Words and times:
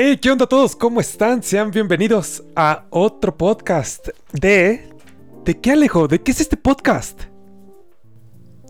Hey, 0.00 0.16
¿qué 0.18 0.30
onda 0.30 0.44
a 0.44 0.48
todos? 0.48 0.76
¿Cómo 0.76 1.00
están? 1.00 1.42
Sean 1.42 1.72
bienvenidos 1.72 2.44
a 2.54 2.84
otro 2.90 3.36
podcast 3.36 4.06
de... 4.32 4.88
¿De 5.44 5.60
qué 5.60 5.72
Alejo? 5.72 6.06
¿De 6.06 6.22
qué 6.22 6.30
es 6.30 6.40
este 6.40 6.56
podcast? 6.56 7.22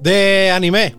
De 0.01 0.51
anime. 0.51 0.97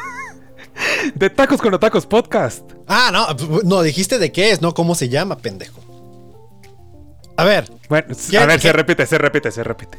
De 1.14 1.28
Tacos 1.28 1.60
con 1.60 1.74
Otacos 1.74 2.06
Podcast. 2.06 2.72
Ah, 2.86 3.10
no, 3.12 3.60
no, 3.64 3.82
dijiste 3.82 4.18
de 4.18 4.32
qué 4.32 4.50
es, 4.50 4.62
no 4.62 4.72
cómo 4.72 4.94
se 4.94 5.10
llama, 5.10 5.36
pendejo. 5.36 5.78
A 7.36 7.44
ver. 7.44 7.70
Bueno, 7.90 8.06
¿Qué- 8.30 8.38
a 8.38 8.46
ver, 8.46 8.56
qué- 8.56 8.68
se 8.68 8.72
repite, 8.72 9.04
se 9.04 9.18
repite, 9.18 9.50
se 9.52 9.62
repite. 9.62 9.98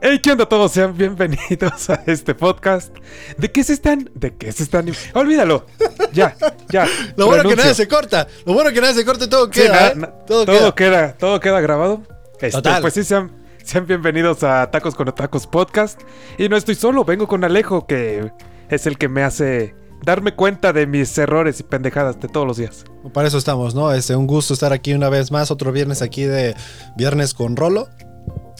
Hey, 0.00 0.18
¿qué 0.22 0.32
onda 0.32 0.46
todos? 0.46 0.72
Sean 0.72 0.96
bienvenidos 0.96 1.90
a 1.90 2.02
este 2.06 2.34
podcast. 2.34 2.94
¿De 3.36 3.50
qué 3.50 3.62
se 3.64 3.74
están? 3.74 4.10
¿De 4.14 4.34
qué 4.34 4.50
se 4.52 4.62
están? 4.62 4.90
Olvídalo. 5.14 5.66
Ya, 6.12 6.36
ya. 6.70 6.86
Lo 7.16 7.26
bueno 7.26 7.48
que 7.48 7.56
nada 7.56 7.74
se 7.74 7.86
corta. 7.88 8.26
Lo 8.46 8.54
bueno 8.54 8.72
que 8.72 8.80
nada 8.80 8.94
se 8.94 9.04
corta 9.04 9.24
y 9.24 9.28
todo 9.28 9.46
Sí, 9.46 9.60
queda. 9.60 9.88
¿eh? 9.88 9.94
todo, 10.26 10.46
todo, 10.46 10.74
queda. 10.74 10.90
queda. 10.90 11.12
todo 11.18 11.40
queda 11.40 11.60
grabado. 11.60 12.02
Este, 12.34 12.52
Total. 12.52 12.80
Pues 12.80 12.94
sí, 12.94 13.04
sean, 13.04 13.30
sean 13.62 13.86
bienvenidos 13.86 14.42
a 14.42 14.70
Tacos 14.70 14.94
con 14.94 15.12
Tacos 15.14 15.46
Podcast. 15.46 16.00
Y 16.38 16.48
no 16.48 16.56
estoy 16.56 16.76
solo, 16.76 17.04
vengo 17.04 17.28
con 17.28 17.44
Alejo, 17.44 17.86
que 17.86 18.32
es 18.70 18.86
el 18.86 18.96
que 18.96 19.08
me 19.08 19.22
hace 19.22 19.74
darme 20.02 20.34
cuenta 20.34 20.72
de 20.72 20.86
mis 20.86 21.16
errores 21.18 21.60
y 21.60 21.62
pendejadas 21.62 22.20
de 22.20 22.28
todos 22.28 22.46
los 22.46 22.56
días. 22.56 22.84
Para 23.12 23.28
eso 23.28 23.36
estamos, 23.38 23.74
¿no? 23.74 23.92
Este, 23.92 24.16
un 24.16 24.26
gusto 24.26 24.54
estar 24.54 24.72
aquí 24.72 24.94
una 24.94 25.08
vez 25.10 25.30
más, 25.30 25.50
otro 25.50 25.72
viernes 25.72 26.00
aquí 26.00 26.24
de 26.24 26.54
Viernes 26.96 27.34
con 27.34 27.56
Rolo. 27.56 27.88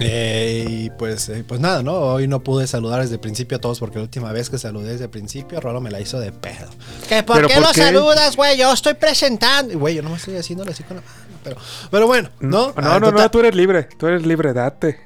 Eh, 0.00 0.64
y 0.68 0.90
pues, 0.90 1.28
eh, 1.28 1.44
pues 1.46 1.60
nada, 1.60 1.82
¿no? 1.84 1.92
Hoy 1.94 2.26
no 2.26 2.40
pude 2.42 2.66
saludar 2.66 3.00
desde 3.02 3.14
el 3.14 3.20
principio 3.20 3.58
a 3.58 3.60
todos 3.60 3.78
porque 3.78 3.98
la 3.98 4.02
última 4.02 4.32
vez 4.32 4.50
que 4.50 4.58
saludé 4.58 4.90
desde 4.92 5.04
el 5.04 5.10
principio, 5.10 5.60
Rolo 5.60 5.80
me 5.80 5.90
la 5.90 6.00
hizo 6.00 6.18
de 6.18 6.32
pedo. 6.32 6.68
¿Que 7.08 7.22
por 7.22 7.36
¿Pero 7.36 7.48
qué 7.48 7.54
por 7.54 7.62
lo 7.62 7.72
qué? 7.72 7.80
saludas, 7.82 8.36
güey? 8.36 8.58
Yo 8.58 8.72
estoy 8.72 8.94
presentando. 8.94 9.72
Y, 9.72 9.76
Güey, 9.76 9.94
yo 9.94 10.02
no 10.02 10.10
me 10.10 10.16
estoy 10.16 10.36
haciendo 10.36 10.64
así 10.68 10.82
con 10.82 10.96
la 10.96 11.02
mano. 11.02 11.14
Pero, 11.44 11.56
pero 11.90 12.06
bueno, 12.06 12.28
¿no? 12.40 12.68
No, 12.68 12.72
Ah, 12.76 12.98
no, 12.98 13.06
total- 13.10 13.14
no, 13.24 13.30
tú 13.30 13.38
eres 13.40 13.54
libre, 13.54 13.84
tú 13.98 14.06
eres 14.08 14.26
libre, 14.26 14.52
date. 14.52 14.98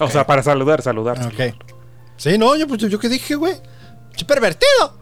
O 0.00 0.08
sea, 0.10 0.26
para 0.26 0.42
saludar, 0.42 0.82
saludar. 0.82 1.18
Ok. 1.26 1.54
Sí, 2.16 2.38
no, 2.38 2.56
yo, 2.56 2.66
pues, 2.66 2.80
yo 2.82 2.98
qué 2.98 3.08
dije, 3.08 3.34
güey. 3.34 3.54
¡Qué 4.16 4.24
pervertido! 4.24 4.98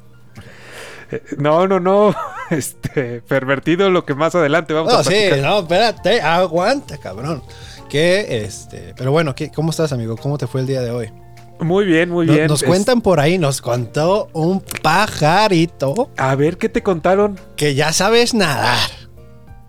Eh, 1.11 1.23
No, 1.39 1.67
no, 1.67 1.81
no. 1.81 2.15
Este, 2.51 3.21
pervertido 3.21 3.91
lo 3.91 4.05
que 4.05 4.13
más 4.17 4.35
adelante 4.35 4.75
vamos 4.75 4.93
No, 4.93 4.99
a 4.99 5.05
sí, 5.05 5.11
platicar. 5.11 5.39
no, 5.39 5.61
espérate, 5.61 6.21
aguanta, 6.21 6.99
cabrón. 6.99 7.45
Que, 7.91 8.45
este, 8.45 8.95
pero 8.97 9.11
bueno, 9.13 9.35
¿qué, 9.35 9.51
¿cómo 9.51 9.71
estás, 9.71 9.93
amigo? 9.93 10.17
¿Cómo 10.17 10.39
te 10.39 10.47
fue 10.47 10.61
el 10.63 10.67
día 10.67 10.81
de 10.81 10.91
hoy? 10.93 11.13
Muy 11.61 11.85
bien, 11.85 12.09
muy 12.09 12.25
bien. 12.27 12.47
nos 12.47 12.63
Es- 12.63 12.69
cuentan 12.69 13.03
por 13.03 13.21
ahí, 13.21 13.37
nos 13.37 13.61
contó 13.61 14.29
un 14.33 14.61
pajarito 14.83 16.09
A 16.17 16.35
ver, 16.37 16.57
¿qué 16.57 16.69
te 16.71 16.83
contaron? 16.83 17.39
que 17.57 17.75
ya 17.75 17.93
sabes 17.93 18.33
nadar. 18.33 18.79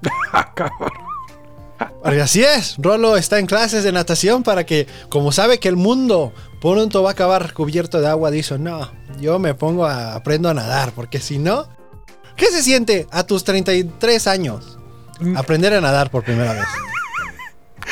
Ah, 0.33 0.53
cabrón. 0.55 0.89
Porque 2.03 2.21
así 2.21 2.41
es, 2.43 2.75
Rolo 2.77 3.17
está 3.17 3.37
en 3.39 3.45
clases 3.47 3.83
de 3.83 3.91
natación 3.91 4.43
para 4.43 4.65
que, 4.65 4.87
como 5.09 5.31
sabe 5.31 5.59
que 5.59 5.67
el 5.67 5.75
mundo 5.75 6.31
pronto 6.61 7.03
va 7.03 7.09
a 7.09 7.13
acabar 7.13 7.53
cubierto 7.53 7.99
de 7.99 8.07
agua, 8.07 8.31
dice, 8.31 8.57
no, 8.57 8.91
yo 9.19 9.39
me 9.39 9.53
pongo 9.55 9.85
a, 9.85 10.15
aprendo 10.15 10.47
a 10.49 10.53
nadar, 10.53 10.91
porque 10.93 11.19
si 11.19 11.37
no, 11.37 11.67
¿qué 12.35 12.45
se 12.47 12.63
siente 12.63 13.07
a 13.11 13.23
tus 13.23 13.43
33 13.43 14.27
años? 14.27 14.77
Mm. 15.19 15.35
Aprender 15.37 15.73
a 15.73 15.81
nadar 15.81 16.09
por 16.11 16.23
primera 16.23 16.53
vez. 16.53 16.65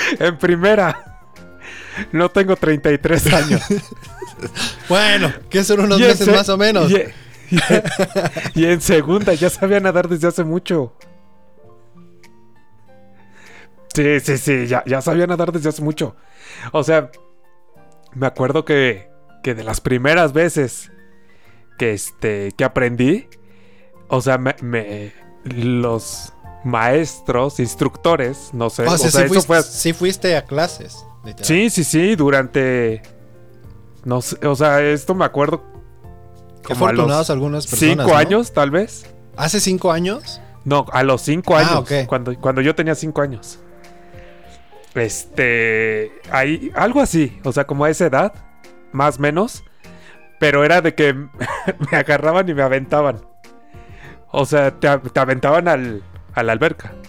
En 0.20 0.38
primera, 0.38 1.22
no 2.12 2.30
tengo 2.30 2.56
33 2.56 3.34
años. 3.34 3.62
Bueno, 4.88 5.34
que 5.50 5.66
son 5.66 5.82
unos 5.82 6.00
meses 6.00 6.26
se- 6.26 6.32
más 6.32 6.48
o 6.48 6.58
menos. 6.58 6.90
Y, 6.90 6.96
y- 7.52 7.60
y 8.62 8.66
en 8.68 8.80
segunda, 8.80 9.34
ya 9.34 9.50
sabía 9.50 9.82
nadar 9.82 10.08
desde 10.08 10.30
hace 10.30 10.46
mucho. 10.46 10.96
Sí, 13.94 14.20
sí, 14.22 14.38
sí, 14.38 14.68
ya, 14.68 14.84
ya 14.86 15.02
sabía 15.02 15.28
nadar 15.28 15.52
desde 15.52 15.70
hace 15.70 15.82
mucho. 15.82 16.16
O 16.72 16.84
sea, 16.84 17.12
me 18.14 18.28
acuerdo 18.28 18.64
que, 18.64 19.10
que 19.44 19.56
de 19.56 19.64
las 19.64 19.82
primeras 19.82 20.32
veces 20.32 20.92
que, 21.78 21.92
este, 21.94 22.52
que 22.58 22.64
aprendí, 22.64 23.28
o 24.08 24.22
sea, 24.22 24.38
me, 24.38 24.56
me- 24.62 25.12
los 25.44 26.34
maestros, 26.64 27.60
instructores, 27.60 28.50
no 28.54 28.70
sé, 28.70 28.84
O 28.84 28.92
o 28.92 28.98
sea, 28.98 29.10
sea, 29.10 29.22
sí, 29.22 29.26
eso 29.26 29.34
fuiste, 29.34 29.48
fue 29.48 29.64
sí 29.64 29.94
fuiste 29.94 30.36
a 30.38 30.46
clases. 30.46 31.06
Sí, 31.42 31.70
sí, 31.70 31.84
sí, 31.84 32.16
durante. 32.16 33.02
No 34.06 34.22
sé, 34.22 34.46
o 34.48 34.56
sea, 34.56 34.82
esto 34.82 35.14
me 35.14 35.26
acuerdo. 35.26 35.64
Qué 36.66 36.74
afortunados 36.74 37.30
algunas 37.30 37.68
personas. 37.68 37.98
Cinco 37.98 38.10
¿no? 38.12 38.18
años, 38.18 38.54
tal 38.54 38.72
vez. 38.72 39.06
¿Hace 39.36 39.60
cinco 39.60 39.92
años? 39.92 40.42
No, 40.66 40.86
a 40.92 41.04
los 41.04 41.22
cinco 41.22 41.56
Ah, 41.56 41.60
años. 41.60 41.80
ok. 41.80 41.92
Cuando, 42.08 42.40
cuando 42.40 42.62
yo 42.62 42.76
tenía 42.76 42.96
cinco 42.96 43.22
años. 43.22 43.60
Este. 44.96 46.12
Ahí. 46.32 46.72
Algo 46.76 47.02
así. 47.02 47.40
O 47.44 47.52
sea, 47.52 47.66
como 47.66 47.86
a 47.86 47.90
esa 47.90 48.06
edad. 48.06 48.34
Más 48.92 49.18
o 49.18 49.22
menos. 49.22 49.64
Pero 50.40 50.64
era 50.64 50.82
de 50.82 50.96
que 50.96 51.14
me 51.92 51.98
agarraban 51.98 52.48
y 52.50 52.54
me 52.54 52.62
aventaban. 52.62 53.22
O 54.32 54.46
sea, 54.46 54.72
te 54.80 54.88
aventaban 55.20 55.68
al, 55.68 56.04
a 56.34 56.44
la 56.44 56.52
alberca. 56.54 56.94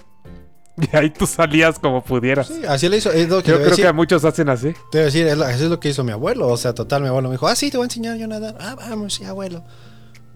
Y 0.80 0.96
ahí 0.96 1.10
tú 1.10 1.26
salías 1.26 1.78
como 1.78 2.02
pudieras. 2.02 2.46
Sí, 2.46 2.62
así 2.66 2.88
le 2.88 2.96
hizo. 2.96 3.10
Lo 3.10 3.42
que 3.42 3.50
Yo 3.50 3.56
creo 3.56 3.68
decir. 3.70 3.84
que 3.84 3.88
a 3.88 3.92
muchos 3.92 4.24
hacen 4.24 4.48
así. 4.48 4.72
Te 4.90 4.96
voy 4.98 5.00
a 5.00 5.04
decir, 5.06 5.26
eso 5.26 5.42
es 5.42 5.60
lo 5.62 5.78
que 5.78 5.90
hizo 5.90 6.02
mi 6.04 6.12
abuelo. 6.12 6.48
O 6.48 6.56
sea, 6.56 6.72
total, 6.74 7.02
mi 7.02 7.08
abuelo 7.08 7.28
me 7.28 7.34
dijo, 7.34 7.46
ah, 7.48 7.54
sí, 7.54 7.70
te 7.70 7.76
voy 7.76 7.84
a 7.84 7.88
enseñar 7.88 8.16
yo 8.16 8.24
a 8.24 8.28
nadar. 8.28 8.56
Ah, 8.58 8.76
vamos, 8.76 9.12
sí, 9.12 9.24
abuelo. 9.24 9.62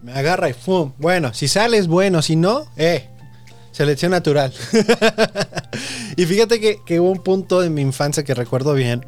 Me 0.03 0.13
agarra 0.13 0.47
y 0.49 0.53
¡fum! 0.53 0.93
Bueno, 0.99 1.33
si 1.33 1.47
sales, 1.47 1.87
bueno. 1.87 2.21
Si 2.21 2.35
no, 2.35 2.67
eh, 2.77 3.09
selección 3.71 4.11
natural. 4.11 4.53
y 6.15 6.25
fíjate 6.25 6.59
que, 6.59 6.79
que 6.85 6.99
hubo 6.99 7.09
un 7.09 7.23
punto 7.23 7.63
en 7.63 7.73
mi 7.73 7.81
infancia 7.81 8.23
que 8.23 8.33
recuerdo 8.35 8.73
bien. 8.73 9.05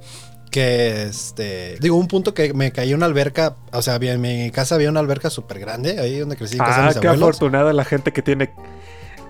Que 0.49 1.03
este. 1.03 1.77
Digo, 1.81 1.97
un 1.97 2.07
punto 2.07 2.33
que 2.33 2.53
me 2.53 2.71
caí 2.71 2.91
en 2.91 2.95
una 2.97 3.05
alberca. 3.05 3.57
O 3.73 3.81
sea, 3.83 3.97
en 3.97 4.21
mi 4.21 4.49
casa 4.49 4.73
había 4.75 4.89
una 4.89 5.01
alberca 5.01 5.29
súper 5.29 5.59
grande. 5.59 5.99
Ahí 5.99 6.17
donde 6.17 6.35
crecí 6.35 6.55
en 6.55 6.59
casa 6.59 6.77
de 6.77 6.81
Ah, 6.83 6.88
mis 6.88 6.97
qué 6.97 7.07
abuelos. 7.09 7.29
afortunada 7.29 7.73
la 7.73 7.85
gente 7.85 8.11
que 8.11 8.23
tiene. 8.23 8.51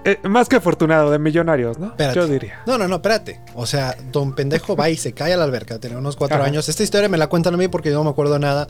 Eh, 0.05 0.19
más 0.23 0.47
que 0.49 0.55
afortunado, 0.57 1.11
de 1.11 1.19
millonarios, 1.19 1.77
¿no? 1.79 1.87
Espérate. 1.87 2.15
Yo 2.15 2.27
diría. 2.27 2.61
No, 2.65 2.77
no, 2.77 2.87
no, 2.87 2.95
espérate. 2.95 3.41
O 3.55 3.65
sea, 3.65 3.95
don 4.11 4.33
pendejo 4.35 4.75
va 4.75 4.89
y 4.89 4.97
se 4.97 5.13
cae 5.13 5.33
a 5.33 5.37
la 5.37 5.43
alberca. 5.43 5.79
Tenía 5.79 5.97
unos 5.97 6.15
cuatro 6.15 6.37
Ajá. 6.37 6.45
años. 6.45 6.69
Esta 6.69 6.83
historia 6.83 7.09
me 7.09 7.17
la 7.17 7.27
cuentan 7.27 7.53
a 7.53 7.57
mí 7.57 7.67
porque 7.67 7.89
yo 7.89 7.95
no 7.95 8.03
me 8.05 8.09
acuerdo 8.09 8.39
nada. 8.39 8.67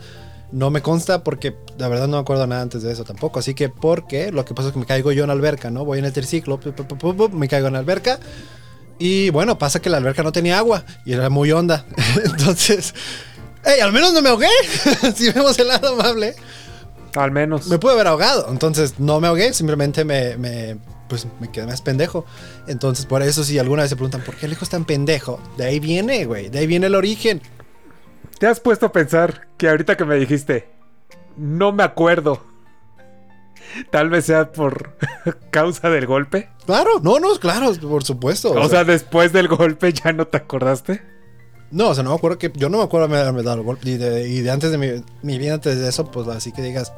No 0.51 0.69
me 0.71 0.81
consta 0.81 1.23
porque 1.23 1.55
la 1.77 1.89
verdad 1.89 2.07
no 2.07 2.17
me 2.17 2.21
acuerdo 2.21 2.47
nada 2.47 2.61
antes 2.61 2.81
de 2.81 2.91
eso 2.91 3.03
tampoco. 3.03 3.39
Así 3.39 3.53
que, 3.53 3.67
porque 3.69 4.31
lo 4.31 4.45
que 4.45 4.53
pasa 4.53 4.69
es 4.69 4.73
que 4.73 4.79
me 4.79 4.85
caigo 4.85 5.11
yo 5.11 5.23
en 5.23 5.27
la 5.27 5.33
alberca, 5.33 5.69
¿no? 5.69 5.83
Voy 5.85 5.99
en 5.99 6.05
el 6.05 6.13
triciclo, 6.13 6.59
pu- 6.59 6.73
pu- 6.73 6.87
pu- 6.87 6.97
pu- 6.97 7.15
pu- 7.15 7.31
me 7.31 7.47
caigo 7.47 7.67
en 7.67 7.73
la 7.73 7.79
alberca. 7.79 8.19
Y 8.97 9.29
bueno, 9.29 9.59
pasa 9.59 9.81
que 9.81 9.89
la 9.89 9.97
alberca 9.97 10.23
no 10.23 10.31
tenía 10.31 10.57
agua 10.57 10.83
y 11.05 11.13
era 11.13 11.29
muy 11.29 11.51
honda. 11.51 11.85
Entonces, 12.23 12.95
¡ey! 13.65 13.81
Al 13.81 13.91
menos 13.91 14.13
no 14.13 14.21
me 14.21 14.29
ahogué. 14.29 14.47
si 15.15 15.29
vemos 15.31 15.59
el 15.59 15.67
lado 15.67 15.89
amable. 15.99 16.35
Al 17.15 17.31
menos. 17.31 17.67
Me 17.67 17.77
pude 17.77 17.91
haber 17.93 18.07
ahogado. 18.07 18.47
Entonces 18.49 18.95
no 18.99 19.19
me 19.19 19.27
ahogué, 19.27 19.53
simplemente 19.53 20.05
me, 20.05 20.37
me- 20.37 20.77
pues, 21.07 21.27
me 21.39 21.51
quedé 21.51 21.65
más 21.65 21.81
pendejo. 21.81 22.25
Entonces, 22.67 23.05
por 23.05 23.21
eso, 23.21 23.43
si 23.43 23.59
alguna 23.59 23.83
vez 23.83 23.89
se 23.89 23.95
preguntan 23.95 24.21
por 24.21 24.35
qué 24.35 24.45
el 24.45 24.53
hijo 24.53 24.63
es 24.63 24.69
tan 24.69 24.85
pendejo, 24.85 25.39
de 25.57 25.65
ahí 25.65 25.79
viene, 25.79 26.25
güey. 26.25 26.49
De 26.49 26.59
ahí 26.59 26.67
viene 26.67 26.87
el 26.87 26.95
origen. 26.95 27.41
¿Te 28.39 28.47
has 28.47 28.59
puesto 28.59 28.87
a 28.87 28.91
pensar 28.91 29.47
que 29.57 29.69
ahorita 29.69 29.97
que 29.97 30.05
me 30.05 30.15
dijiste, 30.15 30.69
no 31.37 31.71
me 31.71 31.83
acuerdo? 31.83 32.43
Tal 33.89 34.09
vez 34.09 34.25
sea 34.25 34.51
por 34.51 34.95
causa 35.51 35.89
del 35.89 36.05
golpe. 36.05 36.49
Claro, 36.65 36.99
no, 37.01 37.19
no, 37.19 37.35
claro, 37.39 37.73
por 37.73 38.03
supuesto. 38.03 38.51
O, 38.51 38.69
sea, 38.69 38.83
después 38.83 39.33
del 39.33 39.47
golpe 39.47 39.93
ya 39.93 40.13
no 40.13 40.27
te 40.27 40.37
acordaste. 40.37 41.01
no, 41.71 41.89
o 41.89 41.95
sea, 41.95 42.03
no 42.03 42.11
me 42.11 42.15
acuerdo 42.15 42.37
que. 42.37 42.51
Yo 42.55 42.69
no 42.69 42.77
me 42.77 42.83
acuerdo 42.83 43.07
de 43.07 43.19
haberme 43.19 43.43
dado 43.43 43.57
el 43.57 43.63
golpe. 43.63 43.89
Y 43.89 43.97
de, 43.97 44.29
y 44.29 44.41
de 44.41 44.51
antes 44.51 44.71
de 44.71 44.77
mi, 44.77 45.03
mi 45.21 45.37
vida, 45.37 45.55
antes 45.55 45.79
de 45.79 45.89
eso, 45.89 46.09
pues 46.11 46.27
así 46.27 46.51
que 46.51 46.61
digas. 46.61 46.93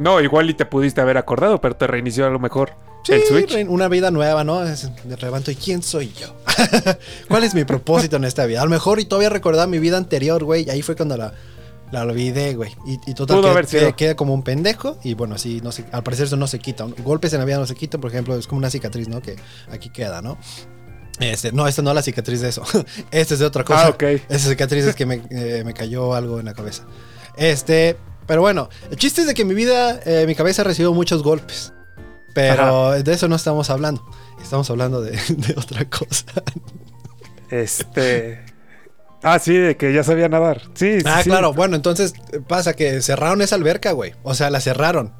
No, 0.00 0.20
igual 0.20 0.48
y 0.50 0.54
te 0.54 0.66
pudiste 0.66 1.00
haber 1.00 1.18
acordado, 1.18 1.60
pero 1.60 1.76
te 1.76 1.86
reinició 1.86 2.26
a 2.26 2.30
lo 2.30 2.38
mejor 2.38 2.72
Sí, 3.04 3.12
el 3.12 3.22
Switch. 3.24 3.54
una 3.68 3.88
vida 3.88 4.10
nueva, 4.10 4.44
¿no? 4.44 4.60
Me 4.60 5.16
levanto 5.16 5.50
y 5.50 5.56
¿quién 5.56 5.82
soy 5.82 6.12
yo? 6.12 6.34
¿Cuál 7.28 7.44
es 7.44 7.54
mi 7.54 7.64
propósito 7.64 8.16
en 8.16 8.24
esta 8.24 8.44
vida? 8.46 8.60
A 8.60 8.64
lo 8.64 8.70
mejor 8.70 9.00
y 9.00 9.04
todavía 9.04 9.30
recordaba 9.30 9.66
mi 9.66 9.78
vida 9.78 9.96
anterior, 9.96 10.44
güey. 10.44 10.64
Y 10.66 10.70
ahí 10.70 10.82
fue 10.82 10.96
cuando 10.96 11.16
la, 11.16 11.32
la 11.92 12.02
olvidé, 12.02 12.54
güey. 12.54 12.70
Y, 12.86 12.98
y 13.10 13.14
total, 13.14 13.40
quedé- 13.66 13.94
quedé 13.94 14.16
como 14.16 14.34
un 14.34 14.42
pendejo. 14.42 14.98
Y 15.02 15.14
bueno, 15.14 15.36
así, 15.36 15.60
no 15.62 15.72
sé, 15.72 15.84
al 15.92 16.02
parecer 16.02 16.26
eso 16.26 16.36
no 16.36 16.46
se 16.46 16.58
quita. 16.58 16.84
Golpes 17.02 17.32
en 17.32 17.38
la 17.38 17.46
vida 17.46 17.56
no 17.58 17.66
se 17.66 17.74
quitan, 17.74 18.00
por 18.02 18.10
ejemplo, 18.10 18.36
es 18.36 18.46
como 18.46 18.58
una 18.58 18.68
cicatriz, 18.70 19.08
¿no? 19.08 19.22
Que 19.22 19.36
aquí 19.70 19.88
queda, 19.90 20.20
¿no? 20.20 20.36
Este, 21.20 21.52
no, 21.52 21.66
esta 21.68 21.80
no 21.82 21.90
es 21.90 21.94
la 21.96 22.02
cicatriz 22.02 22.40
de 22.40 22.48
eso. 22.50 22.62
Esta 23.10 23.34
es 23.34 23.40
de 23.40 23.46
otra 23.46 23.62
cosa. 23.64 23.86
Ah, 23.86 23.90
ok. 23.90 24.02
Esa 24.28 24.48
cicatriz 24.50 24.84
es 24.86 24.94
que 24.94 25.04
me, 25.06 25.20
eh, 25.30 25.62
me 25.66 25.74
cayó 25.74 26.14
algo 26.14 26.38
en 26.40 26.46
la 26.46 26.54
cabeza. 26.54 26.84
Este, 27.36 27.96
pero 28.30 28.42
bueno, 28.42 28.68
el 28.92 28.96
chiste 28.96 29.22
es 29.22 29.26
de 29.26 29.34
que 29.34 29.44
mi 29.44 29.54
vida, 29.54 29.98
eh, 30.04 30.22
mi 30.24 30.36
cabeza 30.36 30.62
recibió 30.62 30.94
muchos 30.94 31.24
golpes. 31.24 31.72
Pero 32.32 32.92
de 32.92 33.12
eso 33.12 33.26
no 33.26 33.34
estamos 33.34 33.70
hablando. 33.70 34.08
Estamos 34.40 34.70
hablando 34.70 35.02
de, 35.02 35.10
de 35.28 35.54
otra 35.58 35.84
cosa. 35.86 36.26
Este. 37.50 38.44
Ah, 39.24 39.40
sí, 39.40 39.54
de 39.56 39.76
que 39.76 39.92
ya 39.92 40.04
sabía 40.04 40.28
nadar. 40.28 40.62
Sí, 40.74 41.00
sí, 41.00 41.06
Ah, 41.08 41.24
sí. 41.24 41.28
claro. 41.28 41.52
Bueno, 41.54 41.74
entonces 41.74 42.14
pasa 42.46 42.74
que 42.74 43.02
cerraron 43.02 43.42
esa 43.42 43.56
alberca, 43.56 43.90
güey. 43.90 44.14
O 44.22 44.34
sea, 44.34 44.48
la 44.50 44.60
cerraron. 44.60 45.12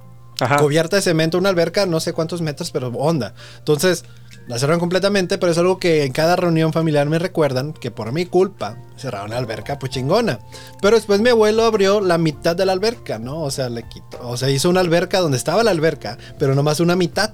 Cubierta 0.58 0.96
de 0.96 1.02
cemento, 1.02 1.38
una 1.38 1.48
alberca, 1.48 1.86
no 1.86 2.00
sé 2.00 2.12
cuántos 2.12 2.40
metros, 2.40 2.70
pero 2.70 2.88
onda. 2.88 3.34
Entonces, 3.58 4.04
la 4.46 4.58
cerraron 4.58 4.80
completamente, 4.80 5.38
pero 5.38 5.52
es 5.52 5.58
algo 5.58 5.78
que 5.78 6.04
en 6.04 6.12
cada 6.12 6.34
reunión 6.36 6.72
familiar 6.72 7.08
me 7.08 7.18
recuerdan 7.18 7.72
que 7.72 7.90
por 7.90 8.10
mi 8.12 8.26
culpa 8.26 8.78
cerraron 8.96 9.30
la 9.30 9.38
alberca, 9.38 9.78
pues 9.78 9.92
chingona. 9.92 10.40
Pero 10.82 10.96
después 10.96 11.20
mi 11.20 11.30
abuelo 11.30 11.64
abrió 11.64 12.00
la 12.00 12.18
mitad 12.18 12.56
de 12.56 12.66
la 12.66 12.72
alberca, 12.72 13.18
¿no? 13.18 13.42
O 13.42 13.50
sea, 13.50 13.68
le 13.68 13.88
quitó, 13.88 14.18
o 14.22 14.36
sea, 14.36 14.50
hizo 14.50 14.68
una 14.68 14.80
alberca 14.80 15.20
donde 15.20 15.36
estaba 15.36 15.62
la 15.62 15.70
alberca, 15.70 16.18
pero 16.38 16.54
nomás 16.54 16.80
una 16.80 16.96
mitad. 16.96 17.32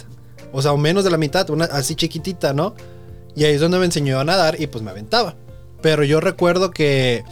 O 0.52 0.62
sea, 0.62 0.72
o 0.72 0.76
menos 0.76 1.04
de 1.04 1.10
la 1.10 1.16
mitad, 1.16 1.48
una 1.50 1.66
así 1.66 1.94
chiquitita, 1.94 2.52
¿no? 2.52 2.74
Y 3.34 3.44
ahí 3.44 3.54
es 3.54 3.60
donde 3.60 3.78
me 3.78 3.84
enseñó 3.84 4.18
a 4.20 4.24
nadar 4.24 4.60
y 4.60 4.66
pues 4.66 4.82
me 4.82 4.90
aventaba. 4.90 5.36
Pero 5.82 6.04
yo 6.04 6.20
recuerdo 6.20 6.70
que 6.70 7.24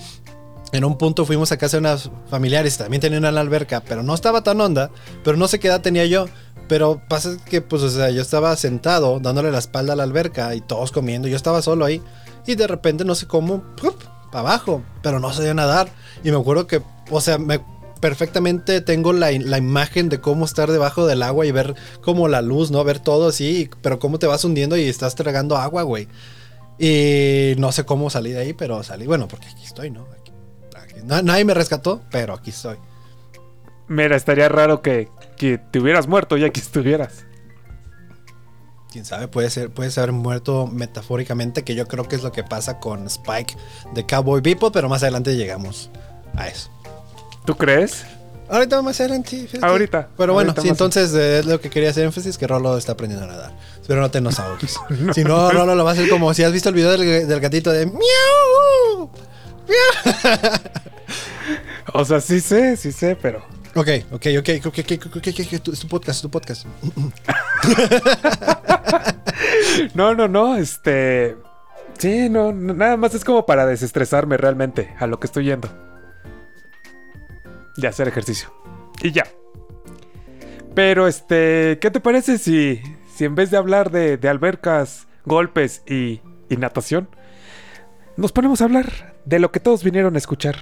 en 0.74 0.84
un 0.84 0.98
punto 0.98 1.24
fuimos 1.24 1.52
a 1.52 1.56
casa 1.56 1.76
de 1.76 1.82
unas 1.82 2.10
familiares, 2.28 2.76
también 2.76 3.00
tenían 3.00 3.24
una 3.24 3.40
alberca, 3.40 3.80
pero 3.86 4.02
no 4.02 4.12
estaba 4.12 4.42
tan 4.42 4.60
honda, 4.60 4.90
pero 5.22 5.36
no 5.36 5.46
sé 5.46 5.60
qué 5.60 5.68
edad 5.68 5.80
tenía 5.80 6.04
yo. 6.04 6.26
Pero 6.66 7.00
pasa 7.08 7.36
que, 7.44 7.60
pues, 7.60 7.82
o 7.82 7.90
sea, 7.90 8.10
yo 8.10 8.22
estaba 8.22 8.56
sentado 8.56 9.20
dándole 9.20 9.52
la 9.52 9.58
espalda 9.58 9.92
a 9.92 9.96
la 9.96 10.02
alberca 10.02 10.52
y 10.54 10.60
todos 10.62 10.90
comiendo, 10.90 11.28
yo 11.28 11.36
estaba 11.36 11.62
solo 11.62 11.84
ahí. 11.84 12.02
Y 12.46 12.56
de 12.56 12.66
repente, 12.66 13.04
no 13.04 13.14
sé 13.14 13.26
cómo, 13.26 13.62
para 14.32 14.40
abajo, 14.40 14.82
pero 15.00 15.20
no 15.20 15.32
sabía 15.32 15.54
nadar. 15.54 15.88
Y 16.24 16.32
me 16.32 16.38
acuerdo 16.38 16.66
que, 16.66 16.82
o 17.10 17.20
sea, 17.20 17.38
me, 17.38 17.60
perfectamente 18.00 18.80
tengo 18.80 19.12
la, 19.12 19.30
la, 19.30 19.58
imagen 19.58 20.08
de 20.08 20.20
cómo 20.20 20.44
estar 20.44 20.72
debajo 20.72 21.06
del 21.06 21.22
agua 21.22 21.46
y 21.46 21.52
ver 21.52 21.76
como 22.00 22.26
la 22.26 22.42
luz, 22.42 22.70
¿no? 22.72 22.82
Ver 22.82 22.98
todo 22.98 23.28
así, 23.28 23.70
pero 23.80 24.00
cómo 24.00 24.18
te 24.18 24.26
vas 24.26 24.44
hundiendo 24.44 24.76
y 24.76 24.88
estás 24.88 25.14
tragando 25.14 25.56
agua, 25.56 25.82
güey. 25.82 26.08
Y 26.78 27.54
no 27.58 27.70
sé 27.70 27.84
cómo 27.84 28.10
salí 28.10 28.32
de 28.32 28.40
ahí, 28.40 28.52
pero 28.54 28.82
salí, 28.82 29.06
bueno, 29.06 29.28
porque 29.28 29.46
aquí 29.46 29.64
estoy, 29.64 29.90
¿no? 29.90 30.06
Nadie 31.04 31.44
me 31.44 31.54
rescató, 31.54 32.02
pero 32.10 32.34
aquí 32.34 32.50
estoy. 32.50 32.76
Mira, 33.88 34.16
estaría 34.16 34.48
raro 34.48 34.80
que, 34.82 35.08
que 35.36 35.58
te 35.58 35.78
hubieras 35.78 36.06
muerto 36.06 36.36
y 36.36 36.44
aquí 36.44 36.60
estuvieras. 36.60 37.24
Quién 38.90 39.04
sabe, 39.04 39.28
puede 39.28 39.50
ser, 39.50 39.70
puede 39.70 39.90
ser 39.90 40.12
muerto 40.12 40.68
metafóricamente, 40.68 41.64
que 41.64 41.74
yo 41.74 41.86
creo 41.86 42.06
que 42.06 42.16
es 42.16 42.22
lo 42.22 42.32
que 42.32 42.44
pasa 42.44 42.78
con 42.78 43.06
Spike 43.06 43.56
de 43.92 44.06
Cowboy 44.06 44.40
Bebop, 44.40 44.72
pero 44.72 44.88
más 44.88 45.02
adelante 45.02 45.36
llegamos 45.36 45.90
a 46.36 46.46
eso. 46.48 46.70
¿Tú 47.44 47.56
crees? 47.56 48.06
Ahorita 48.48 48.80
más 48.82 49.00
adelante. 49.00 49.48
Ahorita. 49.62 50.08
Pero 50.16 50.32
bueno, 50.32 50.50
ahorita 50.50 50.62
sí, 50.62 50.68
entonces 50.68 51.12
eh, 51.14 51.40
es 51.40 51.46
lo 51.46 51.60
que 51.60 51.70
quería 51.70 51.90
hacer 51.90 52.04
énfasis, 52.04 52.38
que 52.38 52.46
Rolo 52.46 52.78
está 52.78 52.92
aprendiendo 52.92 53.26
a 53.26 53.28
nadar. 53.28 53.52
Espero 53.80 54.00
no 54.00 54.10
tenernos 54.10 54.38
audios. 54.38 54.78
no, 54.90 55.12
si 55.12 55.24
no, 55.24 55.50
Rolo 55.50 55.74
lo 55.74 55.84
va 55.84 55.90
a 55.90 55.92
hacer 55.94 56.08
como 56.08 56.32
si 56.32 56.44
has 56.44 56.52
visto 56.52 56.68
el 56.68 56.74
video 56.74 56.90
del, 56.90 57.26
del 57.26 57.40
gatito 57.40 57.72
de 57.72 57.86
miau. 57.86 59.10
o 61.92 62.04
sea, 62.04 62.20
sí 62.20 62.40
sé, 62.40 62.76
sí 62.76 62.92
sé, 62.92 63.16
pero... 63.16 63.44
Ok, 63.76 63.88
ok, 64.12 64.26
ok, 64.38 64.48
ok, 64.66 64.68
ok, 64.78 64.78
ok, 65.06 65.16
ok, 65.16 65.28
es 65.72 65.80
tu 65.80 65.88
podcast, 65.88 66.16
es 66.16 66.22
tu 66.22 66.30
podcast. 66.30 66.64
no, 69.94 70.14
no, 70.14 70.28
no, 70.28 70.56
este... 70.56 71.36
Sí, 71.98 72.28
no, 72.28 72.52
no, 72.52 72.74
nada 72.74 72.96
más 72.96 73.14
es 73.14 73.24
como 73.24 73.46
para 73.46 73.66
desestresarme 73.66 74.36
realmente 74.36 74.94
a 74.98 75.06
lo 75.06 75.18
que 75.18 75.26
estoy 75.26 75.46
yendo. 75.46 75.68
Y 77.76 77.86
hacer 77.86 78.08
ejercicio. 78.08 78.52
Y 79.02 79.12
ya. 79.12 79.26
Pero 80.74 81.06
este, 81.06 81.78
¿qué 81.80 81.90
te 81.90 82.00
parece 82.00 82.38
si, 82.38 82.80
si 83.14 83.24
en 83.24 83.34
vez 83.34 83.50
de 83.50 83.56
hablar 83.56 83.90
de, 83.90 84.16
de 84.16 84.28
albercas, 84.28 85.06
golpes 85.24 85.82
y, 85.86 86.20
y, 86.48 86.56
natación, 86.56 87.08
nos 88.16 88.32
ponemos 88.32 88.60
a 88.60 88.64
hablar 88.64 89.13
de 89.24 89.38
lo 89.38 89.50
que 89.50 89.60
todos 89.60 89.82
vinieron 89.82 90.14
a 90.14 90.18
escuchar 90.18 90.56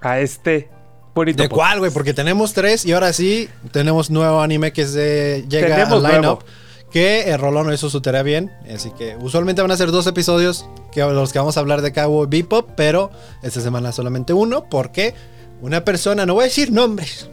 a 0.00 0.20
este 0.20 0.70
bonito 1.14 1.42
¿De 1.42 1.48
podcast. 1.48 1.68
cuál, 1.68 1.78
güey? 1.80 1.90
Porque 1.90 2.14
tenemos 2.14 2.52
tres 2.52 2.84
y 2.84 2.92
ahora 2.92 3.12
sí 3.12 3.48
tenemos 3.72 4.10
nuevo 4.10 4.40
anime 4.40 4.72
que 4.72 4.86
se 4.86 5.44
llega 5.48 5.68
Tenemos 5.68 6.04
al 6.04 6.12
lineup. 6.12 6.42
Que 6.90 7.30
el 7.30 7.38
Rolón 7.38 7.68
no 7.68 7.72
hizo 7.72 7.88
su 7.88 8.00
tarea 8.00 8.24
bien. 8.24 8.50
Así 8.74 8.90
que 8.90 9.16
usualmente 9.20 9.62
van 9.62 9.70
a 9.70 9.76
ser 9.76 9.92
dos 9.92 10.08
episodios 10.08 10.66
que 10.90 11.00
los 11.02 11.32
que 11.32 11.38
vamos 11.38 11.56
a 11.56 11.60
hablar 11.60 11.82
de 11.82 11.92
Cowboy 11.92 12.26
Bebop. 12.28 12.70
Pero 12.76 13.12
esta 13.42 13.60
semana 13.60 13.92
solamente 13.92 14.32
uno. 14.32 14.68
Porque 14.68 15.14
una 15.60 15.84
persona, 15.84 16.26
no 16.26 16.34
voy 16.34 16.42
a 16.42 16.44
decir 16.46 16.72
nombres, 16.72 17.28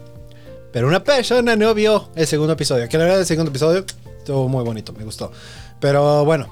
pero 0.71 0.88
una 0.88 1.03
persona 1.03 1.56
no 1.56 1.74
vio 1.74 2.10
el 2.15 2.27
segundo 2.27 2.53
episodio. 2.53 2.88
Que 2.88 3.00
la 3.00 3.06
verdad 3.06 3.21
el 3.21 3.25
segundo 3.25 3.50
episodio 3.50 3.83
estuvo 4.19 4.48
muy 4.48 4.63
bonito, 4.63 4.94
me 4.94 5.03
gustó. 5.03 5.31
Pero 5.80 6.24
bueno, 6.24 6.48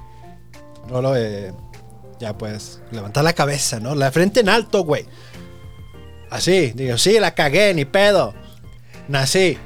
Rolo, 0.89 1.15
eh, 1.15 1.53
ya 2.19 2.37
puedes 2.37 2.81
levantar 2.91 3.23
la 3.23 3.33
cabeza, 3.33 3.79
¿no? 3.79 3.95
La 3.95 4.11
frente 4.11 4.39
en 4.39 4.49
alto, 4.49 4.83
güey. 4.83 5.05
Así, 6.29 6.71
digo, 6.75 6.97
sí, 6.97 7.19
la 7.19 7.33
cagué, 7.33 7.73
ni 7.73 7.85
pedo. 7.85 8.33
Nací. 9.07 9.57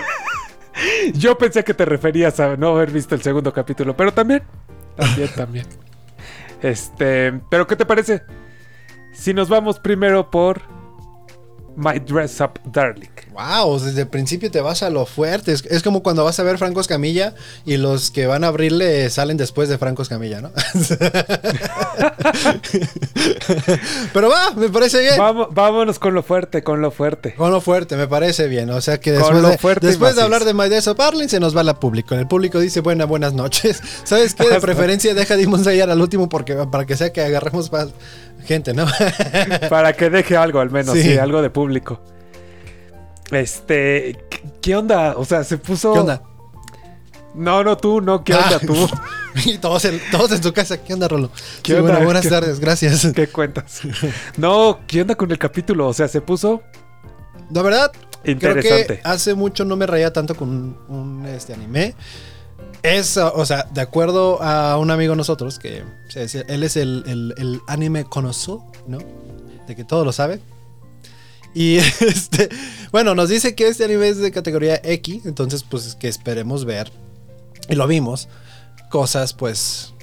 Yo 1.14 1.36
pensé 1.38 1.64
que 1.64 1.74
te 1.74 1.84
referías 1.84 2.40
a 2.40 2.56
no 2.56 2.70
haber 2.70 2.90
visto 2.90 3.14
el 3.14 3.22
segundo 3.22 3.52
capítulo, 3.52 3.96
pero 3.96 4.12
también, 4.12 4.42
también, 4.96 5.28
también. 5.34 5.66
Este, 6.62 7.32
pero 7.50 7.66
¿qué 7.66 7.74
te 7.74 7.86
parece? 7.86 8.22
Si 9.14 9.32
nos 9.32 9.48
vamos 9.48 9.80
primero 9.80 10.30
por 10.30 10.60
My 11.74 11.98
Dress 11.98 12.38
Up 12.42 12.60
Darling. 12.64 13.08
Wow, 13.40 13.78
desde 13.78 14.02
el 14.02 14.08
principio 14.08 14.50
te 14.50 14.60
vas 14.60 14.82
a 14.82 14.90
lo 14.90 15.06
fuerte. 15.06 15.52
Es, 15.52 15.64
es, 15.64 15.82
como 15.82 16.02
cuando 16.02 16.24
vas 16.24 16.38
a 16.38 16.42
ver 16.42 16.58
Franco 16.58 16.80
Escamilla 16.80 17.34
y 17.64 17.78
los 17.78 18.10
que 18.10 18.26
van 18.26 18.44
a 18.44 18.48
abrirle 18.48 19.08
salen 19.08 19.38
después 19.38 19.70
de 19.70 19.78
Franco 19.78 20.02
Escamilla, 20.02 20.42
¿no? 20.42 20.50
Pero 24.12 24.28
va, 24.28 24.50
me 24.56 24.68
parece 24.68 25.00
bien. 25.00 25.14
Vamos, 25.16 25.48
vámonos 25.52 25.98
con 25.98 26.12
lo 26.12 26.22
fuerte, 26.22 26.62
con 26.62 26.82
lo 26.82 26.90
fuerte. 26.90 27.34
Con 27.34 27.50
lo 27.50 27.62
fuerte, 27.62 27.96
me 27.96 28.06
parece 28.08 28.46
bien. 28.46 28.68
O 28.70 28.80
sea 28.82 29.00
que 29.00 29.12
después, 29.12 29.42
de, 29.42 29.88
después 29.88 30.16
de, 30.16 30.22
hablar 30.22 30.44
de 30.44 30.52
My 30.52 30.68
Dress 30.68 30.88
Up 30.88 30.98
Darling 30.98 31.28
se 31.28 31.40
nos 31.40 31.56
va 31.56 31.62
la 31.62 31.80
público. 31.80 32.14
El 32.14 32.26
público 32.28 32.60
dice 32.60 32.80
buena, 32.80 33.06
buenas 33.06 33.32
noches. 33.32 33.80
¿Sabes 34.04 34.34
qué? 34.34 34.50
De 34.50 34.60
preferencia 34.60 35.14
deja 35.14 35.36
Demon 35.36 35.62
Slayer 35.62 35.88
al 35.88 36.00
último 36.00 36.28
porque, 36.28 36.54
para 36.70 36.84
que 36.84 36.96
sea 36.96 37.10
que 37.12 37.22
agarremos 37.22 37.72
más 37.72 37.88
gente, 38.44 38.74
¿no? 38.74 38.86
para 39.70 39.94
que 39.94 40.10
deje 40.10 40.36
algo 40.36 40.60
al 40.60 40.70
menos, 40.70 40.94
sí. 40.98 41.02
sí, 41.02 41.18
algo 41.18 41.40
de 41.40 41.48
público. 41.48 42.00
Este, 43.30 44.18
¿qué 44.60 44.76
onda? 44.76 45.14
O 45.16 45.24
sea, 45.24 45.44
se 45.44 45.58
puso. 45.58 45.92
¿Qué 45.92 45.98
onda? 46.00 46.22
No, 47.34 47.62
no, 47.62 47.76
tú, 47.76 48.00
no, 48.00 48.24
¿qué 48.24 48.34
onda 48.34 48.56
Ah, 48.56 48.66
tú? 48.66 48.74
y 49.48 49.58
todos 49.58 49.84
en, 49.84 50.00
todos 50.10 50.32
en 50.32 50.40
tu 50.40 50.52
casa, 50.52 50.82
¿qué 50.82 50.92
onda, 50.94 51.06
Rolo? 51.06 51.30
¿Qué 51.62 51.72
Sí, 51.72 51.78
onda? 51.78 51.90
bueno, 51.92 52.04
buenas 52.04 52.22
¿Qué- 52.24 52.30
tardes, 52.30 52.58
gracias. 52.58 53.06
¿Qué 53.14 53.28
cuentas? 53.28 53.82
No, 54.36 54.80
¿qué 54.88 55.02
onda 55.02 55.14
con 55.14 55.30
el 55.30 55.38
capítulo? 55.38 55.86
O 55.86 55.92
sea, 55.92 56.08
se 56.08 56.20
puso 56.20 56.60
La 57.52 57.62
verdad, 57.62 57.92
interesante. 58.24 58.84
creo 58.86 58.98
que 58.98 59.08
hace 59.08 59.34
mucho 59.34 59.64
no 59.64 59.76
me 59.76 59.86
reía 59.86 60.12
tanto 60.12 60.34
con 60.34 60.48
un, 60.48 60.78
un, 60.88 61.26
este 61.26 61.54
anime. 61.54 61.94
Es, 62.82 63.16
o 63.16 63.44
sea, 63.46 63.68
de 63.72 63.80
acuerdo 63.80 64.42
a 64.42 64.76
un 64.78 64.90
amigo 64.90 65.12
de 65.12 65.16
nosotros, 65.18 65.58
que 65.60 65.82
o 65.82 66.10
sea, 66.10 66.22
es- 66.24 66.34
él 66.34 66.62
es 66.64 66.76
el, 66.76 67.04
el- 67.06 67.34
el 67.36 67.60
anime 67.68 68.04
conocedor, 68.04 68.60
¿no? 68.88 68.98
De 69.68 69.76
que 69.76 69.84
todo 69.84 70.04
lo 70.04 70.10
sabe. 70.12 70.40
Y 71.54 71.76
este, 72.00 72.48
bueno, 72.92 73.14
nos 73.14 73.28
dice 73.28 73.54
que 73.54 73.68
este 73.68 73.84
anime 73.84 74.08
es 74.08 74.18
de 74.18 74.30
categoría 74.30 74.80
X, 74.82 75.26
entonces 75.26 75.62
pues 75.62 75.94
que 75.94 76.08
esperemos 76.08 76.64
ver, 76.64 76.92
y 77.68 77.74
lo 77.74 77.86
vimos, 77.86 78.28
cosas 78.90 79.32
pues 79.32 79.94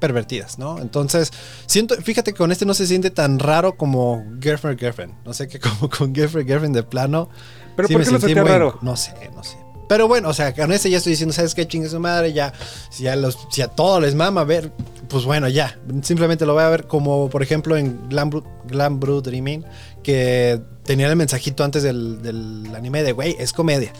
pervertidas, 0.00 0.58
¿no? 0.58 0.78
Entonces, 0.78 1.32
siento, 1.66 1.94
fíjate 1.96 2.32
que 2.32 2.38
con 2.38 2.52
este 2.52 2.66
no 2.66 2.74
se 2.74 2.86
siente 2.86 3.10
tan 3.10 3.38
raro 3.38 3.76
como 3.76 4.22
Girlfriend 4.40 4.78
Girlfriend. 4.78 5.14
No 5.24 5.32
sé 5.32 5.48
qué 5.48 5.58
como 5.60 5.88
con 5.88 6.14
Girlfriend 6.14 6.46
Girlfriend 6.46 6.76
de 6.76 6.82
plano. 6.82 7.30
¿Pero 7.74 7.88
sí 7.88 7.94
por 7.94 8.04
qué 8.04 8.10
lo 8.10 8.20
sentí 8.20 8.34
raro? 8.34 8.78
No 8.82 8.96
sé, 8.96 9.14
no 9.34 9.42
sé. 9.42 9.56
Pero 9.88 10.08
bueno, 10.08 10.28
o 10.28 10.34
sea, 10.34 10.54
con 10.54 10.72
este 10.72 10.90
ya 10.90 10.98
estoy 10.98 11.12
diciendo, 11.12 11.34
¿sabes 11.34 11.54
qué? 11.54 11.66
Chingue 11.66 11.88
su 11.88 12.00
madre, 12.00 12.32
ya. 12.32 12.52
Si 12.90 13.06
a, 13.06 13.16
los, 13.16 13.38
si 13.50 13.62
a 13.62 13.68
todo 13.68 14.00
les 14.00 14.14
mama 14.14 14.44
ver, 14.44 14.72
pues 15.08 15.24
bueno, 15.24 15.48
ya. 15.48 15.78
Simplemente 16.02 16.46
lo 16.46 16.54
voy 16.54 16.62
a 16.62 16.68
ver 16.68 16.86
como, 16.86 17.28
por 17.28 17.42
ejemplo, 17.42 17.76
en 17.76 18.08
Glam, 18.08 18.42
Glam 18.66 19.00
Dreaming, 19.00 19.64
que 20.04 20.60
tenía 20.84 21.08
el 21.08 21.16
mensajito 21.16 21.64
antes 21.64 21.82
del, 21.82 22.22
del 22.22 22.72
anime 22.76 23.02
de, 23.02 23.10
güey, 23.12 23.34
es 23.40 23.52
comedia. 23.52 23.92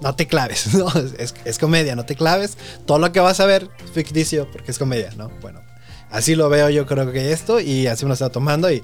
No 0.00 0.14
te 0.14 0.26
claves, 0.26 0.72
¿no? 0.74 0.86
Es, 1.18 1.34
es 1.44 1.58
comedia, 1.58 1.94
no 1.96 2.06
te 2.06 2.14
claves. 2.14 2.56
Todo 2.86 2.98
lo 2.98 3.12
que 3.12 3.20
vas 3.20 3.40
a 3.40 3.46
ver 3.46 3.68
es 3.84 3.90
ficticio 3.90 4.50
porque 4.50 4.70
es 4.70 4.78
comedia, 4.78 5.10
¿no? 5.16 5.28
Bueno, 5.42 5.60
así 6.10 6.34
lo 6.36 6.48
veo 6.48 6.70
yo 6.70 6.86
creo 6.86 7.12
que 7.12 7.32
esto 7.32 7.60
y 7.60 7.86
así 7.88 8.04
me 8.04 8.08
lo 8.08 8.14
está 8.14 8.30
tomando 8.30 8.70
y 8.70 8.80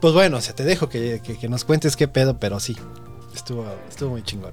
pues 0.00 0.12
bueno, 0.14 0.38
o 0.38 0.40
sea, 0.40 0.54
te 0.54 0.64
dejo 0.64 0.88
que, 0.88 1.20
que- 1.22 1.38
que 1.38 1.48
nos 1.48 1.64
cuentes 1.64 1.94
qué 1.96 2.08
pedo, 2.08 2.38
pero 2.40 2.58
sí, 2.60 2.76
estuvo, 3.34 3.64
estuvo 3.88 4.10
muy 4.10 4.22
chingón. 4.22 4.52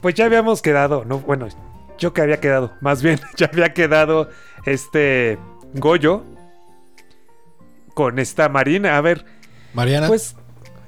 Pues 0.00 0.14
ya 0.14 0.24
habíamos 0.26 0.62
quedado, 0.62 1.04
no, 1.04 1.18
bueno, 1.20 1.48
yo 1.98 2.12
que 2.12 2.20
había 2.22 2.40
quedado, 2.40 2.72
más 2.80 3.02
bien, 3.02 3.20
ya 3.36 3.50
había 3.52 3.72
quedado 3.74 4.28
este 4.66 5.38
Goyo 5.74 6.24
con 7.94 8.18
esta 8.18 8.48
Marina. 8.48 8.96
A 8.96 9.00
ver, 9.00 9.24
Mariana, 9.74 10.08
pues 10.08 10.34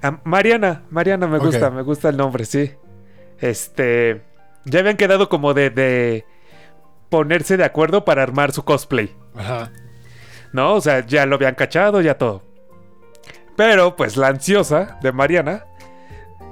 a- 0.06 0.20
Mariana, 0.24 0.82
Mariana 0.90 1.26
me 1.26 1.38
gusta, 1.38 1.70
me 1.70 1.82
gusta 1.82 2.08
el 2.08 2.16
nombre, 2.16 2.44
sí. 2.44 2.72
Este, 3.40 4.22
ya 4.64 4.80
habían 4.80 4.96
quedado 4.96 5.28
como 5.28 5.54
de, 5.54 5.70
de 5.70 6.24
ponerse 7.10 7.56
de 7.56 7.64
acuerdo 7.64 8.04
para 8.04 8.22
armar 8.22 8.52
su 8.52 8.64
cosplay. 8.64 9.14
Ajá. 9.34 9.70
¿no? 10.52 10.74
O 10.74 10.80
sea, 10.80 11.04
ya 11.04 11.26
lo 11.26 11.34
habían 11.34 11.56
cachado, 11.56 12.00
ya 12.00 12.16
todo. 12.16 12.42
Pero, 13.56 13.96
pues 13.96 14.16
la 14.16 14.28
ansiosa 14.28 14.98
de 15.02 15.10
Mariana 15.12 15.64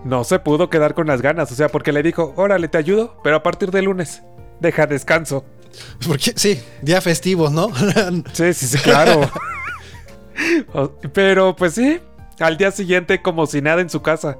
no 0.04 0.24
se 0.24 0.38
pudo 0.40 0.68
quedar 0.68 0.94
con 0.94 1.06
las 1.06 1.22
ganas. 1.22 1.52
O 1.52 1.54
sea, 1.54 1.68
porque 1.68 1.92
le 1.92 2.02
dijo, 2.02 2.34
órale, 2.36 2.66
te 2.68 2.78
ayudo, 2.78 3.16
pero 3.22 3.36
a 3.36 3.42
partir 3.44 3.70
de 3.70 3.82
lunes, 3.82 4.22
deja 4.60 4.86
descanso. 4.86 5.44
Porque, 6.06 6.32
sí, 6.36 6.62
día 6.82 7.00
festivo, 7.00 7.48
¿no? 7.48 7.70
Sí, 8.32 8.52
sí, 8.52 8.66
sí, 8.66 8.78
claro. 8.78 9.30
Pero 11.12 11.54
pues 11.56 11.74
sí, 11.74 12.00
al 12.42 12.56
día 12.56 12.70
siguiente 12.70 13.22
como 13.22 13.46
si 13.46 13.60
nada 13.62 13.80
en 13.80 13.90
su 13.90 14.02
casa. 14.02 14.38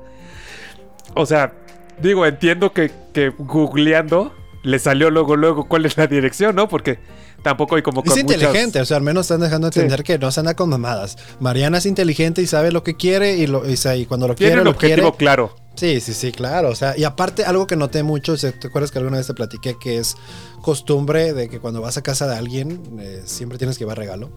O 1.14 1.26
sea, 1.26 1.52
digo, 2.00 2.26
entiendo 2.26 2.72
que, 2.72 2.90
que 3.12 3.30
googleando 3.30 4.32
le 4.62 4.78
salió 4.78 5.10
luego, 5.10 5.36
luego 5.36 5.68
cuál 5.68 5.86
es 5.86 5.96
la 5.96 6.06
dirección, 6.06 6.54
¿no? 6.54 6.68
Porque 6.68 6.98
tampoco 7.42 7.74
hay 7.76 7.82
como 7.82 8.02
es 8.04 8.10
con 8.10 8.18
inteligente, 8.20 8.78
muchas- 8.78 8.82
o 8.82 8.86
sea, 8.86 8.96
al 8.98 9.02
menos 9.02 9.22
están 9.26 9.40
dejando 9.40 9.66
entender 9.66 10.04
que 10.04 10.18
no 10.18 10.30
se 10.30 10.40
anda 10.40 10.54
con 10.54 10.68
mamadas. 10.70 11.18
Mariana 11.40 11.78
es 11.78 11.86
inteligente 11.86 12.40
y 12.42 12.46
sabe 12.46 12.70
lo 12.70 12.84
que 12.84 12.96
quiere 12.96 13.36
y, 13.36 13.46
lo, 13.48 13.68
y, 13.68 13.76
sa- 13.76 13.96
y 13.96 14.06
cuando 14.06 14.28
lo 14.28 14.34
Tiene 14.36 14.50
quiere, 14.52 14.60
un 14.60 14.64
lo 14.66 14.70
objetivo 14.70 15.10
quiere. 15.12 15.16
claro. 15.16 15.56
Sí, 15.74 16.00
sí, 16.00 16.12
sí, 16.14 16.32
claro. 16.32 16.68
O 16.68 16.74
sea, 16.74 16.96
y 16.96 17.04
aparte, 17.04 17.44
algo 17.44 17.66
que 17.66 17.76
noté 17.76 18.02
mucho, 18.02 18.36
¿te 18.36 18.68
acuerdas 18.68 18.90
que 18.92 18.98
alguna 18.98 19.16
vez 19.16 19.26
te 19.26 19.34
platiqué 19.34 19.76
que 19.80 19.98
es 19.98 20.16
costumbre 20.60 21.32
de 21.32 21.48
que 21.48 21.58
cuando 21.60 21.80
vas 21.80 21.96
a 21.96 22.02
casa 22.02 22.26
de 22.28 22.36
alguien, 22.36 22.80
eh, 23.00 23.22
siempre 23.24 23.58
tienes 23.58 23.78
que 23.78 23.84
llevar 23.84 23.96
regalo? 23.98 24.30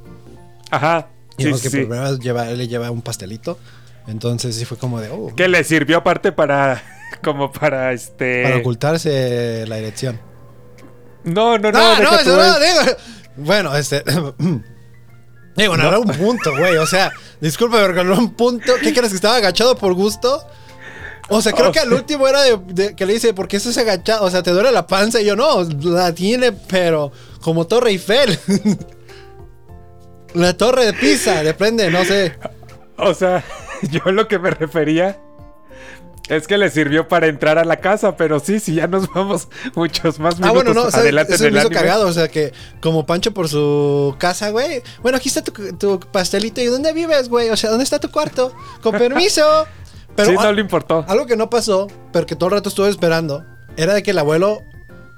Ajá. 0.71 1.09
Y 1.37 1.43
Sí, 1.43 1.51
que 1.61 1.69
sí. 1.69 1.83
vez 1.83 2.19
lleva, 2.19 2.49
él 2.49 2.57
le 2.57 2.67
lleva 2.67 2.91
un 2.91 3.01
pastelito. 3.01 3.57
Entonces 4.07 4.55
sí 4.55 4.65
fue 4.65 4.77
como 4.77 5.01
de, 5.01 5.09
oh, 5.09 5.33
Que 5.35 5.47
le 5.47 5.63
sirvió 5.63 5.97
aparte 5.97 6.31
para. 6.31 6.81
Como 7.23 7.51
para 7.51 7.93
este. 7.93 8.43
para 8.43 8.57
ocultarse 8.57 9.65
la 9.67 9.77
dirección. 9.77 10.19
No, 11.23 11.57
no, 11.57 11.71
no. 11.71 11.79
No, 11.79 11.89
deja 11.99 12.03
no, 12.03 12.19
eso 12.19 12.35
no, 12.37 12.59
digo. 12.59 12.97
Bueno, 13.37 13.75
este. 13.75 14.03
Digo, 15.55 15.77
no, 15.77 15.83
No. 15.83 15.89
era 15.89 15.99
un 15.99 16.07
punto, 16.09 16.51
güey. 16.57 16.75
O 16.77 16.85
sea, 16.85 17.11
disculpa, 17.39 17.77
pero 17.77 18.01
era 18.01 18.13
un 18.13 18.33
punto. 18.33 18.73
¿Qué 18.81 18.93
crees 18.93 19.09
que 19.09 19.15
estaba 19.15 19.37
agachado 19.37 19.77
por 19.77 19.93
gusto? 19.93 20.45
O 21.29 21.41
sea, 21.41 21.53
creo 21.53 21.69
O 21.69 21.71
que 21.71 21.79
al 21.79 21.93
último 21.93 22.27
era 22.27 22.41
de, 22.43 22.57
de- 22.67 22.95
que 22.95 23.05
le 23.05 23.13
dice, 23.13 23.33
¿por 23.33 23.47
qué 23.47 23.57
estás 23.57 23.77
agachado? 23.77 24.25
O 24.25 24.29
sea, 24.29 24.43
te 24.43 24.51
duele 24.51 24.71
la 24.71 24.85
panza. 24.85 25.21
Y 25.21 25.25
yo, 25.25 25.35
no, 25.35 25.63
la 25.63 26.13
tiene, 26.13 26.51
pero 26.51 27.11
como 27.41 27.65
Torre 27.65 27.91
Eiffel. 27.91 28.37
la 30.35 30.55
torre 30.55 30.85
de 30.85 30.93
Pisa, 30.93 31.43
depende, 31.43 31.89
no 31.89 32.05
sé. 32.05 32.33
O 32.97 33.13
sea, 33.13 33.43
yo 33.91 34.11
lo 34.11 34.27
que 34.27 34.39
me 34.39 34.51
refería 34.51 35.19
es 36.29 36.47
que 36.47 36.57
le 36.57 36.69
sirvió 36.69 37.07
para 37.07 37.27
entrar 37.27 37.57
a 37.59 37.65
la 37.65 37.77
casa, 37.77 38.17
pero 38.17 38.39
sí, 38.39 38.59
sí, 38.59 38.75
ya 38.75 38.87
nos 38.87 39.11
vamos 39.13 39.47
muchos 39.75 40.19
más 40.19 40.35
minutos 40.39 40.49
Ah, 40.49 40.53
bueno, 40.53 40.73
no, 40.73 40.81
adelante 40.87 41.35
eso 41.35 41.43
en 41.43 41.49
el 41.49 41.53
me 41.53 41.59
hizo 41.59 41.69
cagado. 41.69 42.07
O 42.07 42.13
sea, 42.13 42.27
que 42.27 42.51
como 42.81 43.05
Pancho 43.05 43.33
por 43.33 43.47
su 43.47 44.15
casa, 44.17 44.49
güey. 44.49 44.81
Bueno, 45.01 45.17
aquí 45.17 45.29
está 45.29 45.43
tu, 45.43 45.51
tu 45.77 45.99
pastelito. 45.99 46.61
¿Y 46.61 46.65
dónde 46.65 46.93
vives, 46.93 47.29
güey? 47.29 47.49
O 47.49 47.57
sea, 47.57 47.69
¿dónde 47.69 47.83
está 47.83 47.99
tu 47.99 48.09
cuarto? 48.09 48.53
Con 48.81 48.93
permiso. 48.97 49.67
Pero 50.15 50.31
sí, 50.31 50.35
ah, 50.39 50.43
no 50.45 50.53
le 50.53 50.61
importó. 50.61 51.05
algo 51.07 51.25
que 51.25 51.35
no 51.35 51.49
pasó, 51.49 51.87
pero 52.13 52.25
que 52.25 52.35
todo 52.35 52.47
el 52.49 52.55
rato 52.55 52.69
estuve 52.69 52.89
esperando, 52.89 53.43
era 53.75 53.93
de 53.93 54.01
que 54.01 54.11
el 54.11 54.17
abuelo 54.17 54.61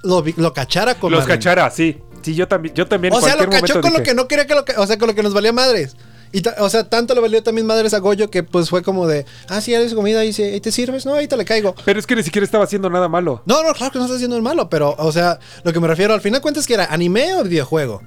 lo, 0.02 0.24
lo 0.38 0.54
cachara 0.54 0.96
con 0.96 1.12
Los 1.12 1.22
Marlene. 1.22 1.38
cachara, 1.40 1.70
sí. 1.70 2.02
Sí, 2.28 2.36
yo 2.36 2.46
también, 2.46 2.76
yo 2.76 2.86
también 2.86 3.14
O 3.14 3.22
sea, 3.22 3.38
lo 3.38 3.50
cachó 3.50 3.80
con 3.80 3.94
lo 3.94 4.04
que 4.04 4.14
no 4.14 4.28
quería 4.28 4.46
que 4.46 4.54
lo 4.54 4.66
O 4.80 4.86
sea, 4.86 4.98
con 4.98 5.08
lo 5.08 5.16
que 5.16 5.24
nos 5.24 5.34
valía 5.34 5.54
madres. 5.54 5.96
Y 6.34 6.44
o 6.60 6.70
sea, 6.70 6.84
tanto 6.84 7.16
le 7.16 7.22
valió 7.22 7.42
también 7.42 7.66
madres 7.66 7.94
a 7.94 8.00
Goyo 8.00 8.30
que 8.30 8.44
pues 8.44 8.70
fue 8.70 8.84
como 8.84 9.08
de, 9.08 9.26
ah, 9.48 9.62
sí, 9.62 9.74
eres 9.74 9.94
comida 9.94 10.26
y 10.26 10.36
¿y 10.38 10.60
te 10.60 10.74
sirves? 10.74 11.06
No, 11.06 11.14
ahí 11.14 11.26
te 11.26 11.38
le 11.38 11.46
caigo. 11.46 11.74
Pero 11.86 11.98
es 11.98 12.06
que 12.06 12.18
ni 12.18 12.24
siquiera 12.24 12.44
estaba 12.44 12.66
haciendo 12.66 12.90
nada 12.90 13.08
malo. 13.08 13.44
No, 13.46 13.64
no, 13.64 13.72
claro 13.74 13.94
que 13.94 14.00
no 14.00 14.04
está 14.04 14.18
haciendo 14.18 14.36
el 14.36 14.42
malo, 14.42 14.70
pero, 14.70 14.94
o 14.98 15.10
sea, 15.14 15.40
lo 15.64 15.72
que 15.72 15.80
me 15.80 15.88
refiero, 15.88 16.14
al 16.14 16.20
final 16.20 16.42
cuentas 16.42 16.68
que 16.68 16.74
era 16.74 16.88
anime 16.88 17.34
o 17.36 17.46
videojuego. 17.46 18.02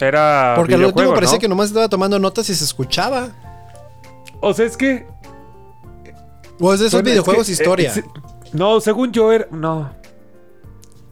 Era 0.00 0.54
Porque 0.56 0.76
al 0.76 0.86
último 0.86 1.12
parecía 1.12 1.36
¿no? 1.36 1.40
que 1.40 1.48
nomás 1.48 1.68
estaba 1.68 1.90
tomando 1.90 2.18
notas 2.18 2.48
y 2.48 2.54
se 2.54 2.64
escuchaba. 2.64 3.32
O 4.40 4.54
sea, 4.54 4.64
es 4.64 4.78
que... 4.78 5.06
O 6.58 6.72
es 6.72 6.80
de 6.80 6.86
esos 6.86 7.02
bueno, 7.02 7.08
es 7.08 7.12
videojuegos 7.12 7.46
que, 7.48 7.52
historia. 7.52 7.92
eh, 7.94 8.04
no, 8.54 8.80
según 8.80 9.12
yo 9.12 9.30
era... 9.30 9.46
No. 9.50 9.92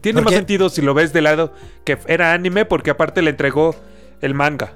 Tiene 0.00 0.16
¿Por 0.18 0.24
más 0.24 0.30
qué? 0.32 0.36
sentido 0.38 0.68
si 0.70 0.80
lo 0.82 0.94
ves 0.94 1.12
de 1.12 1.20
lado 1.22 1.52
que 1.84 1.98
era 2.06 2.32
anime 2.32 2.64
porque 2.64 2.90
aparte 2.90 3.20
le 3.22 3.30
entregó 3.30 3.74
el 4.20 4.34
manga. 4.34 4.74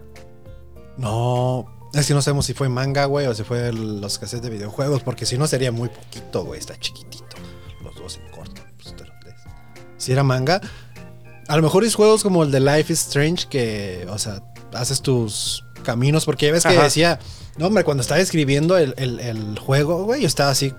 No, 0.97 1.67
es 1.93 2.07
que 2.07 2.15
no 2.15 2.23
sabemos 2.23 2.47
si 2.47 2.55
fue 2.55 2.69
manga, 2.69 3.07
güey, 3.07 3.27
o 3.27 3.35
si 3.35 3.43
fue 3.43 3.69
el- 3.69 4.01
los 4.01 4.19
cassettes 4.19 4.43
de 4.43 4.51
videojuegos, 4.51 5.03
porque 5.03 5.27
si 5.27 5.39
no 5.39 5.47
sería 5.47 5.73
muy 5.73 5.89
poquito, 5.89 6.45
güey, 6.45 6.61
está 6.61 6.79
chiquitito. 6.79 7.37
Los 7.83 7.95
dos 7.97 8.17
en 8.23 8.31
corto. 8.31 8.63
pues. 8.81 8.95
Si 9.97 10.13
era 10.13 10.23
manga, 10.23 10.61
a 11.49 11.57
lo 11.57 11.63
mejor 11.63 11.85
es 11.85 11.95
juegos 11.95 12.23
como 12.23 12.43
el 12.43 12.51
de 12.51 12.61
Life 12.61 12.93
is 12.93 13.01
Strange, 13.07 13.47
que, 13.49 14.07
o 14.11 14.19
sea, 14.19 14.43
haces 14.75 15.01
tus 15.03 15.65
caminos, 15.83 16.25
porque 16.27 16.47
ya 16.47 16.53
ves 16.53 16.63
que 16.65 16.71
Ajá. 16.75 16.85
decía, 16.85 17.19
no, 17.57 17.67
hombre, 17.69 17.85
cuando 17.85 18.03
estaba 18.03 18.21
escribiendo 18.21 18.77
el, 18.77 18.95
el- 18.99 19.21
el 19.21 19.59
juego, 19.59 20.05
güey, 20.05 20.21
yo 20.23 20.27
estaba 20.27 20.51
así. 20.51 20.75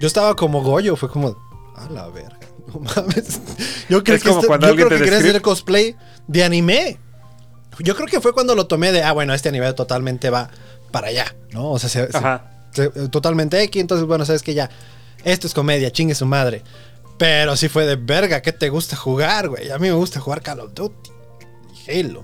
Yo 0.00 0.06
estaba 0.06 0.34
como 0.36 0.62
Goyo, 0.62 0.96
fue 0.96 1.10
como, 1.10 1.36
a 1.80 1.90
la 1.90 2.08
verga. 2.08 2.38
No 2.72 2.78
mames. 2.80 3.40
Yo 3.88 4.04
creo 4.04 4.16
Es 4.16 4.22
que, 4.22 4.28
como 4.28 4.40
este- 4.40 4.46
cuando 4.46 4.66
yo 4.66 4.70
alguien 4.70 4.86
creo 4.88 4.98
que 5.00 5.04
te 5.06 5.10
describe- 5.10 5.30
hacer 5.30 5.42
cosplay 5.42 5.96
de 6.28 6.44
anime. 6.44 6.98
Yo 7.80 7.96
creo 7.96 8.06
que 8.06 8.20
fue 8.20 8.32
cuando 8.32 8.54
lo 8.54 8.66
tomé 8.68 8.92
de, 8.92 9.02
ah, 9.02 9.12
bueno, 9.12 9.34
este 9.34 9.48
anime 9.48 9.72
totalmente 9.72 10.30
va 10.30 10.50
para 10.92 11.08
allá, 11.08 11.34
¿no? 11.52 11.70
O 11.72 11.78
sea, 11.80 11.88
se- 11.88 12.08
se- 12.12 12.92
se- 12.92 13.08
totalmente 13.08 13.60
X, 13.62 13.80
entonces, 13.80 14.06
bueno, 14.06 14.24
sabes 14.24 14.42
que 14.42 14.54
ya, 14.54 14.70
esto 15.24 15.46
es 15.48 15.54
comedia, 15.54 15.90
chingue 15.90 16.14
su 16.14 16.26
madre. 16.26 16.62
Pero 17.18 17.56
sí 17.56 17.68
fue 17.68 17.86
de 17.86 17.96
verga, 17.96 18.40
¿qué 18.40 18.52
te 18.52 18.68
gusta 18.68 18.94
jugar, 18.96 19.48
güey? 19.48 19.70
A 19.70 19.78
mí 19.78 19.88
me 19.88 19.94
gusta 19.94 20.20
jugar 20.20 20.40
Call 20.42 20.60
of 20.60 20.72
Duty 20.74 21.10
y 21.86 21.90
Halo. 22.00 22.22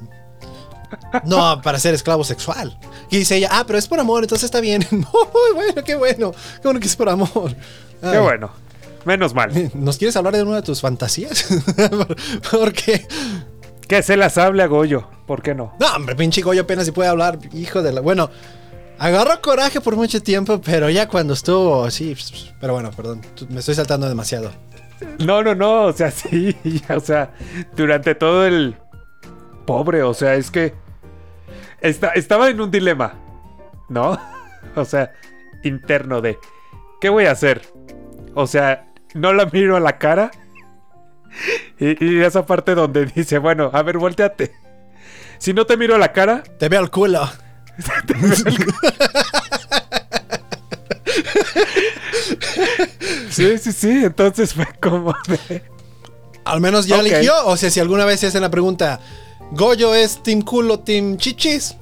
No, 1.24 1.60
para 1.62 1.78
ser 1.80 1.94
esclavo 1.94 2.22
sexual. 2.22 2.78
Y 3.10 3.18
dice 3.18 3.36
ella, 3.36 3.48
ah, 3.50 3.64
pero 3.66 3.78
es 3.78 3.88
por 3.88 3.98
amor, 3.98 4.22
entonces 4.22 4.44
está 4.44 4.60
bien. 4.60 4.86
No, 4.92 5.08
bueno, 5.54 5.82
qué 5.84 5.96
bueno. 5.96 6.32
Qué 6.32 6.60
bueno 6.62 6.78
que 6.80 6.86
es 6.86 6.94
por 6.96 7.08
amor. 7.08 7.54
Qué 8.00 8.18
bueno. 8.18 8.50
Menos 9.06 9.34
mal. 9.34 9.50
¿Nos 9.74 9.96
quieres 9.96 10.14
hablar 10.16 10.34
de 10.36 10.42
una 10.42 10.56
de 10.56 10.62
tus 10.62 10.82
fantasías? 10.82 11.48
Porque, 12.50 13.06
Que 13.88 14.02
se 14.02 14.16
las 14.18 14.36
hable 14.36 14.62
a 14.62 14.66
Goyo. 14.66 15.08
¿Por 15.26 15.42
qué 15.42 15.54
no? 15.54 15.72
no, 15.80 15.86
hombre, 15.94 16.14
pinche 16.14 16.42
Goyo 16.42 16.62
apenas 16.62 16.84
si 16.84 16.92
puede 16.92 17.08
hablar, 17.08 17.38
hijo 17.54 17.82
de 17.82 17.92
la. 17.92 18.00
Bueno, 18.00 18.30
agarró 18.98 19.40
coraje 19.40 19.80
por 19.80 19.96
mucho 19.96 20.22
tiempo, 20.22 20.60
pero 20.60 20.90
ya 20.90 21.08
cuando 21.08 21.32
estuvo 21.34 21.84
así. 21.84 22.14
Pero 22.60 22.74
bueno, 22.74 22.90
perdón, 22.90 23.22
me 23.48 23.60
estoy 23.60 23.74
saltando 23.74 24.08
demasiado. 24.08 24.50
No, 25.18 25.42
no, 25.42 25.54
no. 25.54 25.84
O 25.84 25.92
sea, 25.92 26.10
sí. 26.12 26.54
O 26.94 27.00
sea, 27.00 27.32
durante 27.76 28.14
todo 28.14 28.44
el. 28.46 28.76
Pobre, 29.66 30.02
o 30.02 30.14
sea, 30.14 30.34
es 30.36 30.50
que. 30.50 30.74
esta- 31.80 32.10
estaba 32.12 32.48
en 32.50 32.60
un 32.60 32.70
dilema. 32.70 33.14
¿No? 33.88 34.18
O 34.74 34.84
sea, 34.84 35.12
interno 35.64 36.20
de. 36.20 36.38
¿Qué 37.00 37.08
voy 37.08 37.26
a 37.26 37.32
hacer? 37.32 37.62
O 38.34 38.46
sea, 38.46 38.92
no 39.16 39.32
la 39.32 39.46
miro 39.46 39.76
a 39.76 39.80
la 39.80 39.98
cara. 39.98 40.30
Y, 41.78 42.04
y 42.04 42.22
esa 42.22 42.46
parte 42.46 42.74
donde 42.74 43.06
dice, 43.06 43.38
bueno, 43.38 43.70
a 43.72 43.82
ver, 43.82 43.98
volteate. 43.98 44.52
Si 45.38 45.52
no 45.52 45.66
te 45.66 45.76
miro 45.76 45.94
a 45.94 45.98
la 45.98 46.12
cara, 46.12 46.42
Te 46.58 46.68
veo 46.68 46.80
el 46.80 46.90
culo. 46.90 47.28
sí, 53.30 53.58
sí, 53.58 53.72
sí. 53.72 54.04
Entonces 54.04 54.54
fue 54.54 54.66
como 54.80 55.14
de. 55.28 55.62
Al 56.44 56.60
menos 56.60 56.86
ya 56.86 56.96
Ok. 56.96 57.06
eligió. 57.06 57.46
O 57.46 57.56
sea, 57.56 57.70
si 57.70 57.80
alguna 57.80 58.04
vez 58.04 58.20
se 58.20 58.26
hacen 58.28 58.42
la 58.42 58.50
pregunta, 58.50 59.00
¿Goyo 59.52 59.94
es 59.94 60.22
Team 60.22 60.42
Culo, 60.42 60.80
Team 60.80 61.16
Chichis? 61.16 61.76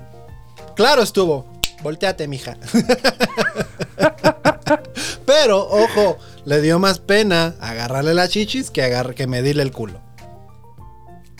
Claro 0.76 1.02
estuvo. 1.02 1.46
Volteate, 1.82 2.26
mija. 2.28 2.56
Pero, 5.26 5.58
ojo, 5.68 6.18
le 6.44 6.60
dio 6.60 6.78
más 6.78 6.98
pena 6.98 7.54
agarrarle 7.60 8.14
la 8.14 8.28
chichis 8.28 8.70
que, 8.70 8.92
que 9.14 9.26
medirle 9.26 9.62
el 9.62 9.72
culo. 9.72 10.00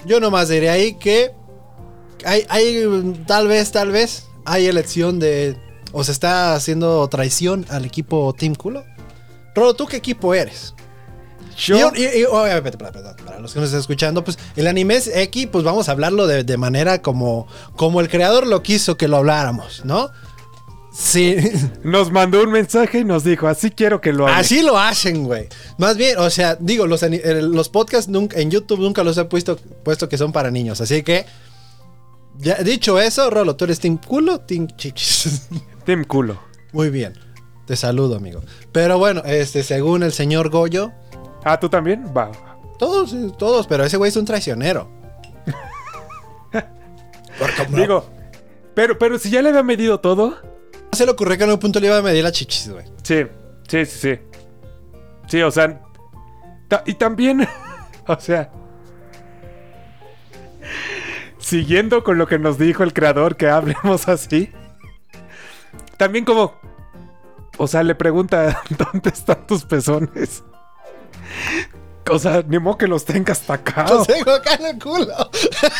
Yo 0.06 0.20
nomás 0.20 0.48
diré 0.48 0.70
ahí 0.70 0.94
que 0.94 1.32
hay, 2.24 2.44
hay, 2.48 3.14
tal 3.26 3.48
vez, 3.48 3.72
tal 3.72 3.90
vez, 3.90 4.24
hay 4.44 4.66
elección 4.66 5.18
de... 5.18 5.56
O 5.92 6.02
se 6.02 6.12
está 6.12 6.54
haciendo 6.54 7.06
traición 7.08 7.64
al 7.68 7.84
equipo 7.84 8.34
Team 8.36 8.54
Culo. 8.56 8.84
Rolo, 9.54 9.74
¿tú 9.74 9.86
qué 9.86 9.96
equipo 9.96 10.34
eres? 10.34 10.74
Yo, 11.56 11.92
Y, 11.94 12.02
y- 12.02 12.20
y- 12.22 12.24
oh, 12.24 12.42
para 12.42 13.38
los 13.38 13.52
que 13.52 13.60
nos 13.60 13.66
están 13.68 13.80
escuchando, 13.80 14.24
pues 14.24 14.36
el 14.56 14.66
anime 14.66 14.96
es 14.96 15.06
X, 15.06 15.48
pues 15.52 15.62
vamos 15.62 15.88
a 15.88 15.92
hablarlo 15.92 16.26
de, 16.26 16.42
de 16.42 16.56
manera 16.56 17.00
como, 17.00 17.46
como 17.76 18.00
el 18.00 18.08
creador 18.08 18.48
lo 18.48 18.60
quiso 18.64 18.96
que 18.96 19.06
lo 19.06 19.18
habláramos, 19.18 19.84
¿no? 19.84 20.10
Sí, 20.96 21.36
nos 21.82 22.12
mandó 22.12 22.42
un 22.42 22.52
mensaje 22.52 23.00
y 23.00 23.04
nos 23.04 23.24
dijo, 23.24 23.48
así 23.48 23.70
quiero 23.70 24.00
que 24.00 24.12
lo 24.12 24.26
haga. 24.28 24.38
así 24.38 24.62
lo 24.62 24.78
hacen, 24.78 25.24
güey. 25.24 25.48
Más 25.76 25.96
bien, 25.96 26.18
o 26.18 26.30
sea, 26.30 26.56
digo, 26.60 26.86
los, 26.86 27.02
eh, 27.02 27.42
los 27.42 27.68
podcasts 27.68 28.08
nunca, 28.08 28.38
en 28.38 28.50
YouTube 28.50 28.78
nunca 28.78 29.02
los 29.02 29.18
he 29.18 29.24
puesto, 29.24 29.56
puesto 29.82 30.08
que 30.08 30.16
son 30.16 30.30
para 30.30 30.52
niños, 30.52 30.80
así 30.80 31.02
que, 31.02 31.26
ya 32.38 32.54
dicho 32.56 33.00
eso, 33.00 33.28
Rolo, 33.28 33.56
tú 33.56 33.64
eres 33.64 33.80
Team 33.80 33.98
Culo, 33.98 34.40
Team 34.40 34.68
Chichis. 34.76 35.48
Team 35.84 36.04
culo. 36.04 36.40
Muy 36.72 36.90
bien, 36.90 37.14
te 37.66 37.74
saludo, 37.76 38.16
amigo. 38.16 38.42
Pero 38.70 38.98
bueno, 38.98 39.22
este, 39.24 39.62
según 39.64 40.02
el 40.04 40.12
señor 40.12 40.48
Goyo, 40.48 40.92
Ah, 41.44 41.60
¿tú 41.60 41.68
también? 41.68 42.06
Va. 42.16 42.30
Todos, 42.78 43.10
sí, 43.10 43.32
todos, 43.38 43.66
pero 43.66 43.84
ese 43.84 43.98
güey 43.98 44.08
es 44.08 44.16
un 44.16 44.24
traicionero. 44.24 44.88
Porque, 47.38 47.66
Digo, 47.76 48.06
pero, 48.74 48.98
pero 48.98 49.18
si 49.18 49.28
ya 49.30 49.42
le 49.42 49.50
había 49.50 49.62
medido 49.62 50.00
todo, 50.00 50.36
se 50.94 51.06
le 51.06 51.12
ocurrió 51.12 51.36
que 51.38 51.44
en 51.44 51.50
un 51.50 51.58
punto 51.58 51.80
le 51.80 51.86
iba 51.86 51.98
a 51.98 52.02
medir 52.02 52.22
la 52.22 52.32
chichis, 52.32 52.70
güey. 52.70 52.84
Sí, 53.02 53.24
sí, 53.68 53.86
sí, 53.86 53.98
sí. 53.98 54.18
Sí, 55.28 55.42
o 55.42 55.50
sea. 55.50 55.80
y 56.86 56.94
también, 56.94 57.46
o 58.06 58.20
sea. 58.20 58.50
Siguiendo 61.38 62.02
con 62.04 62.16
lo 62.16 62.26
que 62.26 62.38
nos 62.38 62.58
dijo 62.58 62.82
el 62.82 62.92
creador, 62.92 63.36
que 63.36 63.48
hablemos 63.48 64.08
así. 64.08 64.50
También 65.96 66.24
como. 66.24 66.54
O 67.56 67.66
sea, 67.66 67.82
le 67.82 67.94
pregunta, 67.94 68.62
¿dónde 68.92 69.10
están 69.10 69.46
tus 69.46 69.64
pezones? 69.64 70.42
O 72.10 72.18
sea, 72.18 72.44
ni 72.46 72.58
modo 72.58 72.76
que 72.78 72.86
los 72.86 73.04
tenga 73.04 73.34
acá. 73.48 73.86
Los 73.90 74.06
tengo 74.06 74.30
acá 74.32 74.54
en 74.56 74.66
el 74.66 74.78
culo. 74.78 75.06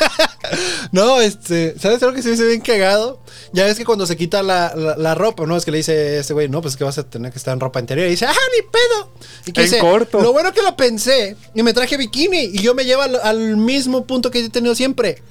no, 0.93 1.21
este, 1.21 1.79
¿sabes 1.79 2.03
algo 2.03 2.15
que 2.15 2.23
se 2.23 2.29
me 2.29 2.35
hizo 2.35 2.47
bien 2.47 2.61
cagado? 2.61 3.21
Ya 3.53 3.65
ves 3.65 3.77
que 3.77 3.85
cuando 3.85 4.07
se 4.07 4.17
quita 4.17 4.43
la, 4.43 4.73
la- 4.75 4.97
la 4.97 5.15
ropa, 5.15 5.45
¿no? 5.47 5.57
Es 5.57 5.65
que 5.65 5.71
le 5.71 5.79
dice 5.79 6.19
este 6.19 6.33
güey, 6.33 6.49
no, 6.49 6.63
pues 6.63 6.77
que 6.77 6.85
vas 6.85 6.97
a 6.99 7.03
tener 7.09 7.31
que 7.33 7.39
estar 7.39 7.53
en 7.53 7.61
ropa 7.61 7.81
interior. 7.81 8.07
Y 8.07 8.11
dice, 8.13 8.27
¡ah, 8.27 8.33
ni 8.57 8.63
pedo! 8.71 9.13
Y 9.47 9.53
que 9.53 9.61
En 9.63 9.67
dice, 9.67 9.79
corto. 9.81 10.21
Lo 10.23 10.33
bueno 10.33 10.53
que 10.53 10.63
lo 10.63 10.77
pensé 10.77 11.37
y 11.55 11.63
me 11.63 11.73
traje 11.73 11.97
bikini 11.97 12.39
y 12.39 12.63
yo 12.63 12.75
me 12.75 12.85
llevo 12.85 13.03
al, 13.03 13.17
al 13.23 13.57
mismo 13.57 14.07
punto 14.07 14.31
que 14.31 14.41
he 14.45 14.49
tenido 14.51 14.75
siempre. 14.75 15.23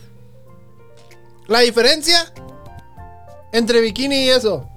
La 1.48 1.60
diferencia 1.62 2.32
entre 3.52 3.82
bikini 3.82 4.26
y 4.26 4.30
eso. 4.30 4.70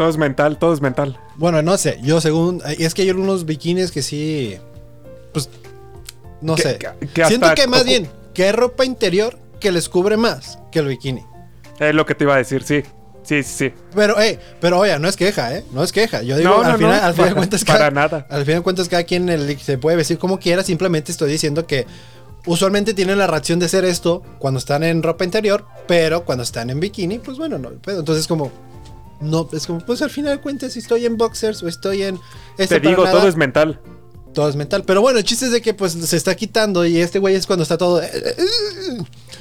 Todo 0.00 0.08
es 0.08 0.16
mental, 0.16 0.56
todo 0.58 0.72
es 0.72 0.80
mental. 0.80 1.20
Bueno, 1.36 1.60
no 1.60 1.76
sé, 1.76 1.98
yo 2.02 2.22
según. 2.22 2.62
Es 2.78 2.94
que 2.94 3.02
hay 3.02 3.10
algunos 3.10 3.44
bikinis 3.44 3.90
que 3.92 4.00
sí. 4.00 4.56
Pues. 5.34 5.50
No 6.40 6.54
Que- 6.54 6.62
sé. 6.62 6.78
que- 6.78 7.06
que 7.08 7.26
Siento 7.26 7.52
que 7.54 7.66
más 7.66 7.84
bien, 7.84 8.08
que 8.32 8.48
es 8.48 8.54
ropa 8.54 8.86
interior 8.86 9.38
que 9.60 9.70
les 9.70 9.90
cubre 9.90 10.16
más 10.16 10.58
que 10.72 10.78
el 10.78 10.86
bikini. 10.86 11.22
Es 11.78 11.94
lo 11.94 12.06
que 12.06 12.14
te 12.14 12.24
iba 12.24 12.32
a 12.32 12.38
decir, 12.38 12.62
sí. 12.62 12.82
Sí, 13.24 13.42
sí, 13.42 13.54
sí. 13.68 13.72
Pero, 13.94 14.18
eh, 14.22 14.38
pero 14.58 14.78
oye, 14.78 14.98
no 14.98 15.06
es 15.06 15.16
queja, 15.18 15.54
¿eh? 15.54 15.66
No 15.74 15.84
es 15.84 15.92
queja. 15.92 16.22
Yo 16.22 16.38
digo, 16.38 16.48
No, 16.48 16.62
al, 16.62 16.72
no, 16.72 16.78
final, 16.78 16.92
no, 16.98 17.06
al 17.06 17.12
final 17.12 17.14
de 17.14 17.22
para- 17.22 17.34
cuentas, 17.34 17.64
para 17.66 17.78
cada- 17.78 17.90
nada. 17.90 18.26
Al 18.30 18.44
final 18.46 18.60
de 18.60 18.62
cuentas, 18.62 18.88
cada 18.88 19.04
quien 19.04 19.28
el- 19.28 19.60
se 19.60 19.76
puede 19.76 19.98
vestir 19.98 20.16
como 20.16 20.38
quiera. 20.38 20.62
Simplemente 20.62 21.12
estoy 21.12 21.30
diciendo 21.30 21.66
que 21.66 21.86
usualmente 22.46 22.94
tienen 22.94 23.18
la 23.18 23.26
reacción 23.26 23.58
de 23.58 23.66
hacer 23.66 23.84
esto 23.84 24.22
cuando 24.38 24.56
están 24.56 24.82
en 24.82 25.02
ropa 25.02 25.24
interior, 25.26 25.66
pero 25.86 26.24
cuando 26.24 26.42
están 26.42 26.70
en 26.70 26.80
bikini, 26.80 27.18
pues 27.18 27.36
bueno, 27.36 27.58
no. 27.58 27.68
hay. 27.68 27.76
Entonces, 27.98 28.26
como. 28.26 28.50
No, 29.20 29.48
es 29.52 29.66
como, 29.66 29.80
pues 29.80 30.00
al 30.02 30.10
final 30.10 30.36
de 30.36 30.42
cuentas, 30.42 30.72
si 30.72 30.78
estoy 30.78 31.06
en 31.06 31.16
boxers 31.16 31.62
o 31.62 31.68
estoy 31.68 32.02
en. 32.04 32.18
esto 32.56 32.80
Te 32.80 32.88
digo, 32.88 33.04
nada, 33.04 33.18
todo 33.18 33.28
es 33.28 33.36
mental. 33.36 33.80
todo 34.32 34.48
es 34.48 34.56
mental. 34.56 34.84
Pero 34.86 35.02
bueno, 35.02 35.18
el 35.18 35.24
chiste 35.24 35.46
es 35.46 35.52
de 35.52 35.60
que 35.60 35.74
pues 35.74 35.92
se 35.92 36.16
está 36.16 36.34
quitando 36.34 36.86
y 36.86 36.98
este 36.98 37.18
güey 37.18 37.34
es 37.34 37.46
cuando 37.46 37.62
está 37.62 37.76
todo... 37.76 38.00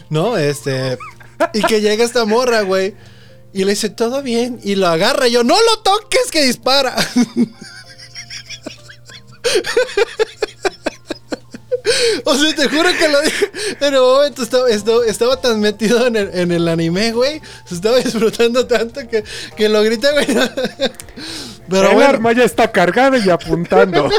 ¿No? 0.10 0.38
Este... 0.38 0.98
Y 1.54 1.62
que 1.62 1.80
llega 1.82 2.04
esta 2.04 2.26
morra, 2.26 2.62
güey. 2.62 2.96
Y 3.54 3.64
le 3.64 3.72
dice, 3.72 3.90
todo 3.90 4.22
bien. 4.22 4.60
Y 4.64 4.76
lo 4.76 4.88
agarra. 4.88 5.28
Y 5.28 5.32
yo, 5.32 5.44
no 5.44 5.56
lo 5.56 5.80
toques 5.80 6.30
que 6.32 6.44
dispara. 6.44 6.96
O 12.26 12.36
sea, 12.36 12.56
te 12.56 12.68
juro 12.68 12.90
que 12.98 13.10
lo 13.10 13.22
dije. 13.22 13.52
En 13.82 13.96
un 13.96 14.02
momento 14.02 14.44
estaba, 14.44 14.70
estaba, 14.70 15.06
estaba 15.06 15.42
tan 15.42 15.60
metido 15.60 16.08
en 16.08 16.16
el, 16.16 16.30
en 16.34 16.52
el 16.52 16.68
anime, 16.68 17.12
güey. 17.12 17.42
Se 17.66 17.76
estaba 17.76 17.98
disfrutando 17.98 18.68
tanto 18.68 19.08
que, 19.08 19.24
que 19.56 19.70
lo 19.70 19.82
grita, 19.84 20.12
güey. 20.12 20.28
Pero 21.70 21.90
el 21.90 21.96
bueno. 21.96 22.10
arma 22.10 22.32
ya 22.34 22.44
está 22.44 22.72
cargada 22.72 23.18
y 23.18 23.30
apuntando. 23.30 24.10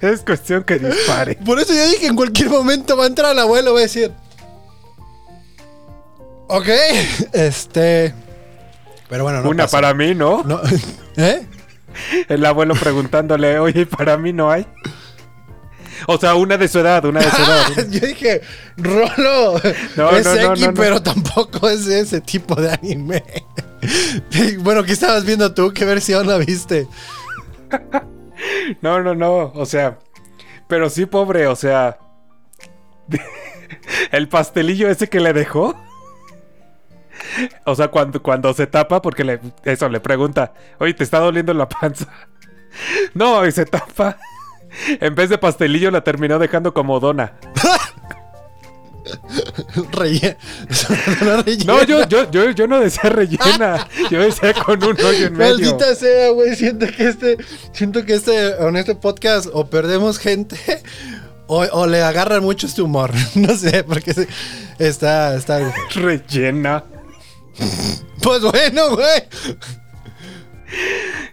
es 0.00 0.20
cuestión 0.20 0.64
que 0.64 0.78
dispare. 0.78 1.36
Por 1.36 1.60
eso 1.60 1.72
yo 1.72 1.88
dije, 1.88 2.06
en 2.06 2.16
cualquier 2.16 2.48
momento 2.48 2.96
va 2.96 3.04
a 3.04 3.06
entrar 3.08 3.32
el 3.32 3.38
abuelo, 3.38 3.74
va 3.74 3.80
a 3.80 3.82
decir. 3.82 4.12
Ok, 6.48 6.68
este. 7.32 8.14
Pero 9.08 9.24
bueno, 9.24 9.42
no. 9.42 9.50
Una 9.50 9.64
pasa. 9.64 9.76
para 9.78 9.94
mí, 9.94 10.14
¿no? 10.14 10.42
No. 10.44 10.60
¿Eh? 11.16 11.46
El 12.28 12.44
abuelo 12.44 12.74
preguntándole, 12.74 13.58
oye, 13.58 13.86
¿para 13.86 14.16
mí 14.16 14.32
no 14.32 14.50
hay? 14.50 14.66
O 16.06 16.18
sea, 16.18 16.34
una 16.34 16.56
de 16.56 16.68
su 16.68 16.78
edad, 16.80 17.04
una 17.04 17.20
de 17.20 17.30
su 17.30 17.42
edad. 17.42 17.66
Yo 17.90 18.06
dije, 18.06 18.42
Rolo. 18.76 19.60
No, 19.96 20.10
es 20.10 20.26
no, 20.26 20.34
no, 20.34 20.52
X, 20.52 20.68
pero 20.74 21.02
tampoco 21.02 21.68
es 21.68 21.86
ese 21.86 22.20
tipo 22.20 22.54
de 22.54 22.72
anime. 22.72 23.22
bueno, 24.60 24.84
¿qué 24.84 24.92
estabas 24.92 25.24
viendo 25.24 25.52
tú? 25.54 25.72
¿Qué 25.72 25.84
versión 25.84 26.26
la 26.26 26.38
viste? 26.38 26.86
No, 28.80 29.02
no, 29.02 29.14
no. 29.14 29.52
O 29.54 29.66
sea, 29.66 29.98
pero 30.68 30.90
sí, 30.90 31.06
pobre, 31.06 31.46
o 31.46 31.56
sea. 31.56 31.98
El 34.12 34.28
pastelillo 34.28 34.88
ese 34.88 35.08
que 35.08 35.20
le 35.20 35.32
dejó. 35.32 35.74
O 37.64 37.74
sea, 37.74 37.88
cuando, 37.88 38.22
cuando 38.22 38.52
se 38.52 38.66
tapa, 38.66 39.02
porque 39.02 39.24
le, 39.24 39.40
eso 39.64 39.88
le 39.88 40.00
pregunta, 40.00 40.52
oye, 40.78 40.94
¿te 40.94 41.04
está 41.04 41.18
doliendo 41.18 41.52
la 41.54 41.68
panza? 41.68 42.06
No, 43.14 43.46
y 43.46 43.52
se 43.52 43.64
tapa. 43.64 44.18
En 45.00 45.14
vez 45.14 45.30
de 45.30 45.38
pastelillo 45.38 45.90
la 45.90 46.02
terminó 46.04 46.38
dejando 46.38 46.72
como 46.74 47.00
dona. 47.00 47.34
Relle- 49.92 50.36
no, 51.66 51.84
yo, 51.84 52.06
yo, 52.08 52.30
yo, 52.30 52.50
yo 52.50 52.66
no 52.66 52.80
decía 52.80 53.08
rellena. 53.10 53.86
Yo 54.10 54.20
decía 54.20 54.52
con 54.54 54.82
un 54.82 54.98
hoyo 55.00 55.26
en 55.26 55.32
medio. 55.36 55.58
Maldita 55.58 55.94
sea, 55.94 56.30
güey. 56.30 56.56
Siento 56.56 56.86
que 56.86 57.08
este, 57.08 57.36
siento 57.72 58.04
que 58.04 58.14
este, 58.14 58.48
en 58.66 58.76
este 58.76 58.94
podcast 58.96 59.46
o 59.52 59.66
perdemos 59.68 60.18
gente 60.18 60.56
o, 61.46 61.58
o 61.72 61.86
le 61.86 62.02
agarran 62.02 62.42
mucho 62.42 62.66
este 62.66 62.82
humor. 62.82 63.12
No 63.36 63.56
sé, 63.56 63.84
porque 63.84 64.12
se- 64.12 64.28
está, 64.78 65.36
está. 65.36 65.72
Rellena. 65.94 66.82
Pues 68.22 68.42
bueno, 68.42 68.90
güey. 68.96 69.22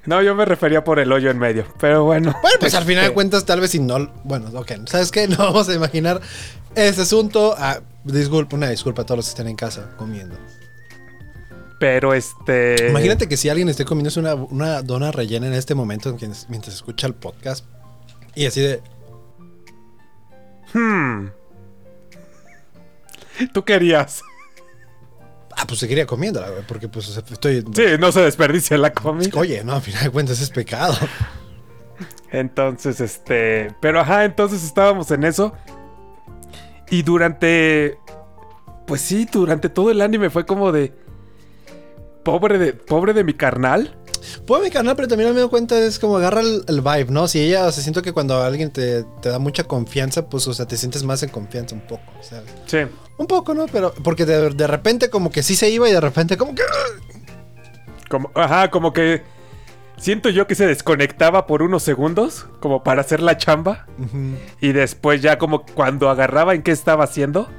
No, 0.06 0.22
yo 0.22 0.36
me 0.36 0.46
refería 0.46 0.84
por 0.84 1.00
el 1.00 1.12
hoyo 1.12 1.32
en 1.32 1.40
medio. 1.40 1.66
Pero 1.80 2.04
bueno. 2.04 2.36
Bueno, 2.42 2.58
pues 2.60 2.74
al 2.74 2.84
final 2.84 3.04
de 3.04 3.08
Este, 3.08 3.14
cuentas, 3.14 3.46
tal 3.46 3.62
vez 3.62 3.72
si 3.72 3.80
no. 3.80 4.12
Bueno, 4.24 4.50
ok. 4.54 4.72
¿Sabes 4.86 5.12
qué? 5.12 5.28
No 5.34 5.38
vamos 5.38 5.70
a 5.70 5.74
imaginar 5.74 6.22
ese 6.76 7.02
asunto. 7.02 7.56
Ah, 7.58 7.80
disculpa, 8.04 8.56
una 8.56 8.70
disculpa 8.70 9.04
a 9.04 9.06
todos 9.06 9.20
los 9.20 9.26
que 9.28 9.30
estén 9.30 9.48
en 9.48 9.56
casa 9.56 9.92
comiendo. 9.98 10.38
Pero 11.80 12.14
este. 12.14 12.90
Imagínate 12.90 13.28
que 13.28 13.38
si 13.38 13.50
alguien 13.50 13.70
esté 13.70 13.86
comiendo 13.86 14.12
una, 14.20 14.36
una 14.36 14.82
dona 14.82 15.12
rellena 15.12 15.48
en 15.48 15.54
este 15.54 15.76
momento 15.76 16.10
mientras, 16.10 16.50
mientras 16.50 16.76
escucha 16.76 17.08
el 17.08 17.14
podcast 17.14 17.66
y 18.36 18.46
así 18.46 18.62
de. 18.62 18.82
Hmm. 20.74 21.30
¿Tú 23.54 23.64
querías? 23.64 24.22
Pues 25.74 25.80
seguiría 25.80 26.06
comiéndola, 26.06 26.52
güey, 26.52 26.62
porque 26.68 26.88
pues 26.88 27.10
o 27.10 27.14
sea, 27.14 27.24
estoy. 27.32 27.66
Sí, 27.74 27.84
no 28.00 28.12
se 28.12 28.22
desperdicia 28.22 28.78
la 28.78 28.94
comida. 28.94 29.32
Oye, 29.40 29.64
no, 29.64 29.74
al 29.74 29.82
final 29.82 30.04
de 30.04 30.12
cuentas 30.12 30.40
es 30.40 30.52
pecado. 30.52 30.94
Entonces, 32.30 33.02
este. 33.02 33.76
Pero 33.82 34.00
ajá, 34.00 34.24
entonces 34.24 34.64
estábamos 34.64 35.10
en 35.10 35.24
eso. 35.24 35.52
Y 36.92 37.02
durante. 37.02 37.98
Pues 38.86 39.02
sí, 39.02 39.28
durante 39.32 39.68
todo 39.68 39.90
el 39.90 40.02
anime 40.02 40.30
fue 40.30 40.46
como 40.46 40.72
de. 40.72 40.94
Pobre 42.22 42.60
de. 42.60 42.74
Pobre 42.74 43.14
de 43.14 43.24
mi 43.24 43.34
carnal. 43.34 43.98
Puedo 44.46 44.64
mi 44.64 44.70
canal, 44.70 44.96
pero 44.96 45.08
también 45.08 45.34
me 45.34 45.40
doy 45.40 45.50
cuenta 45.50 45.80
es 45.80 46.00
como 46.00 46.18
agarra 46.18 46.42
el, 46.42 46.64
el 46.68 46.82
vibe, 46.82 47.08
¿no? 47.10 47.28
Si 47.28 47.40
ella, 47.40 47.66
o 47.66 47.72
sea, 47.72 47.84
siento 47.84 48.02
que 48.02 48.14
cuando 48.14 48.42
alguien 48.42 48.72
te, 48.72 49.04
te 49.22 49.30
da 49.30 49.40
mucha 49.40 49.64
confianza, 49.66 50.28
pues, 50.30 50.48
o 50.48 50.54
sea, 50.54 50.68
te 50.68 50.78
sientes 50.78 51.04
más 51.04 51.24
en 51.24 51.30
confianza 51.30 51.76
un 51.76 51.82
poco, 51.82 52.12
sea. 52.22 52.44
Sí. 52.66 52.80
Un 53.18 53.28
poco, 53.28 53.54
¿no? 53.54 53.68
Pero, 53.68 53.94
porque 54.04 54.26
de, 54.26 54.50
de 54.50 54.68
repente 54.68 55.10
como 55.10 55.32
que 55.32 55.44
sí 55.44 55.56
se 55.56 55.70
iba 55.70 55.88
y 55.88 55.92
de 55.92 56.02
repente 56.02 56.38
como 56.38 56.56
que... 56.56 56.64
Como, 58.10 58.32
ajá, 58.36 58.70
como 58.70 58.94
que. 58.94 59.24
Siento 59.98 60.30
yo 60.30 60.46
que 60.46 60.54
se 60.54 60.68
desconectaba 60.68 61.48
por 61.48 61.64
unos 61.64 61.82
segundos. 61.82 62.46
Como 62.60 62.84
para 62.84 63.02
hacer 63.02 63.22
la 63.22 63.38
chamba. 63.38 63.88
Y 64.62 64.72
después 64.72 65.22
ya 65.22 65.38
como 65.38 65.66
cuando 65.66 66.10
agarraba 66.10 66.54
en 66.54 66.62
qué 66.62 66.72
estaba 66.72 67.06
haciendo. 67.06 67.50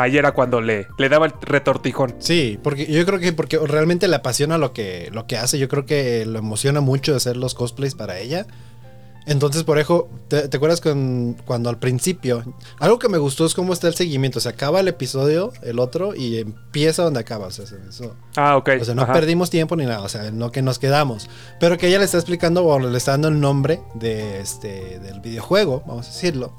Ahí 0.00 0.16
era 0.16 0.32
cuando 0.32 0.60
le, 0.60 0.86
le 0.98 1.08
daba 1.08 1.26
el 1.26 1.32
retortijón. 1.40 2.14
Sí, 2.18 2.58
porque 2.62 2.86
yo 2.86 3.04
creo 3.06 3.18
que 3.18 3.32
porque 3.32 3.58
realmente 3.58 4.08
le 4.08 4.16
apasiona 4.16 4.58
lo 4.58 4.72
que, 4.72 5.08
lo 5.12 5.26
que 5.26 5.36
hace. 5.36 5.58
Yo 5.58 5.68
creo 5.68 5.86
que 5.86 6.24
lo 6.26 6.38
emociona 6.38 6.80
mucho 6.80 7.14
hacer 7.14 7.36
los 7.36 7.54
cosplays 7.54 7.94
para 7.94 8.18
ella. 8.18 8.46
Entonces, 9.26 9.64
por 9.64 9.78
ejemplo, 9.78 10.08
¿te, 10.28 10.48
te 10.48 10.56
acuerdas 10.56 10.80
con, 10.80 11.36
cuando 11.44 11.68
al 11.68 11.78
principio? 11.78 12.42
Algo 12.78 12.98
que 12.98 13.08
me 13.08 13.18
gustó 13.18 13.44
es 13.44 13.54
cómo 13.54 13.72
está 13.74 13.86
el 13.86 13.94
seguimiento. 13.94 14.40
Se 14.40 14.48
acaba 14.48 14.80
el 14.80 14.88
episodio, 14.88 15.52
el 15.62 15.78
otro, 15.78 16.14
y 16.16 16.38
empieza 16.38 17.02
donde 17.02 17.20
acaba. 17.20 17.46
O 17.46 17.50
sea, 17.50 17.66
eso, 17.88 18.16
Ah, 18.36 18.56
ok. 18.56 18.70
o 18.80 18.84
sea 18.84 18.94
no 18.94 19.02
ajá. 19.02 19.12
perdimos 19.12 19.50
tiempo 19.50 19.76
ni 19.76 19.84
nada. 19.84 20.00
O 20.00 20.08
sea, 20.08 20.30
no 20.30 20.50
que 20.50 20.62
nos 20.62 20.78
quedamos. 20.78 21.28
Pero 21.60 21.76
que 21.76 21.88
ella 21.88 21.98
le 21.98 22.06
está 22.06 22.16
explicando 22.16 22.64
o 22.64 22.78
le 22.78 22.96
está 22.96 23.12
dando 23.12 23.28
el 23.28 23.38
nombre 23.38 23.80
de 23.94 24.40
este, 24.40 24.98
del 25.00 25.20
videojuego, 25.20 25.84
vamos 25.86 26.06
a 26.08 26.10
decirlo. 26.10 26.54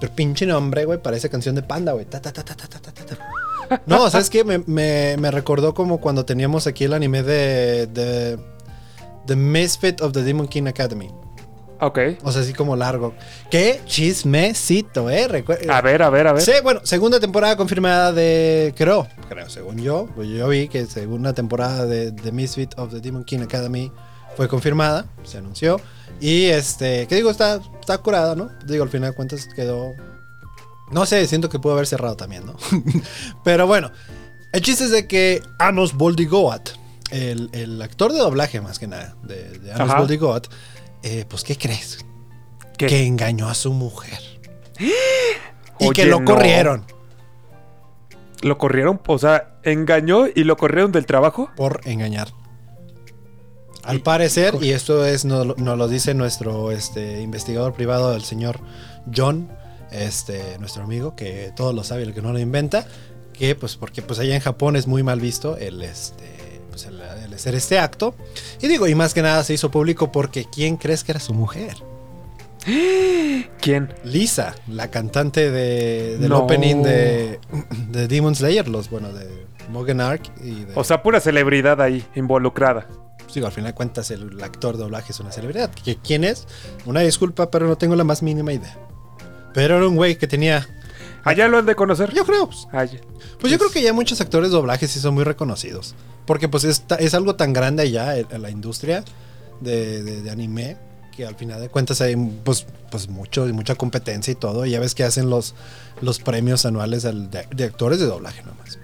Pero 0.00 0.12
pinche 0.14 0.46
nombre, 0.46 0.84
güey, 0.84 1.00
parece 1.02 1.28
canción 1.28 1.54
de 1.54 1.62
panda, 1.62 1.92
güey. 1.92 2.04
Ta, 2.06 2.20
ta, 2.20 2.32
ta, 2.32 2.44
ta, 2.44 2.54
ta, 2.54 2.68
ta, 2.68 2.80
ta, 2.92 3.04
ta. 3.04 3.82
No, 3.86 4.08
¿sabes 4.10 4.30
qué? 4.30 4.44
Me, 4.44 4.58
me, 4.58 5.16
me 5.18 5.30
recordó 5.30 5.74
como 5.74 6.00
cuando 6.00 6.24
teníamos 6.24 6.66
aquí 6.66 6.84
el 6.84 6.92
anime 6.92 7.22
de, 7.22 7.86
de 7.88 8.38
The 9.26 9.36
Misfit 9.36 10.00
of 10.00 10.12
the 10.12 10.22
Demon 10.22 10.46
King 10.48 10.66
Academy. 10.68 11.10
Ok. 11.80 11.98
O 12.24 12.32
sea, 12.32 12.42
así 12.42 12.52
como 12.54 12.74
largo. 12.74 13.14
Qué 13.50 13.80
chismecito, 13.86 15.10
¿eh? 15.10 15.28
Recu- 15.28 15.70
A 15.70 15.80
ver, 15.80 16.02
a 16.02 16.10
ver, 16.10 16.26
a 16.26 16.32
ver. 16.32 16.42
Sí, 16.42 16.52
bueno, 16.62 16.80
segunda 16.84 17.20
temporada 17.20 17.56
confirmada 17.56 18.12
de. 18.12 18.74
Creo, 18.76 19.06
creo, 19.28 19.48
según 19.48 19.78
yo. 19.78 20.08
Pues 20.16 20.28
yo 20.28 20.48
vi 20.48 20.68
que 20.68 20.86
segunda 20.86 21.34
temporada 21.34 21.86
de 21.86 22.10
The 22.12 22.32
Misfit 22.32 22.76
of 22.78 22.90
the 22.92 23.00
Demon 23.00 23.22
King 23.24 23.40
Academy 23.42 23.92
fue 24.38 24.46
confirmada, 24.46 25.04
se 25.24 25.38
anunció. 25.38 25.80
Y 26.20 26.44
este, 26.44 27.08
¿qué 27.08 27.16
digo? 27.16 27.28
Está, 27.28 27.60
está 27.80 27.98
curada, 27.98 28.36
¿no? 28.36 28.50
Digo, 28.64 28.84
al 28.84 28.88
final 28.88 29.10
de 29.10 29.16
cuentas 29.16 29.48
quedó. 29.52 29.94
No 30.92 31.06
sé, 31.06 31.26
siento 31.26 31.48
que 31.48 31.58
pudo 31.58 31.72
haber 31.72 31.88
cerrado 31.88 32.16
también, 32.16 32.46
¿no? 32.46 32.54
Pero 33.44 33.66
bueno, 33.66 33.90
el 34.52 34.62
chiste 34.62 34.84
es 34.84 34.92
de 34.92 35.08
que 35.08 35.42
Anos 35.58 35.94
Boldigoat, 35.94 36.68
el, 37.10 37.50
el 37.52 37.82
actor 37.82 38.12
de 38.12 38.20
doblaje 38.20 38.60
más 38.60 38.78
que 38.78 38.86
nada, 38.86 39.16
de, 39.24 39.58
de 39.58 39.72
Anos. 39.72 39.96
Boldigoat, 39.96 40.46
eh, 41.02 41.24
pues, 41.28 41.42
¿qué 41.42 41.56
crees? 41.58 42.06
¿Qué? 42.76 42.86
Que 42.86 43.06
engañó 43.06 43.48
a 43.48 43.54
su 43.54 43.72
mujer. 43.72 44.20
y 44.78 45.84
Oye, 45.84 45.92
que 45.94 46.04
lo 46.06 46.20
no. 46.20 46.26
corrieron. 46.26 46.84
Lo 48.42 48.56
corrieron, 48.56 49.00
o 49.04 49.18
sea, 49.18 49.58
engañó 49.64 50.28
y 50.32 50.44
lo 50.44 50.56
corrieron 50.56 50.92
del 50.92 51.06
trabajo. 51.06 51.50
por 51.56 51.80
engañar. 51.86 52.37
Al 53.88 54.00
parecer, 54.00 54.54
y 54.60 54.70
esto 54.72 55.04
es 55.04 55.24
nos, 55.24 55.56
nos 55.58 55.78
lo 55.78 55.88
dice 55.88 56.14
nuestro 56.14 56.70
este, 56.72 57.22
investigador 57.22 57.72
privado, 57.72 58.14
el 58.14 58.22
señor 58.22 58.60
John, 59.14 59.48
este, 59.90 60.58
nuestro 60.58 60.84
amigo, 60.84 61.16
que 61.16 61.52
todo 61.56 61.72
lo 61.72 61.82
sabe, 61.82 62.02
el 62.02 62.12
que 62.12 62.20
no 62.22 62.32
lo 62.32 62.38
inventa, 62.38 62.86
que 63.32 63.54
pues 63.54 63.76
porque 63.76 64.02
pues 64.02 64.18
allá 64.18 64.34
en 64.34 64.40
Japón 64.40 64.76
es 64.76 64.86
muy 64.86 65.02
mal 65.02 65.20
visto 65.20 65.56
el 65.56 65.82
este 65.82 66.60
pues 66.70 66.84
el, 66.86 67.00
el 67.00 67.32
hacer 67.32 67.54
este 67.54 67.78
acto. 67.78 68.14
Y 68.60 68.68
digo, 68.68 68.86
y 68.88 68.94
más 68.94 69.14
que 69.14 69.22
nada 69.22 69.42
se 69.42 69.54
hizo 69.54 69.70
público 69.70 70.12
porque 70.12 70.44
¿quién 70.44 70.76
crees 70.76 71.02
que 71.02 71.12
era 71.12 71.20
su 71.20 71.32
mujer? 71.34 71.76
¿Quién? 73.60 73.94
Lisa, 74.04 74.54
la 74.68 74.90
cantante 74.90 75.50
de, 75.50 76.18
del 76.18 76.28
No. 76.28 76.40
opening 76.40 76.82
de, 76.82 77.40
de 77.88 78.08
Demon 78.08 78.34
Slayer, 78.34 78.68
los 78.68 78.90
bueno, 78.90 79.12
de 79.12 79.46
Mogen 79.70 80.00
Arc 80.00 80.30
y 80.42 80.64
de... 80.64 80.72
O 80.74 80.84
sea, 80.84 81.02
pura 81.02 81.20
celebridad 81.20 81.80
ahí, 81.80 82.04
involucrada. 82.14 82.86
Pues 83.28 83.34
digo, 83.34 83.46
al 83.46 83.52
final 83.52 83.72
de 83.72 83.74
cuentas 83.74 84.10
el, 84.10 84.42
actor 84.42 84.78
de 84.78 84.84
doblaje 84.84 85.12
es 85.12 85.20
una 85.20 85.30
celebridad. 85.30 85.70
¿Que 85.70 85.96
¿Quién 85.96 86.24
es? 86.24 86.46
Una 86.86 87.00
disculpa, 87.00 87.50
pero 87.50 87.66
no 87.66 87.76
tengo 87.76 87.94
la 87.94 88.02
más 88.04 88.22
mínima 88.22 88.54
idea. 88.54 88.74
Pero 89.52 89.76
era 89.76 89.86
un 89.86 89.96
güey 89.96 90.16
que 90.16 90.26
tenía... 90.26 90.66
Allá 91.24 91.46
lo 91.46 91.58
han 91.58 91.66
de 91.66 91.74
conocer. 91.74 92.14
Yo 92.14 92.24
creo. 92.24 92.46
Pues, 92.46 92.66
Allá. 92.72 93.02
pues 93.38 93.52
yo 93.52 93.58
creo 93.58 93.70
que 93.70 93.82
ya 93.82 93.92
muchos 93.92 94.22
actores 94.22 94.48
de 94.50 94.56
doblaje 94.56 94.88
sí 94.88 94.98
son 94.98 95.12
muy 95.12 95.24
reconocidos. 95.24 95.94
Porque 96.24 96.48
pues 96.48 96.64
es, 96.64 97.14
algo 97.14 97.36
tan 97.36 97.52
grande 97.52 97.90
ya 97.90 98.16
en, 98.16 98.26
en 98.30 98.40
la 98.40 98.48
industria 98.48 99.04
de, 99.60 100.02
de- 100.02 100.22
de 100.22 100.30
anime 100.30 100.78
que 101.14 101.26
al 101.26 101.34
final 101.34 101.60
de 101.60 101.68
cuentas 101.68 102.00
hay 102.00 102.16
pues, 102.16 102.66
pues 102.90 103.10
mucho, 103.10 103.44
mucha 103.52 103.74
competencia 103.74 104.32
y 104.32 104.36
todo. 104.36 104.64
Y 104.64 104.70
ya 104.70 104.80
ves 104.80 104.94
que 104.94 105.04
hacen 105.04 105.28
los, 105.28 105.54
los 106.00 106.18
premios 106.18 106.64
anuales 106.64 107.04
al- 107.04 107.30
de, 107.30 107.46
de 107.54 107.64
actores 107.64 108.00
de 108.00 108.06
doblaje 108.06 108.42
nomás. 108.42 108.78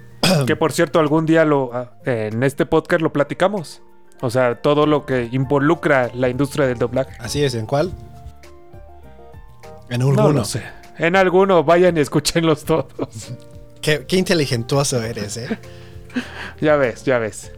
Que 0.47 0.55
por 0.57 0.73
cierto, 0.73 0.99
algún 1.01 1.25
día 1.25 1.47
lo 1.47 1.71
ah, 1.73 1.93
en 2.05 2.43
este 2.43 2.67
podcast 2.67 3.01
lo 3.01 3.11
platicamos. 3.13 3.81
O 4.21 4.31
sea, 4.31 4.57
todo 4.63 4.87
lo 4.87 5.05
que 5.07 5.29
involucra 5.33 6.11
la 6.15 6.29
industria 6.29 6.67
del 6.67 6.79
doblaje. 6.79 7.15
Así 7.19 7.43
es, 7.45 7.55
¿en 7.55 7.67
cuál? 7.67 7.93
En 9.91 10.01
No 10.01 10.09
alguno. 10.09 10.33
lo 10.33 10.45
sé. 10.45 10.63
En 10.99 11.17
alguno, 11.17 11.65
vayan 11.65 11.97
y 11.97 12.01
escúchenlos 12.01 12.65
todos. 12.65 12.87
Qué, 13.81 14.07
qué 14.07 14.17
inteligentuoso 14.17 15.03
eres, 15.03 15.37
¿eh? 15.37 15.59
ya 16.61 16.77
ves, 16.77 17.05
ya 17.05 17.19
ves. 17.19 17.51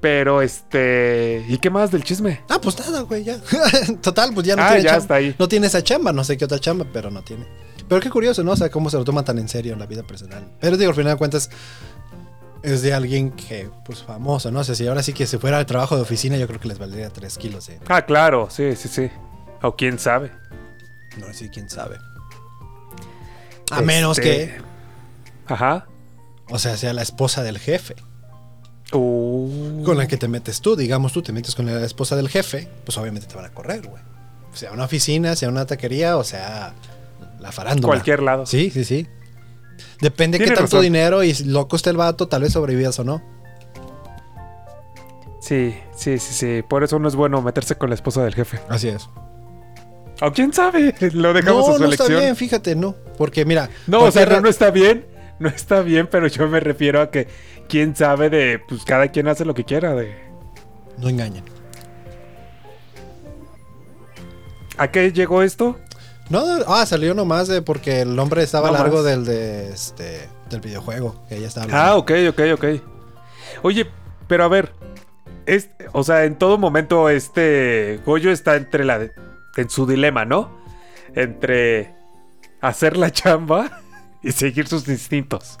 Pero 0.00 0.42
este. 0.42 1.44
¿Y 1.48 1.58
qué 1.58 1.70
más 1.70 1.90
del 1.92 2.02
chisme? 2.02 2.40
Ah, 2.48 2.58
pues 2.60 2.78
nada, 2.80 3.02
güey, 3.02 3.22
ya. 3.24 3.38
Total, 4.02 4.34
pues 4.34 4.46
ya 4.46 4.56
no 4.56 4.62
Ah, 4.62 4.68
tiene 4.70 4.82
ya 4.82 4.90
chamba. 4.90 5.02
está 5.02 5.14
ahí. 5.14 5.34
No 5.38 5.48
tiene 5.48 5.68
esa 5.68 5.82
chamba, 5.82 6.12
no 6.12 6.24
sé 6.24 6.36
qué 6.36 6.44
otra 6.44 6.58
chamba, 6.58 6.84
pero 6.92 7.10
no 7.10 7.22
tiene. 7.22 7.46
Pero 7.88 8.00
qué 8.00 8.10
curioso, 8.10 8.42
¿no? 8.42 8.50
O 8.52 8.56
sea, 8.56 8.68
cómo 8.70 8.90
se 8.90 8.96
lo 8.96 9.04
toma 9.04 9.24
tan 9.24 9.38
en 9.38 9.48
serio 9.48 9.72
en 9.74 9.78
la 9.78 9.86
vida 9.86 10.02
personal. 10.02 10.44
Pero 10.60 10.76
digo, 10.76 10.90
al 10.90 10.96
final 10.96 11.12
de 11.12 11.18
cuentas, 11.18 11.48
es 12.62 12.82
de 12.82 12.94
alguien 12.94 13.30
que, 13.32 13.68
pues 13.84 14.02
famoso, 14.02 14.50
¿no? 14.50 14.60
O 14.60 14.64
sea, 14.64 14.74
si 14.74 14.86
ahora 14.86 15.02
sí 15.02 15.12
que 15.12 15.26
se 15.26 15.38
fuera 15.38 15.58
al 15.58 15.66
trabajo 15.66 15.96
de 15.96 16.02
oficina, 16.02 16.36
yo 16.36 16.46
creo 16.46 16.60
que 16.60 16.68
les 16.68 16.78
valdría 16.78 17.10
3 17.10 17.38
kilos, 17.38 17.68
¿eh? 17.68 17.80
Ah, 17.88 18.02
claro, 18.02 18.48
sí, 18.50 18.76
sí, 18.76 18.88
sí. 18.88 19.10
O 19.62 19.74
quién 19.76 19.98
sabe. 19.98 20.30
No 21.18 21.32
sé 21.32 21.50
quién 21.50 21.68
sabe. 21.68 21.98
A 23.70 23.80
menos 23.80 24.18
Este, 24.18 24.30
que, 24.56 24.60
Ajá. 25.46 25.86
o 26.50 26.58
sea, 26.58 26.76
sea 26.76 26.92
la 26.92 27.02
esposa 27.02 27.42
del 27.42 27.58
jefe. 27.58 27.94
Uh, 28.92 29.82
Con 29.84 29.96
la 29.96 30.06
que 30.06 30.18
te 30.18 30.28
metes 30.28 30.60
tú, 30.60 30.76
digamos 30.76 31.12
tú 31.14 31.22
te 31.22 31.32
metes 31.32 31.54
con 31.54 31.64
la 31.64 31.82
esposa 31.84 32.14
del 32.14 32.28
jefe, 32.28 32.68
pues 32.84 32.98
obviamente 32.98 33.26
te 33.26 33.34
van 33.34 33.46
a 33.46 33.50
correr, 33.50 33.86
güey. 33.88 34.02
Sea 34.52 34.72
una 34.72 34.84
oficina, 34.84 35.34
sea 35.34 35.48
una 35.48 35.64
taquería, 35.64 36.18
o 36.18 36.24
sea 36.24 36.74
la 37.40 37.50
farándula. 37.52 37.88
Cualquier 37.94 38.22
lado. 38.22 38.44
Sí, 38.44 38.70
sí, 38.70 38.84
sí. 38.84 39.08
Depende 40.00 40.38
qué 40.38 40.44
Tiene 40.44 40.56
tanto 40.56 40.76
razón. 40.76 40.82
dinero 40.82 41.22
y 41.22 41.32
loco 41.44 41.76
esté 41.76 41.90
el 41.90 41.96
vato, 41.96 42.28
tal 42.28 42.42
vez 42.42 42.52
sobrevivías 42.52 42.98
o 42.98 43.04
no. 43.04 43.22
Sí, 45.40 45.74
sí, 45.96 46.18
sí, 46.18 46.34
sí. 46.34 46.62
Por 46.68 46.84
eso 46.84 46.98
no 46.98 47.08
es 47.08 47.14
bueno 47.16 47.42
meterse 47.42 47.76
con 47.76 47.88
la 47.90 47.94
esposa 47.94 48.22
del 48.24 48.34
jefe. 48.34 48.60
Así 48.68 48.88
es. 48.88 49.08
O 50.20 50.32
quién 50.32 50.52
sabe. 50.52 50.94
Lo 51.12 51.32
dejamos 51.32 51.68
no, 51.68 51.74
a 51.74 51.76
su 51.78 51.82
no 51.82 51.90
está 51.90 52.04
elección. 52.04 52.20
bien, 52.20 52.36
fíjate, 52.36 52.76
no. 52.76 52.94
Porque 53.18 53.44
mira. 53.44 53.68
No, 53.86 54.02
o 54.04 54.10
sea, 54.10 54.24
no, 54.26 54.40
no 54.40 54.48
está 54.48 54.70
bien. 54.70 55.06
No 55.38 55.48
está 55.48 55.80
bien, 55.80 56.06
pero 56.08 56.28
yo 56.28 56.46
me 56.46 56.60
refiero 56.60 57.00
a 57.00 57.10
que 57.10 57.26
quién 57.68 57.96
sabe 57.96 58.30
de. 58.30 58.60
Pues 58.68 58.84
cada 58.84 59.08
quien 59.08 59.26
hace 59.26 59.44
lo 59.44 59.54
que 59.54 59.64
quiera. 59.64 59.94
De. 59.94 60.14
no 60.98 61.08
engañen. 61.08 61.44
¿A 64.78 64.90
qué 64.90 65.12
llegó 65.12 65.42
esto? 65.42 65.76
No, 66.32 66.42
ah, 66.66 66.86
salió 66.86 67.12
nomás 67.14 67.46
de 67.46 67.60
porque 67.60 68.00
el 68.00 68.16
nombre 68.16 68.42
estaba 68.42 68.68
No 68.68 68.78
largo 68.78 68.96
más. 68.96 69.04
del 69.04 69.24
de 69.26 69.68
este 69.70 70.28
del 70.48 70.60
videojuego 70.62 71.22
que 71.28 71.36
ella 71.36 71.48
estaba 71.48 71.66
Ah, 71.70 71.96
ok, 71.96 72.10
ok, 72.30 72.40
ok. 72.54 72.64
Oye, 73.62 73.86
pero 74.28 74.44
a 74.44 74.48
ver. 74.48 74.72
Es, 75.44 75.68
o 75.92 76.02
sea, 76.04 76.24
en 76.24 76.38
todo 76.38 76.56
momento 76.56 77.08
este 77.10 78.00
Goyo 78.06 78.30
está 78.30 78.56
entre 78.56 78.84
la... 78.84 79.08
En 79.56 79.68
su 79.68 79.86
dilema, 79.86 80.24
¿no? 80.24 80.56
Entre 81.14 81.94
hacer 82.62 82.96
la 82.96 83.10
chamba 83.10 83.82
y 84.22 84.32
seguir 84.32 84.68
sus 84.68 84.88
instintos. 84.88 85.58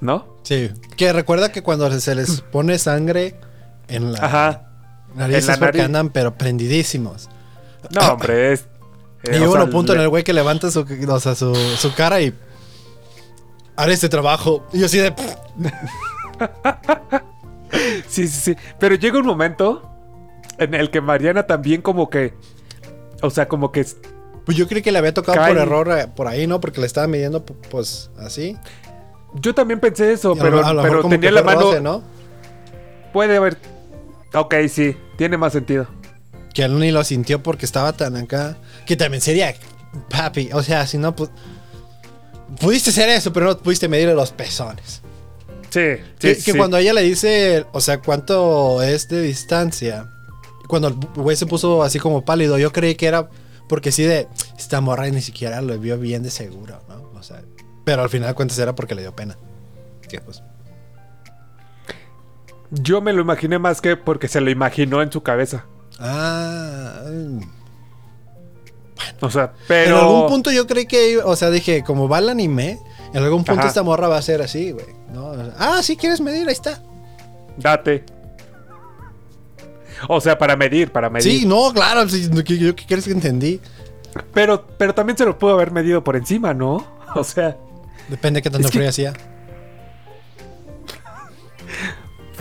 ¿No? 0.00 0.36
Sí. 0.44 0.70
Que 0.96 1.12
recuerda 1.12 1.50
que 1.50 1.62
cuando 1.62 1.90
se 1.98 2.14
les 2.14 2.40
pone 2.52 2.78
sangre 2.78 3.34
en 3.88 4.12
la 4.12 4.18
Ajá. 4.20 4.70
nariz 5.16 5.38
es 5.38 5.46
porque 5.58 5.78
nariz. 5.78 5.84
andan 5.86 6.10
pero 6.10 6.34
prendidísimos. 6.38 7.28
No, 7.90 8.12
hombre, 8.12 8.52
es... 8.52 8.68
Y 9.24 9.36
eh, 9.36 9.40
hubo 9.40 9.50
o 9.50 9.54
sea, 9.54 9.64
un 9.64 9.70
punto 9.70 9.92
en 9.94 10.00
el 10.00 10.08
güey 10.08 10.24
que 10.24 10.32
levanta 10.32 10.70
su, 10.70 10.80
o 11.08 11.20
sea, 11.20 11.34
su, 11.34 11.54
su 11.54 11.94
cara 11.94 12.20
y. 12.20 12.34
Haré 13.76 13.92
este 13.94 14.08
trabajo. 14.08 14.66
Y 14.72 14.80
yo 14.80 14.86
así 14.86 14.98
de. 14.98 15.14
Sí, 18.06 18.28
sí, 18.28 18.52
sí. 18.52 18.56
Pero 18.78 18.94
llega 18.96 19.18
un 19.18 19.24
momento 19.26 19.88
en 20.58 20.74
el 20.74 20.90
que 20.90 21.00
Mariana 21.00 21.44
también 21.44 21.80
como 21.80 22.10
que... 22.10 22.34
O 23.22 23.30
sea, 23.30 23.48
como 23.48 23.72
que... 23.72 23.80
es- 23.80 23.96
Pues 24.44 24.58
yo 24.58 24.68
creí 24.68 24.82
que 24.82 24.92
le 24.92 24.98
había 24.98 25.14
tocado 25.14 25.38
Cae. 25.38 25.54
por 25.54 25.62
error 25.62 25.98
eh, 25.98 26.06
por 26.14 26.28
ahí, 26.28 26.46
¿no? 26.46 26.60
Porque 26.60 26.80
le 26.80 26.86
estaba 26.86 27.06
midiendo, 27.06 27.44
pu- 27.46 27.56
pues, 27.70 28.10
así. 28.18 28.58
Yo 29.34 29.54
también 29.54 29.80
pensé 29.80 30.12
eso, 30.12 30.32
a 30.32 30.36
pero, 30.36 30.56
lo- 30.60 30.66
a 30.66 30.74
lo 30.74 30.82
pero 30.82 31.08
tenía 31.08 31.30
la 31.30 31.42
mano... 31.42 31.60
roce, 31.62 31.80
¿no? 31.80 32.02
Puede 33.14 33.36
haber... 33.38 33.56
Ok, 34.34 34.54
sí. 34.68 34.94
Tiene 35.16 35.38
más 35.38 35.54
sentido. 35.54 35.86
Que 36.52 36.64
él 36.64 36.78
ni 36.78 36.90
lo 36.92 37.02
sintió 37.04 37.42
porque 37.42 37.64
estaba 37.64 37.94
tan 37.94 38.16
acá. 38.16 38.58
Que 38.86 38.96
también 38.96 39.20
sería. 39.20 39.54
Papi, 40.08 40.50
o 40.52 40.62
sea, 40.62 40.86
si 40.86 40.98
no, 40.98 41.14
pues. 41.14 41.30
Pudiste 42.60 42.90
hacer 42.90 43.08
eso, 43.08 43.32
pero 43.32 43.46
no 43.46 43.58
pudiste 43.58 43.88
medirle 43.88 44.14
los 44.14 44.30
pezones. 44.30 45.00
Sí, 45.70 45.96
sí, 45.96 46.02
que, 46.18 46.34
sí. 46.34 46.52
que 46.52 46.58
cuando 46.58 46.76
ella 46.76 46.92
le 46.92 47.02
dice, 47.02 47.64
o 47.72 47.80
sea, 47.80 47.98
cuánto 47.98 48.82
es 48.82 49.08
de 49.08 49.22
distancia. 49.22 50.06
Cuando 50.68 50.88
el 50.88 50.94
güey 50.94 51.36
se 51.36 51.46
puso 51.46 51.82
así 51.82 51.98
como 51.98 52.24
pálido, 52.24 52.58
yo 52.58 52.72
creí 52.72 52.94
que 52.94 53.06
era 53.06 53.28
porque 53.68 53.90
sí 53.90 54.02
de 54.02 54.28
esta 54.58 54.82
morra 54.82 55.08
ni 55.08 55.22
siquiera 55.22 55.62
lo 55.62 55.78
vio 55.78 55.98
bien 55.98 56.22
de 56.22 56.30
seguro, 56.30 56.82
¿no? 56.88 57.10
O 57.18 57.22
sea, 57.22 57.42
pero 57.84 58.02
al 58.02 58.10
final 58.10 58.28
de 58.28 58.34
cuentas 58.34 58.58
era 58.58 58.74
porque 58.74 58.94
le 58.94 59.00
dio 59.02 59.16
pena. 59.16 59.36
Que 60.08 60.20
pues. 60.20 60.42
Yo 62.70 63.00
me 63.00 63.12
lo 63.12 63.22
imaginé 63.22 63.58
más 63.58 63.80
que 63.80 63.96
porque 63.96 64.28
se 64.28 64.40
lo 64.40 64.50
imaginó 64.50 65.00
en 65.00 65.10
su 65.10 65.22
cabeza. 65.22 65.64
Ah. 65.98 67.02
O 69.20 69.30
sea, 69.30 69.52
pero... 69.68 69.96
En 69.98 70.04
algún 70.04 70.26
punto 70.28 70.50
yo 70.50 70.66
creí 70.66 70.86
que, 70.86 71.18
o 71.18 71.36
sea, 71.36 71.50
dije, 71.50 71.82
como 71.84 72.08
va 72.08 72.18
el 72.18 72.28
anime, 72.28 72.78
en 73.12 73.22
algún 73.22 73.44
punto 73.44 73.60
Ajá. 73.60 73.68
esta 73.68 73.82
morra 73.82 74.08
va 74.08 74.18
a 74.18 74.22
ser 74.22 74.42
así, 74.42 74.72
güey. 74.72 74.86
¿no? 75.12 75.32
Ah, 75.58 75.80
sí, 75.82 75.96
quieres 75.96 76.20
medir, 76.20 76.46
ahí 76.46 76.52
está. 76.54 76.82
Date. 77.56 78.04
O 80.08 80.20
sea, 80.20 80.36
para 80.38 80.56
medir, 80.56 80.90
para 80.90 81.08
medir. 81.10 81.40
Sí, 81.40 81.46
no, 81.46 81.72
claro, 81.72 82.08
sí, 82.08 82.28
¿qué- 82.44 82.58
yo 82.58 82.74
qué 82.74 82.84
crees 82.86 83.04
que 83.04 83.12
entendí. 83.12 83.60
Pero, 84.34 84.66
pero 84.78 84.94
también 84.94 85.16
se 85.16 85.24
lo 85.24 85.38
pudo 85.38 85.52
haber 85.52 85.70
medido 85.70 86.02
por 86.02 86.16
encima, 86.16 86.52
¿no? 86.54 86.84
O 87.14 87.24
sea, 87.24 87.56
Depende 88.08 88.38
de 88.38 88.42
qué 88.42 88.50
tanto 88.50 88.68
frío 88.68 88.88
hacía. 88.88 89.12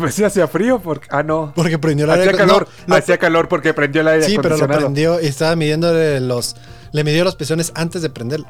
Pues 0.01 0.15
sí 0.15 0.23
hacía 0.23 0.47
frío 0.47 0.79
porque... 0.81 1.07
Ah, 1.11 1.23
no. 1.23 1.53
Porque 1.55 1.77
prendió 1.77 2.05
el 2.05 2.11
aire 2.11 2.23
Hacía 2.31 2.37
calor. 2.37 2.67
no, 2.87 2.95
lo- 2.95 2.95
hacía 2.95 3.17
calor 3.17 3.47
porque 3.47 3.73
prendió 3.73 4.01
el 4.01 4.07
aire 4.07 4.25
Sí, 4.25 4.37
pero 4.41 4.57
lo 4.57 4.67
prendió 4.67 5.21
y 5.21 5.27
estaba 5.27 5.55
midiéndole 5.55 6.19
los. 6.19 6.55
Le 6.91 7.03
midió 7.03 7.23
los 7.23 7.35
pezones 7.35 7.71
antes 7.75 8.01
de 8.01 8.09
prenderlo. 8.09 8.47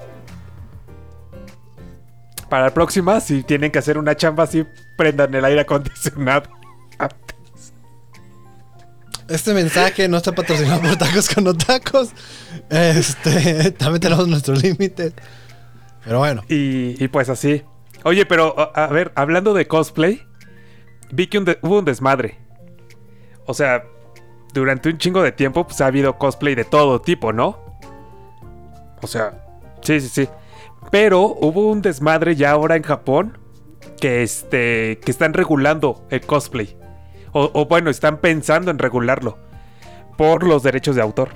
Para 2.49 2.65
la 2.65 2.73
próxima, 2.73 3.19
si 3.21 3.43
tienen 3.43 3.71
que 3.71 3.79
hacer 3.79 3.97
una 3.97 4.15
chamba 4.15 4.43
así, 4.45 4.65
prendan 4.97 5.33
el 5.35 5.45
aire 5.45 5.61
acondicionado. 5.61 6.49
Este 9.29 9.53
mensaje 9.53 10.07
no 10.09 10.17
está 10.17 10.33
patrocinado 10.33 10.81
por 10.81 10.97
tacos 10.97 11.29
con 11.33 11.47
otacos. 11.47 12.09
Este, 12.69 13.71
también 13.77 14.01
tenemos 14.01 14.27
nuestros 14.27 14.61
límites. 14.61 15.13
Pero 16.03 16.19
bueno. 16.19 16.43
Y, 16.49 17.01
y 17.01 17.07
pues 17.07 17.29
así. 17.29 17.63
Oye, 18.03 18.25
pero 18.25 18.59
a, 18.59 18.85
a 18.85 18.87
ver, 18.87 19.11
hablando 19.15 19.53
de 19.53 19.67
cosplay, 19.67 20.23
vi 21.11 21.27
que 21.27 21.37
un 21.37 21.45
hubo 21.61 21.79
un 21.79 21.85
desmadre. 21.85 22.39
O 23.45 23.53
sea, 23.53 23.83
durante 24.53 24.89
un 24.89 24.97
chingo 24.97 25.21
de 25.21 25.31
tiempo, 25.31 25.65
pues 25.65 25.81
ha 25.81 25.87
habido 25.87 26.17
cosplay 26.17 26.55
de 26.55 26.65
todo 26.65 27.01
tipo, 27.01 27.33
¿no? 27.33 27.59
O 29.01 29.07
sea, 29.07 29.45
sí, 29.81 29.99
sí, 30.01 30.09
sí. 30.09 30.29
Pero 30.91 31.21
hubo 31.27 31.69
un 31.71 31.81
desmadre 31.81 32.35
ya 32.35 32.51
ahora 32.51 32.75
en 32.75 32.83
Japón 32.83 33.37
que 33.99 34.23
este 34.23 34.99
que 35.03 35.11
están 35.11 35.33
regulando 35.33 36.05
el 36.09 36.21
cosplay. 36.25 36.77
O, 37.33 37.49
o 37.53 37.65
bueno, 37.65 37.89
están 37.89 38.17
pensando 38.19 38.71
en 38.71 38.79
regularlo 38.79 39.37
por 40.17 40.43
los 40.43 40.63
derechos 40.63 40.95
de 40.95 41.01
autor. 41.01 41.29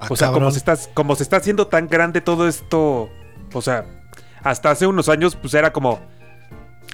Ah, 0.00 0.08
O 0.08 0.16
sea, 0.16 0.32
como 0.32 0.50
cabrón. 0.50 0.52
se, 0.52 0.58
está, 0.58 0.76
como 0.94 1.14
se 1.16 1.22
está 1.22 1.36
haciendo 1.36 1.66
tan 1.68 1.88
grande 1.88 2.20
todo 2.20 2.48
esto. 2.48 3.10
O 3.52 3.62
sea, 3.62 3.86
hasta 4.42 4.70
hace 4.70 4.86
unos 4.86 5.08
años, 5.08 5.36
pues 5.36 5.54
era 5.54 5.72
como. 5.72 6.00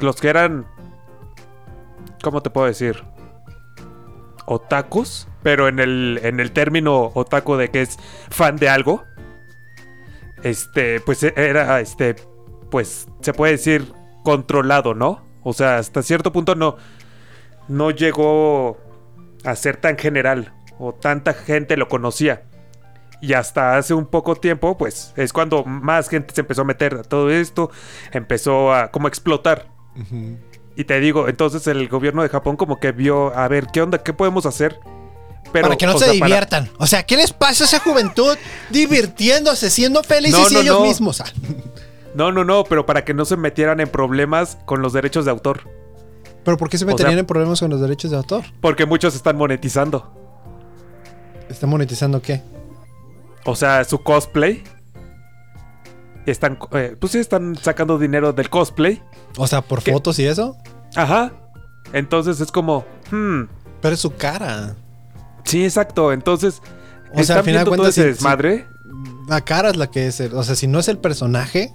Los 0.01 0.21
que 0.21 0.29
eran. 0.29 0.67
¿Cómo 2.23 2.43
te 2.43 2.51
puedo 2.51 2.67
decir? 2.67 3.03
Otakus. 4.47 5.29
Pero 5.43 5.69
en 5.69 5.79
el, 5.79 6.21
en 6.23 6.41
el 6.41 6.53
término 6.53 7.13
otaku 7.15 7.57
de 7.57 7.71
que 7.71 7.83
es 7.83 7.99
fan 8.31 8.57
de 8.57 8.69
algo. 8.69 9.05
Este, 10.43 11.01
pues 11.01 11.23
era 11.23 11.81
este. 11.81 12.17
Pues 12.71 13.09
se 13.21 13.33
puede 13.33 13.53
decir 13.53 13.93
controlado, 14.25 14.95
¿no? 14.95 15.25
O 15.43 15.53
sea, 15.53 15.79
hasta 15.79 16.03
cierto 16.03 16.33
punto 16.33 16.55
no. 16.55 16.77
No 17.69 17.91
llegó 17.91 18.77
a 19.45 19.55
ser 19.55 19.77
tan 19.77 19.97
general. 19.97 20.53
O 20.79 20.93
tanta 20.93 21.33
gente 21.33 21.77
lo 21.77 21.89
conocía. 21.89 22.43
Y 23.21 23.33
hasta 23.33 23.77
hace 23.77 23.95
un 23.95 24.07
poco 24.07 24.37
tiempo, 24.37 24.77
pues 24.77 25.13
es 25.17 25.33
cuando 25.33 25.65
más 25.65 26.09
gente 26.09 26.35
se 26.35 26.43
empezó 26.43 26.63
a 26.63 26.65
meter 26.65 26.95
a 26.97 27.03
todo 27.03 27.31
esto, 27.31 27.71
empezó 28.13 28.75
a 28.75 28.91
como 28.91 29.09
explotar. 29.09 29.76
Y 30.77 30.85
te 30.85 31.01
digo, 31.01 31.29
entonces 31.29 31.67
el 31.67 31.89
gobierno 31.89 32.23
de 32.23 32.29
Japón 32.29 32.57
como 32.57 32.79
que 32.79 32.93
vio, 32.93 33.35
a 33.37 33.49
ver, 33.49 33.67
¿qué 33.73 33.81
onda? 33.83 34.03
¿Qué 34.03 34.13
podemos 34.13 34.45
hacer? 34.47 34.79
Pero, 35.53 35.69
para 35.69 35.77
que 35.77 35.87
no 35.87 35.93
se 35.95 35.99
sea, 36.01 36.09
para- 36.09 36.27
diviertan. 36.27 36.71
O 36.79 36.87
sea, 36.87 37.05
¿qué 37.05 37.17
les 37.17 37.33
pasa 37.33 37.65
a 37.65 37.67
esa 37.67 37.79
juventud 37.81 38.37
divirtiéndose, 38.71 39.71
siendo 39.71 40.03
felices 40.03 40.39
No, 40.39 40.51
no, 40.51 40.61
ellos 40.61 40.79
no. 40.81 40.85
mismos? 40.85 41.21
Ah, 41.21 41.27
No, 42.15 42.33
no, 42.33 42.45
no, 42.45 42.65
pero 42.65 42.85
para 42.87 43.05
que 43.05 43.15
no 43.15 43.25
se 43.25 43.37
metieran 43.37 43.79
en 43.81 43.89
problemas 43.89 44.59
con 44.65 44.83
los 44.83 44.93
derechos 44.93 45.25
de 45.25 45.31
autor. 45.31 45.61
Pero 46.45 46.57
¿por 46.57 46.69
qué 46.69 46.79
se 46.79 46.85
O 46.85 46.89
sea- 46.89 46.95
meterían 46.95 47.19
en 47.19 47.27
problemas 47.27 47.61
con 47.61 47.71
los 47.71 47.81
derechos 47.81 48.11
de 48.11 48.17
autor? 48.17 48.45
Porque 48.61 48.87
muchos 48.87 49.15
están 49.15 49.37
monetizando. 49.37 50.13
¿Está 51.49 51.67
monetizando 51.67 52.21
qué? 52.21 52.43
O 53.45 53.55
sea, 53.55 53.85
su 53.85 54.03
cosplay. 54.03 54.65
Están, 56.27 56.59
eh, 56.73 56.97
pues 57.01 57.13
sí, 57.13 57.19
están 57.19 57.57
sacando 57.57 57.99
dinero 57.99 58.33
del 58.33 58.51
cosplay. 58.51 59.03
O 59.39 59.47
sea, 59.47 59.63
por 59.63 59.81
fotos 59.81 60.19
y 60.19 60.27
eso. 60.27 60.57
Ajá. 60.95 61.33
Entonces 61.93 62.41
es 62.41 62.51
como, 62.51 62.85
hmm, 63.11 63.43
Pero 63.81 63.95
es 63.95 64.01
su 64.01 64.15
cara. 64.15 64.75
sí, 65.45 65.65
exacto. 65.65 66.13
Entonces, 66.13 66.61
O 67.13 67.23
sea, 67.23 67.37
al 67.37 67.41
¿están 67.41 67.45
final 67.45 67.65
todo 67.65 67.77
cuentas, 67.77 67.97
ese 67.99 68.15
si-? 68.15 68.25
La 69.29 69.41
cara 69.45 69.71
es 69.71 69.77
la 69.77 69.89
que 69.91 70.07
es. 70.09 70.21
el- 70.21 70.35
O 70.35 70.43
sea, 70.43 70.55
si 70.57 70.67
no 70.67 70.79
es 70.81 70.89
el 70.89 70.99
personaje. 70.99 71.73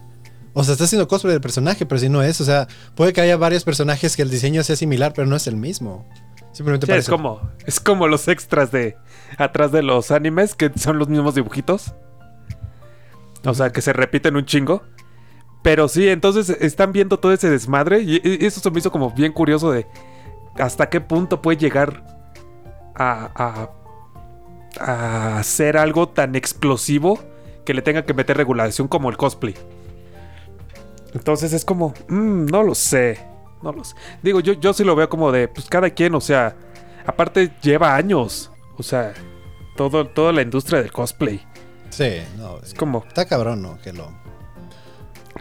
O 0.54 0.66
sea, 0.66 0.74
está 0.74 0.84
haciendo 0.84 1.08
cosplay 1.08 1.32
del 1.32 1.40
personaje, 1.42 1.86
pero 1.86 1.98
si 2.00 2.10
no 2.10 2.22
es. 2.22 2.42
O 2.42 2.46
sea, 2.46 2.68
puede 2.96 3.14
que 3.14 3.22
haya 3.22 3.38
varios 3.38 3.64
personajes 3.64 4.18
que 4.18 4.22
el 4.22 4.30
diseño 4.30 4.64
sea 4.64 4.76
similar, 4.76 5.14
pero 5.16 5.26
no 5.28 5.38
es 5.38 5.48
el 5.48 5.56
mismo. 5.56 6.06
Simplemente 6.52 6.86
Sí, 6.88 6.92
es 6.92 6.96
parece. 6.96 7.12
como, 7.12 7.40
es 7.66 7.80
como 7.80 8.08
los 8.10 8.28
extras 8.28 8.70
de 8.72 8.98
atrás 9.38 9.72
de 9.72 9.82
los 9.82 10.12
animes, 10.12 10.54
que 10.56 10.70
son 10.76 11.00
los 11.00 11.08
mismos 11.08 11.36
dibujitos. 11.36 11.94
O 13.46 13.54
sea, 13.54 13.72
que 13.72 13.82
se 13.82 13.94
repiten 13.94 14.36
un 14.36 14.46
chingo. 14.46 14.84
Pero 15.62 15.88
sí, 15.88 16.08
entonces 16.10 16.50
están 16.50 16.92
viendo 16.92 17.20
todo 17.20 17.34
ese 17.34 17.50
desmadre. 17.50 18.02
Y 18.02 18.46
eso 18.46 18.60
se 18.60 18.72
me 18.72 18.80
hizo 18.80 18.92
como 18.92 19.12
bien 19.12 19.32
curioso 19.32 19.72
de 19.72 19.86
hasta 20.58 20.90
qué 20.90 21.02
punto 21.02 21.42
puede 21.42 21.58
llegar 21.58 22.04
a, 22.96 23.70
a, 24.80 25.42
algo 25.80 26.10
tan 26.10 26.36
explosivo 26.36 27.20
que 27.66 27.74
le 27.74 27.82
tenga 27.82 28.06
que 28.06 28.14
meter 28.14 28.38
regulación 28.38 28.88
como 28.88 29.10
el 29.10 29.18
cosplay. 29.18 29.56
Entonces 31.14 31.54
es 31.54 31.66
como, 31.66 31.94
mm, 32.08 32.46
no 32.46 32.64
lo 32.64 32.76
sé. 32.76 33.20
No 33.62 33.72
lo 33.72 33.84
sé. 33.84 33.96
Digo, 34.24 34.40
yo, 34.40 34.54
yo 34.54 34.74
sí 34.74 34.84
lo 34.84 34.96
veo 34.96 35.10
como 35.10 35.32
de, 35.32 35.48
pues 35.48 35.68
cada 35.70 35.90
quien, 35.90 36.16
o 36.16 36.22
sea, 36.22 36.56
aparte 37.06 37.52
lleva 37.62 37.96
años. 37.96 38.52
O 38.78 38.84
sea, 38.84 39.14
todo, 39.76 40.08
toda 40.08 40.32
la 40.32 40.42
industria 40.42 40.82
del 40.82 40.92
cosplay. 40.92 41.46
Sí, 41.92 42.24
no. 42.38 42.58
Es 42.60 42.74
como 42.74 43.04
Está 43.08 43.26
cabrón, 43.26 43.62
¿no? 43.62 43.78
Que 43.82 43.94
lo. 43.94 44.12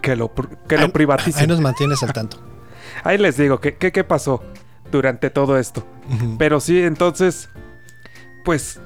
que 0.01 0.15
lo, 0.15 0.31
que 0.67 0.77
lo 0.77 0.85
Ahí- 0.85 0.91
privaticen. 0.91 1.41
Ahí 1.41 1.47
nos 1.47 1.59
mantienes 1.61 2.01
al 2.03 2.13
tanto. 2.13 2.37
Ahí 3.03 3.17
les 3.17 3.37
digo, 3.37 3.59
¿qué, 3.59 3.75
qué, 3.77 3.91
qué 3.91 4.03
pasó 4.03 4.43
durante 4.91 5.29
todo 5.29 5.57
esto? 5.57 5.85
Pero 6.37 6.59
sí, 6.59 6.81
entonces, 6.83 7.49
pues, 8.43 8.79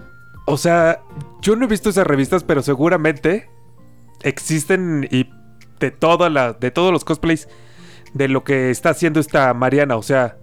o 0.45 0.57
sea, 0.57 1.01
yo 1.41 1.55
no 1.55 1.65
he 1.65 1.67
visto 1.67 1.89
esas 1.89 2.05
revistas, 2.05 2.43
pero 2.43 2.61
seguramente 2.61 3.49
existen 4.21 5.07
y 5.11 5.29
de 5.79 5.91
toda 5.91 6.29
la, 6.29 6.53
de 6.53 6.71
todos 6.71 6.91
los 6.91 7.03
cosplays 7.03 7.47
de 8.13 8.27
lo 8.27 8.43
que 8.43 8.69
está 8.69 8.91
haciendo 8.91 9.19
esta 9.19 9.53
Mariana. 9.53 9.97
O 9.97 10.03
sea, 10.03 10.37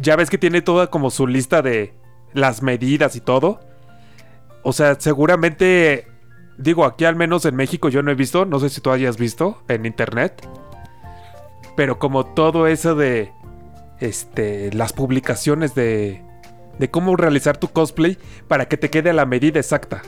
ya 0.00 0.16
ves 0.16 0.28
que 0.28 0.38
tiene 0.38 0.60
toda 0.60 0.88
como 0.88 1.10
su 1.10 1.26
lista 1.26 1.62
de 1.62 1.94
las 2.34 2.62
medidas 2.62 3.14
y 3.16 3.20
todo. 3.20 3.60
O 4.64 4.72
sea, 4.72 4.96
seguramente, 4.98 6.06
digo, 6.58 6.84
aquí 6.84 7.04
al 7.04 7.16
menos 7.16 7.44
en 7.44 7.56
México 7.56 7.88
yo 7.88 8.02
no 8.02 8.10
he 8.10 8.14
visto, 8.14 8.44
no 8.44 8.58
sé 8.60 8.68
si 8.70 8.80
tú 8.80 8.90
hayas 8.90 9.16
visto 9.16 9.62
en 9.68 9.86
internet. 9.86 10.46
Pero 11.76 11.98
como 11.98 12.26
todo 12.26 12.66
eso 12.66 12.94
de 12.94 13.32
este 14.00 14.72
las 14.74 14.92
publicaciones 14.92 15.74
de 15.74 16.22
de 16.78 16.90
cómo 16.90 17.16
realizar 17.16 17.56
tu 17.58 17.68
cosplay 17.68 18.18
para 18.48 18.66
que 18.66 18.76
te 18.76 18.90
quede 18.90 19.10
a 19.10 19.12
la 19.12 19.26
medida 19.26 19.58
exacta. 19.60 20.02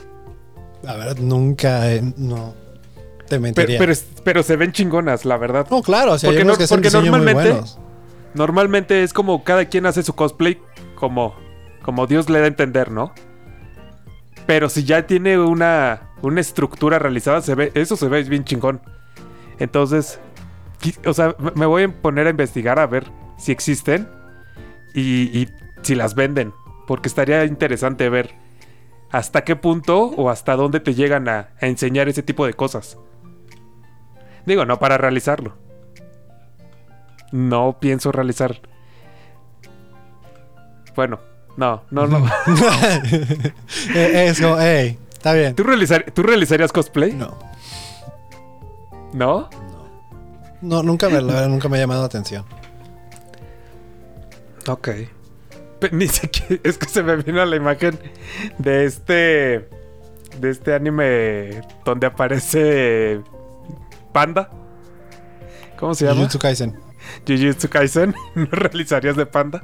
La 0.83 0.95
verdad, 0.95 1.17
nunca. 1.17 1.91
eh, 1.91 2.01
no. 2.17 2.53
Te 3.27 3.39
mentiría. 3.39 3.79
pero, 3.79 3.93
pero 4.23 4.43
se 4.43 4.55
ven 4.55 4.71
chingonas, 4.71 5.25
la 5.25 5.37
verdad. 5.37 5.65
no, 5.71 5.81
claro, 5.81 6.13
o 6.13 6.17
sea, 6.19 6.29
porque 6.29 6.45
no- 6.45 6.55
que 6.57 6.67
muy 6.67 6.91
normalmente-. 7.09 7.61
Normalmente 8.35 9.01
es 9.03 9.13
como 9.13 9.43
cada 9.43 9.65
quien 9.65 9.85
hace 9.85 10.03
su 10.03 10.13
cosplay 10.13 10.59
como 10.95 11.35
como 11.81 12.05
Dios 12.07 12.29
le 12.29 12.39
da 12.39 12.45
a 12.45 12.47
entender, 12.47 12.91
¿no? 12.91 13.13
Pero 14.45 14.69
si 14.69 14.83
ya 14.83 15.07
tiene 15.07 15.39
una 15.39 16.04
una 16.21 16.41
estructura 16.41 16.99
realizada, 16.99 17.41
se 17.41 17.55
ve 17.55 17.71
eso 17.75 17.95
se 17.95 18.07
ve 18.07 18.23
bien 18.23 18.43
chingón. 18.43 18.81
Entonces, 19.59 20.19
o 21.05 21.13
sea, 21.13 21.35
me- 21.55 21.65
voy 21.65 21.83
a 21.83 22.01
poner 22.01 22.27
a 22.27 22.29
investigar 22.29 22.79
a 22.79 22.87
ver 22.87 23.11
si 23.37 23.51
existen 23.51 24.07
y, 24.93 25.47
si 25.81 25.95
las 25.95 26.15
venden, 26.15 26.53
porque 26.87 27.07
estaría 27.09 27.45
interesante 27.45 28.09
ver 28.09 28.33
hasta 29.11 29.43
qué 29.43 29.55
punto 29.55 30.05
o 30.05 30.29
hasta 30.29 30.55
dónde 30.55 30.79
te 30.79 30.93
llegan 30.93 31.27
a, 31.29 31.49
enseñar 31.59 32.07
ese 32.09 32.23
tipo 32.23 32.45
de 32.45 32.53
cosas. 32.53 32.97
Digo, 34.45 34.65
no 34.65 34.79
para 34.79 34.97
realizarlo. 34.97 35.57
No 37.31 37.77
pienso 37.79 38.11
realizar. 38.11 38.61
Bueno, 40.95 41.19
no, 41.57 41.83
no, 41.91 42.07
no. 42.07 42.25
Eh, 43.95 44.27
es 44.29 44.39
como, 44.39 44.57
está 45.25 45.33
bien. 45.33 45.55
¿Tú, 45.55 45.63
realizar- 45.63 46.05
¿Tú 46.13 46.21
realizarías 46.21 46.71
cosplay? 46.71 47.11
No, 47.13 47.35
¿No? 49.13 49.49
no, 50.61 50.83
nunca 50.83 51.09
me, 51.09 51.19
la 51.19 51.33
verdad, 51.33 51.47
nunca 51.49 51.67
me 51.67 51.77
ha 51.77 51.79
llamado 51.79 52.01
la 52.01 52.05
atención. 52.05 52.45
Ok. 54.67 54.89
Ni 55.91 56.07
siquiera. 56.07 56.61
Es 56.63 56.77
que 56.77 56.87
se 56.87 57.01
me 57.01 57.15
vino 57.15 57.43
la 57.43 57.55
imagen 57.55 57.97
de 58.59 58.85
este. 58.85 59.67
De 60.39 60.49
este 60.51 60.73
anime 60.75 61.61
donde 61.85 62.05
aparece. 62.07 63.21
Panda. 64.11 64.49
¿Cómo 65.79 65.93
se 65.95 66.05
llama? 66.05 66.17
Jujutsu 66.17 66.39
Kaisen. 66.39 66.79
Jujutsu 67.27 67.69
Kaisen. 67.69 68.13
¿No 68.35 68.45
realizarías 68.51 69.15
de 69.15 69.25
panda? 69.25 69.63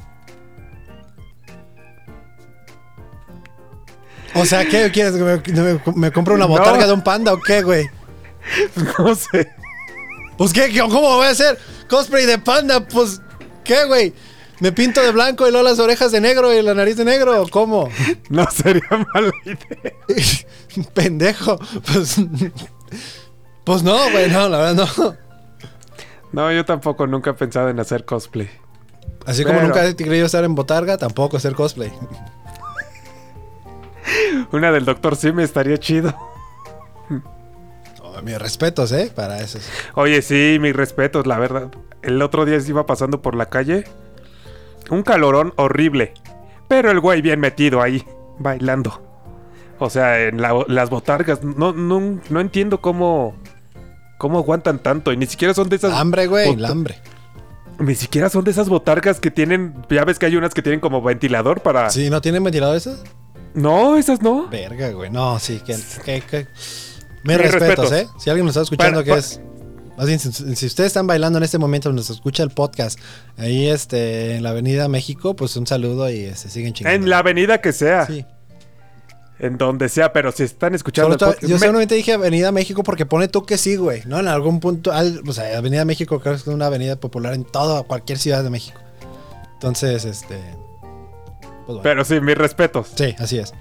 O 4.35 4.45
sea, 4.45 4.65
¿qué 4.65 4.89
quieres? 4.91 5.13
¿Que 5.13 5.51
me, 5.53 5.73
me- 5.73 5.81
me 5.95 6.11
compro 6.11 6.35
una 6.35 6.45
No. 6.45 6.49
botarga 6.49 6.87
de 6.87 6.93
un 6.93 7.03
panda 7.03 7.33
o 7.33 7.39
qué, 7.41 7.61
güey? 7.63 7.89
No 8.97 9.13
sé. 9.15 9.49
Pues, 10.37 10.53
¿qué? 10.53 10.69
¿Cómo 10.79 11.01
voy 11.01 11.27
a 11.27 11.29
hacer? 11.29 11.57
Cosplay 11.89 12.25
de 12.25 12.37
panda, 12.39 12.79
pues. 12.87 13.21
¿Qué, 13.63 13.85
güey? 13.85 14.13
¿Me 14.59 14.71
pinto 14.71 15.01
de 15.01 15.11
blanco 15.11 15.47
y 15.47 15.51
luego 15.51 15.67
las 15.67 15.79
orejas 15.79 16.11
de 16.11 16.21
negro 16.21 16.53
y 16.53 16.61
la 16.61 16.73
nariz 16.73 16.95
de 16.97 17.05
negro? 17.05 17.45
¿Cómo? 17.51 17.89
No 18.29 18.49
sería 18.49 18.81
mala 19.13 19.31
idea. 19.45 19.93
Pendejo. 20.93 21.59
Pues, 21.91 22.15
pues 23.63 23.83
no, 23.83 23.97
güey, 24.11 24.29
no, 24.29 24.47
la 24.49 24.57
verdad 24.59 24.87
no. 24.97 25.15
No, 26.31 26.51
yo 26.51 26.63
tampoco 26.65 27.07
nunca 27.07 27.31
he 27.31 27.33
pensado 27.33 27.69
en 27.69 27.79
hacer 27.79 28.05
cosplay. 28.05 28.49
Así 29.25 29.43
como 29.43 29.59
nunca 29.61 29.85
he 29.85 29.95
querido 29.95 30.25
estar 30.25 30.43
en 30.43 30.55
botarga, 30.55 30.97
tampoco 30.97 31.37
hacer 31.37 31.53
cosplay. 31.53 31.91
Una 34.51 34.71
del 34.71 34.85
Doctor 34.85 35.15
Simi 35.15 35.43
estaría 35.43 35.77
chido. 35.77 36.13
Oh, 38.01 38.21
mis 38.23 38.37
respetos, 38.39 38.91
¿eh? 38.91 39.11
Para 39.13 39.39
eso. 39.39 39.59
Oye, 39.95 40.21
sí, 40.21 40.57
mis 40.59 40.75
respetos, 40.75 41.25
la 41.27 41.39
verdad. 41.39 41.71
El 42.01 42.21
otro 42.21 42.45
día 42.45 42.57
iba 42.67 42.85
pasando 42.85 43.21
por 43.21 43.35
la 43.35 43.47
calle. 43.47 43.85
Un 44.89 45.03
calorón 45.03 45.53
horrible. 45.55 46.13
Pero 46.67 46.91
el 46.91 46.99
güey 46.99 47.21
bien 47.21 47.39
metido 47.39 47.81
ahí, 47.81 48.05
bailando. 48.39 49.01
O 49.79 49.89
sea, 49.89 50.21
en 50.21 50.41
la- 50.41 50.65
las 50.67 50.89
botargas. 50.89 51.43
No, 51.43 51.73
no, 51.73 52.19
no 52.29 52.39
entiendo 52.39 52.81
cómo. 52.81 53.35
¿Cómo 54.17 54.37
aguantan 54.37 54.79
tanto? 54.79 55.11
Y 55.11 55.17
ni 55.17 55.25
siquiera 55.25 55.53
son 55.53 55.69
de 55.69 55.77
esas. 55.77 55.93
Hambre, 55.93 56.27
güey, 56.27 56.49
el 56.53 56.65
hambre. 56.65 56.99
Ni 57.79 57.95
siquiera 57.95 58.29
son 58.29 58.43
de 58.43 58.51
esas 58.51 58.69
botargas 58.69 59.19
que 59.19 59.31
tienen. 59.31 59.73
Ya 59.89 60.05
ves 60.05 60.19
que 60.19 60.27
hay 60.27 60.35
unas 60.35 60.53
que 60.53 60.61
tienen 60.61 60.79
como 60.79 61.01
ventilador 61.01 61.61
para. 61.61 61.89
Sí, 61.89 62.09
¿no 62.11 62.21
tienen 62.21 62.43
ventilador 62.43 62.75
eso? 62.75 63.01
No, 63.53 63.97
esas 63.97 64.21
no. 64.21 64.47
Verga, 64.49 64.89
güey. 64.91 65.09
No, 65.09 65.39
sí, 65.39 65.59
que. 65.65 65.75
que, 66.05 66.21
que- 66.21 66.47
Mis 67.23 67.37
Mis 67.37 67.37
respetos, 67.37 67.89
respetos. 67.89 67.91
¿eh? 67.93 68.07
Si 68.19 68.29
alguien 68.29 68.45
nos 68.45 68.55
está 68.55 68.63
escuchando 68.63 69.03
que 69.03 69.13
es. 69.13 69.39
Más 69.97 70.07
bien, 70.07 70.19
si, 70.19 70.31
si 70.55 70.65
ustedes 70.65 70.87
están 70.87 71.05
bailando 71.05 71.37
en 71.37 71.43
este 71.43 71.57
momento, 71.59 71.91
nos 71.93 72.09
escucha 72.09 72.41
el 72.41 72.49
podcast 72.49 72.97
ahí 73.37 73.67
este, 73.67 74.35
en 74.37 74.43
la 74.43 74.49
Avenida 74.51 74.87
México, 74.87 75.35
pues 75.35 75.55
un 75.57 75.67
saludo 75.67 76.09
y 76.09 76.33
se 76.33 76.49
siguen 76.49 76.73
chingando. 76.73 76.95
En 77.03 77.09
la 77.09 77.19
avenida 77.19 77.59
que 77.61 77.71
sea. 77.73 78.07
Sí. 78.07 78.25
En 79.37 79.57
donde 79.57 79.89
sea. 79.89 80.11
Pero 80.13 80.31
si 80.31 80.43
están 80.43 80.73
escuchando. 80.73 81.11
El 81.13 81.19
podcast- 81.19 81.41
yo 81.45 81.55
me- 81.59 81.59
solamente 81.67 81.93
dije 81.93 82.13
Avenida 82.13 82.51
México 82.51 82.81
porque 82.83 83.05
pone 83.05 83.27
tú 83.27 83.45
que 83.45 83.57
sí, 83.59 83.75
güey. 83.75 84.01
¿No? 84.05 84.19
En 84.19 84.27
algún 84.27 84.59
punto. 84.59 84.91
al- 84.91 85.21
o 85.27 85.33
sea, 85.33 85.55
Avenida 85.57 85.85
México 85.85 86.19
creo 86.19 86.33
que 86.33 86.39
es 86.41 86.47
una 86.47 86.67
avenida 86.67 86.95
popular 86.95 87.33
en 87.35 87.43
toda, 87.43 87.83
cualquier 87.83 88.17
ciudad 88.17 88.43
de 88.43 88.49
México. 88.49 88.79
Entonces, 89.55 90.05
este. 90.05 90.39
Pero 91.81 92.03
sí, 92.03 92.19
mis 92.19 92.37
respetos. 92.37 92.91
sí, 92.95 93.15
así 93.19 93.37
es. 93.39 93.53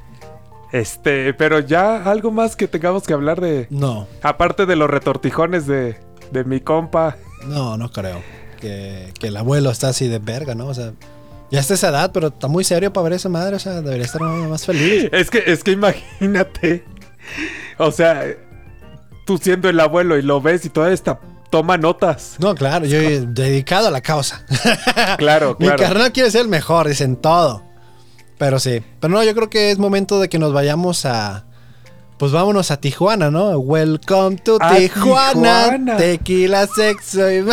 Este, 0.73 1.35
pero 1.35 1.59
ya 1.61 2.05
algo 2.11 2.31
más 2.31 2.55
que 2.57 2.69
tengamos 2.69 3.05
que 3.05 3.13
hablar 3.13 3.41
de. 3.41 3.67
No, 3.71 4.07
Aparte 4.23 4.67
de 4.67 4.77
los 4.77 4.89
retortijones 4.89 5.67
de, 5.67 5.97
de 6.31 6.45
mi 6.45 6.61
compa. 6.61 7.17
no, 7.47 7.77
no 7.77 7.91
creo. 7.91 8.23
Que, 8.61 9.13
que 9.19 9.29
el 9.29 9.37
abuelo 9.37 9.71
está 9.71 9.89
así 9.89 10.07
de 10.07 10.19
verga, 10.19 10.55
¿no? 10.55 10.67
O 10.67 10.75
sea, 10.75 10.93
ya 11.51 11.59
está 11.61 11.75
esa 11.75 11.89
edad, 11.89 12.11
pero 12.13 12.29
está 12.29 12.47
muy 12.47 12.63
serio 12.63 12.93
para 12.93 13.05
ver 13.05 13.13
esa 13.15 13.29
madre. 13.29 13.57
O 13.57 13.59
sea, 13.59 13.81
debería 13.81 14.05
estar 14.05 14.21
más 14.21 14.65
feliz. 14.67 15.09
Es 15.13 15.31
que, 15.31 15.43
es 15.47 15.65
que 15.65 15.73
imagínate. 15.73 16.85
O 17.79 17.91
sea, 17.91 18.23
tú 19.27 19.39
siendo 19.39 19.69
el 19.69 19.81
abuelo 19.81 20.19
y 20.19 20.23
lo 20.23 20.41
ves 20.41 20.65
y 20.67 20.69
toda 20.71 20.93
esta 20.93 21.19
toma 21.51 21.79
notas. 21.79 22.37
No, 22.39 22.55
claro, 22.55 22.85
yo 22.87 22.99
he 23.01 23.21
dedicado 23.27 23.89
a 23.89 23.91
la 23.91 24.03
causa. 24.03 24.45
Claro, 25.19 25.57
Mi 25.59 25.67
claro. 25.67 25.83
carnal 25.83 26.13
quiere 26.13 26.31
ser 26.31 26.43
el 26.43 26.49
mejor, 26.49 26.87
dicen 26.87 27.17
todo. 27.17 27.65
Pero 28.41 28.59
sí. 28.59 28.83
Pero 29.01 29.13
no, 29.13 29.23
yo 29.23 29.35
creo 29.35 29.51
que 29.51 29.71
es 29.71 29.79
momento 29.79 30.19
de 30.19 30.31
que 30.31 30.39
nos 30.39 30.55
vayamos 30.55 31.05
a. 31.05 31.45
Pues 32.17 32.33
vámonos 32.33 32.71
a 32.71 32.81
Tijuana, 32.81 33.31
¿no? 33.31 33.51
Welcome 33.59 34.39
to 34.39 34.59
Tijuana. 34.59 35.65
Tijuana. 35.65 35.97
Tequila, 35.99 36.67
sexo 36.67 37.31
y. 37.31 37.45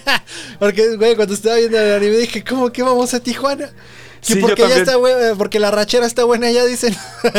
porque, 0.58 0.96
güey, 0.96 1.14
cuando 1.14 1.34
estaba 1.34 1.54
viendo 1.54 1.78
el 1.78 1.94
anime 1.94 2.16
dije, 2.16 2.42
¿cómo 2.42 2.72
que 2.72 2.82
vamos 2.82 3.14
a 3.14 3.20
Tijuana? 3.20 3.68
Que 3.68 4.34
Sí, 4.34 4.40
porque 4.40 4.62
ya 4.62 4.78
está 4.78 4.96
buena, 4.96 5.36
porque 5.38 5.60
la 5.60 5.70
rachera 5.70 6.04
está 6.04 6.24
buena, 6.24 6.50
ya 6.50 6.64
dicen. 6.64 6.96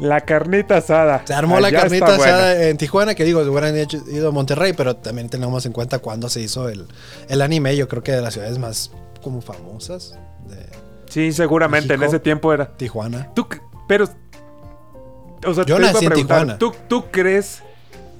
La 0.00 0.22
carnita 0.22 0.78
asada. 0.78 1.22
Se 1.24 1.32
armó 1.32 1.60
la 1.60 1.70
carnita 1.70 2.16
buena. 2.16 2.34
asada 2.34 2.68
en 2.68 2.76
Tijuana, 2.76 3.14
que 3.14 3.22
digo, 3.22 3.42
hubieran 3.42 3.76
ido 3.76 4.28
a 4.28 4.32
Monterrey, 4.32 4.72
pero 4.72 4.96
también 4.96 5.28
tenemos 5.28 5.64
en 5.66 5.72
cuenta 5.72 6.00
cuándo 6.00 6.28
se 6.28 6.40
hizo 6.40 6.68
el, 6.68 6.88
el 7.28 7.40
anime. 7.40 7.76
Yo 7.76 7.86
creo 7.86 8.02
que 8.02 8.10
de 8.10 8.20
las 8.20 8.34
ciudades 8.34 8.58
más 8.58 8.90
como 9.24 9.40
famosas 9.40 10.16
de 10.46 10.66
Sí, 11.10 11.32
seguramente 11.32 11.94
en 11.94 12.02
ese 12.02 12.18
tiempo 12.20 12.52
era. 12.52 12.76
Tijuana. 12.76 13.32
Tú, 13.34 13.46
pero. 13.88 14.04
O 15.46 15.54
sea, 15.54 15.64
Yo 15.64 15.76
te 15.76 15.82
iba 15.82 15.90
a 15.90 15.92
nací 15.92 16.04
en 16.06 16.10
preguntar, 16.10 16.38
Tijuana. 16.40 16.58
¿tú, 16.58 16.72
¿tú 16.88 17.04
crees 17.10 17.62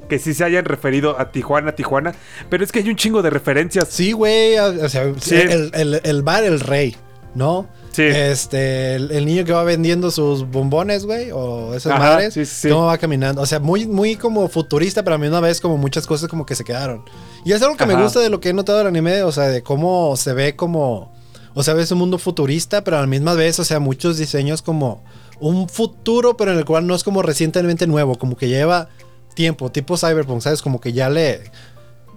que 0.08 0.18
sí 0.18 0.34
se 0.34 0.44
hayan 0.44 0.64
referido 0.64 1.18
a 1.18 1.30
Tijuana, 1.32 1.72
Tijuana? 1.72 2.14
Pero 2.50 2.62
es 2.62 2.70
que 2.70 2.80
hay 2.80 2.88
un 2.90 2.96
chingo 2.96 3.22
de 3.22 3.30
referencias. 3.30 3.88
Sí, 3.88 4.12
güey. 4.12 4.58
O 4.58 4.88
sea, 4.88 5.12
Sí. 5.20 5.34
El, 5.36 5.70
el- 5.74 6.00
el 6.04 6.22
bar, 6.22 6.44
el 6.44 6.60
rey, 6.60 6.96
¿no? 7.34 7.66
Sí. 7.92 8.02
Este, 8.02 8.96
el, 8.96 9.10
el 9.12 9.24
niño 9.24 9.44
que 9.44 9.52
va 9.52 9.62
vendiendo 9.64 10.10
sus 10.10 10.48
bombones, 10.50 11.06
güey, 11.06 11.30
o 11.32 11.74
esas 11.74 11.92
Ajá, 11.92 12.00
madres. 12.14 12.34
sí, 12.34 12.44
sí. 12.44 12.68
Cómo 12.68 12.86
va 12.86 12.98
caminando. 12.98 13.40
O 13.40 13.46
sea, 13.46 13.60
muy, 13.60 13.86
muy 13.86 14.16
como 14.16 14.48
futurista, 14.48 15.02
pero 15.02 15.14
a 15.14 15.18
la 15.18 15.22
misma 15.22 15.40
vez 15.40 15.60
como 15.60 15.78
muchas 15.78 16.06
cosas 16.06 16.28
como 16.28 16.44
que 16.44 16.54
se 16.56 16.64
quedaron. 16.64 17.04
Y 17.44 17.52
es 17.52 17.62
algo 17.62 17.76
que 17.76 17.84
me 17.86 17.94
gusta 18.04 18.20
de 18.20 18.30
lo 18.30 18.40
que 18.40 18.48
he 18.50 18.52
notado 18.52 18.78
del 18.78 18.86
anime, 18.86 19.22
o 19.22 19.32
sea, 19.32 19.44
de 19.48 19.62
cómo 19.62 20.16
se 20.16 20.32
ve 20.32 20.56
como. 20.56 21.12
O 21.54 21.62
sea, 21.62 21.74
ves 21.74 21.90
un 21.92 21.98
mundo 21.98 22.18
futurista, 22.18 22.82
pero 22.82 22.96
a 22.98 23.00
la 23.00 23.06
misma 23.06 23.34
vez, 23.34 23.58
o 23.60 23.64
sea, 23.64 23.78
muchos 23.80 24.16
diseños 24.18 24.60
como 24.62 25.04
un 25.40 25.68
futuro, 25.68 26.36
pero 26.36 26.50
en 26.52 26.58
el 26.58 26.64
cual 26.64 26.86
no 26.86 26.94
es 26.94 27.04
como 27.04 27.22
recientemente 27.22 27.86
nuevo, 27.86 28.16
como 28.16 28.36
que 28.36 28.48
lleva 28.48 28.88
tiempo, 29.34 29.70
tipo 29.70 29.96
Cyberpunk, 29.96 30.40
¿sabes? 30.40 30.62
Como 30.62 30.80
que 30.80 30.92
ya 30.92 31.10
le. 31.10 31.42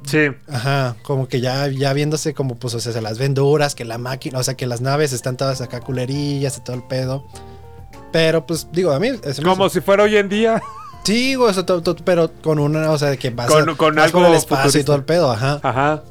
Sí. 0.05 0.27
Ajá, 0.47 0.95
como 1.03 1.27
que 1.27 1.41
ya, 1.41 1.67
ya 1.67 1.91
viéndose 1.93 2.33
como, 2.33 2.55
pues, 2.55 2.73
o 2.75 2.79
sea, 2.79 2.93
se 2.93 3.01
las 3.01 3.17
ven 3.17 3.33
duras, 3.33 3.75
que 3.75 3.83
la 3.85 3.97
máquina, 3.97 4.39
o 4.39 4.43
sea, 4.43 4.55
que 4.55 4.65
las 4.65 4.79
naves 4.81 5.11
están 5.13 5.35
todas 5.37 5.59
acá 5.61 5.81
culerillas 5.81 6.57
y 6.57 6.61
todo 6.61 6.75
el 6.77 6.83
pedo. 6.83 7.25
Pero, 8.13 8.45
pues, 8.47 8.67
digo, 8.71 8.91
a 8.93 8.99
mí... 8.99 9.09
es- 9.23 9.41
Como 9.41 9.67
si 9.69 9.81
fuera 9.81 10.03
hoy 10.03 10.15
en 10.15 10.29
día. 10.29 10.61
Sí, 11.07 11.35
güey, 11.35 11.49
o 11.49 11.53
sea, 11.53 11.63
pero 12.03 12.31
con 12.43 12.59
una, 12.59 12.91
o 12.91 12.97
sea, 12.97 13.09
de 13.09 13.17
que 13.17 13.29
vas 13.29 13.47
Con- 13.47 13.69
a- 13.69 13.75
con 13.77 13.95
vas 13.95 14.05
algo 14.05 14.19
por 14.19 14.27
el 14.29 14.35
espacio 14.35 14.79
y 14.81 14.83
todo 14.83 14.95
el 14.95 15.03
pedo, 15.03 15.31
ajá. 15.31 15.59
Ajá. 15.63 16.03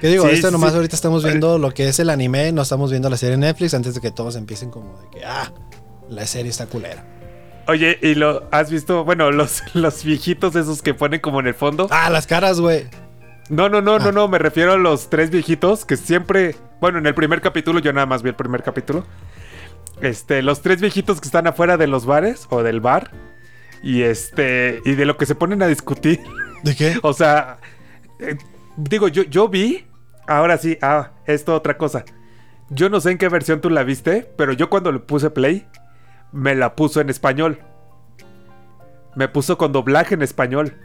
Que 0.00 0.08
digo, 0.08 0.24
Sí, 0.28 0.34
esto 0.34 0.50
nomás 0.50 0.70
sí. 0.70 0.76
ahorita 0.76 0.94
estamos 0.94 1.24
viendo 1.24 1.58
lo 1.58 1.72
que 1.72 1.88
es 1.88 1.98
el 1.98 2.10
anime, 2.10 2.52
no 2.52 2.62
estamos 2.62 2.90
viendo 2.90 3.08
la 3.10 3.16
serie 3.16 3.34
en 3.34 3.40
Netflix 3.40 3.74
antes 3.74 3.94
de 3.94 4.00
que 4.00 4.10
todos 4.10 4.36
empiecen 4.36 4.70
como 4.70 5.00
de 5.00 5.10
que, 5.10 5.24
ah, 5.24 5.50
la 6.08 6.26
serie 6.26 6.50
está 6.50 6.66
culera. 6.66 7.04
Oye, 7.66 7.98
¿y 8.02 8.14
lo 8.14 8.46
has 8.52 8.70
visto? 8.70 9.04
Bueno, 9.04 9.30
los, 9.32 9.62
los 9.74 10.04
viejitos 10.04 10.54
esos 10.54 10.82
que 10.82 10.94
ponen 10.94 11.20
como 11.20 11.40
en 11.40 11.48
el 11.48 11.54
fondo. 11.54 11.88
Ah, 11.90 12.08
las 12.10 12.26
caras, 12.26 12.60
güey. 12.60 12.86
No, 13.48 13.68
no, 13.68 13.80
no, 13.80 13.94
Ah. 13.96 13.98
no, 13.98 14.12
no. 14.12 14.28
Me 14.28 14.38
refiero 14.38 14.72
a 14.74 14.76
los 14.76 15.08
tres 15.10 15.30
viejitos 15.30 15.84
que 15.84 15.96
siempre. 15.96 16.54
Bueno, 16.80 16.98
en 16.98 17.06
el 17.06 17.14
primer 17.14 17.40
capítulo, 17.40 17.78
yo 17.80 17.92
nada 17.92 18.06
más 18.06 18.22
vi 18.22 18.28
el 18.28 18.36
primer 18.36 18.62
capítulo. 18.62 19.04
Este, 20.00 20.42
los 20.42 20.60
tres 20.62 20.80
viejitos 20.80 21.20
que 21.20 21.26
están 21.26 21.46
afuera 21.46 21.76
de 21.76 21.86
los 21.86 22.06
bares 22.06 22.46
o 22.50 22.62
del 22.62 22.80
bar. 22.80 23.10
Y 23.82 24.02
este. 24.02 24.80
Y 24.84 24.94
de 24.94 25.04
lo 25.06 25.16
que 25.16 25.26
se 25.26 25.34
ponen 25.34 25.62
a 25.62 25.66
discutir. 25.66 26.20
¿De 26.62 26.74
qué? 26.74 26.98
O 27.02 27.12
sea. 27.12 27.58
eh, 28.20 28.36
digo, 28.76 29.08
yo, 29.08 29.22
yo 29.24 29.48
vi. 29.48 29.86
Ahora 30.26 30.58
sí, 30.58 30.76
ah, 30.82 31.12
esto 31.26 31.54
otra 31.54 31.78
cosa. 31.78 32.04
Yo 32.68 32.88
no 32.90 33.00
sé 33.00 33.12
en 33.12 33.18
qué 33.18 33.28
versión 33.28 33.60
tú 33.60 33.70
la 33.70 33.84
viste, 33.84 34.28
pero 34.36 34.52
yo 34.52 34.68
cuando 34.68 34.90
le 34.90 34.98
puse 34.98 35.30
play, 35.30 35.68
me 36.32 36.56
la 36.56 36.74
puso 36.74 37.00
en 37.00 37.10
español. 37.10 37.60
Me 39.14 39.28
puso 39.28 39.56
con 39.56 39.70
doblaje 39.72 40.14
en 40.14 40.22
español. 40.22 40.76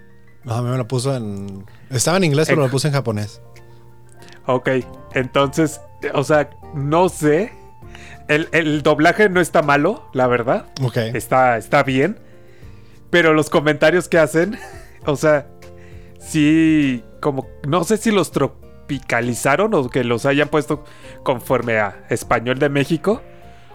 No, 0.43 0.53
a 0.53 0.61
mí 0.61 0.69
me 0.69 0.77
lo 0.77 0.87
puso 0.87 1.15
en... 1.15 1.65
Estaba 1.89 2.17
en 2.17 2.23
inglés, 2.23 2.47
pero 2.49 2.61
lo 2.61 2.69
puse 2.69 2.87
en 2.87 2.93
japonés. 2.93 3.41
Ok, 4.45 4.69
entonces, 5.13 5.81
o 6.13 6.23
sea, 6.23 6.49
no 6.73 7.09
sé. 7.09 7.51
El, 8.27 8.47
el 8.51 8.83
doblaje 8.83 9.27
no 9.29 9.41
está 9.41 9.61
malo, 9.61 10.09
la 10.13 10.27
verdad. 10.27 10.67
Ok. 10.83 10.97
Está, 10.97 11.57
está 11.57 11.83
bien. 11.83 12.19
Pero 13.11 13.33
los 13.33 13.49
comentarios 13.49 14.09
que 14.09 14.17
hacen, 14.17 14.57
o 15.05 15.15
sea, 15.15 15.47
sí, 16.19 17.03
como, 17.19 17.47
no 17.67 17.83
sé 17.83 17.97
si 17.97 18.09
los 18.09 18.31
tropicalizaron 18.31 19.73
o 19.75 19.89
que 19.89 20.03
los 20.03 20.25
hayan 20.25 20.47
puesto 20.47 20.83
conforme 21.23 21.77
a 21.77 22.05
español 22.09 22.57
de 22.57 22.69
México. 22.69 23.21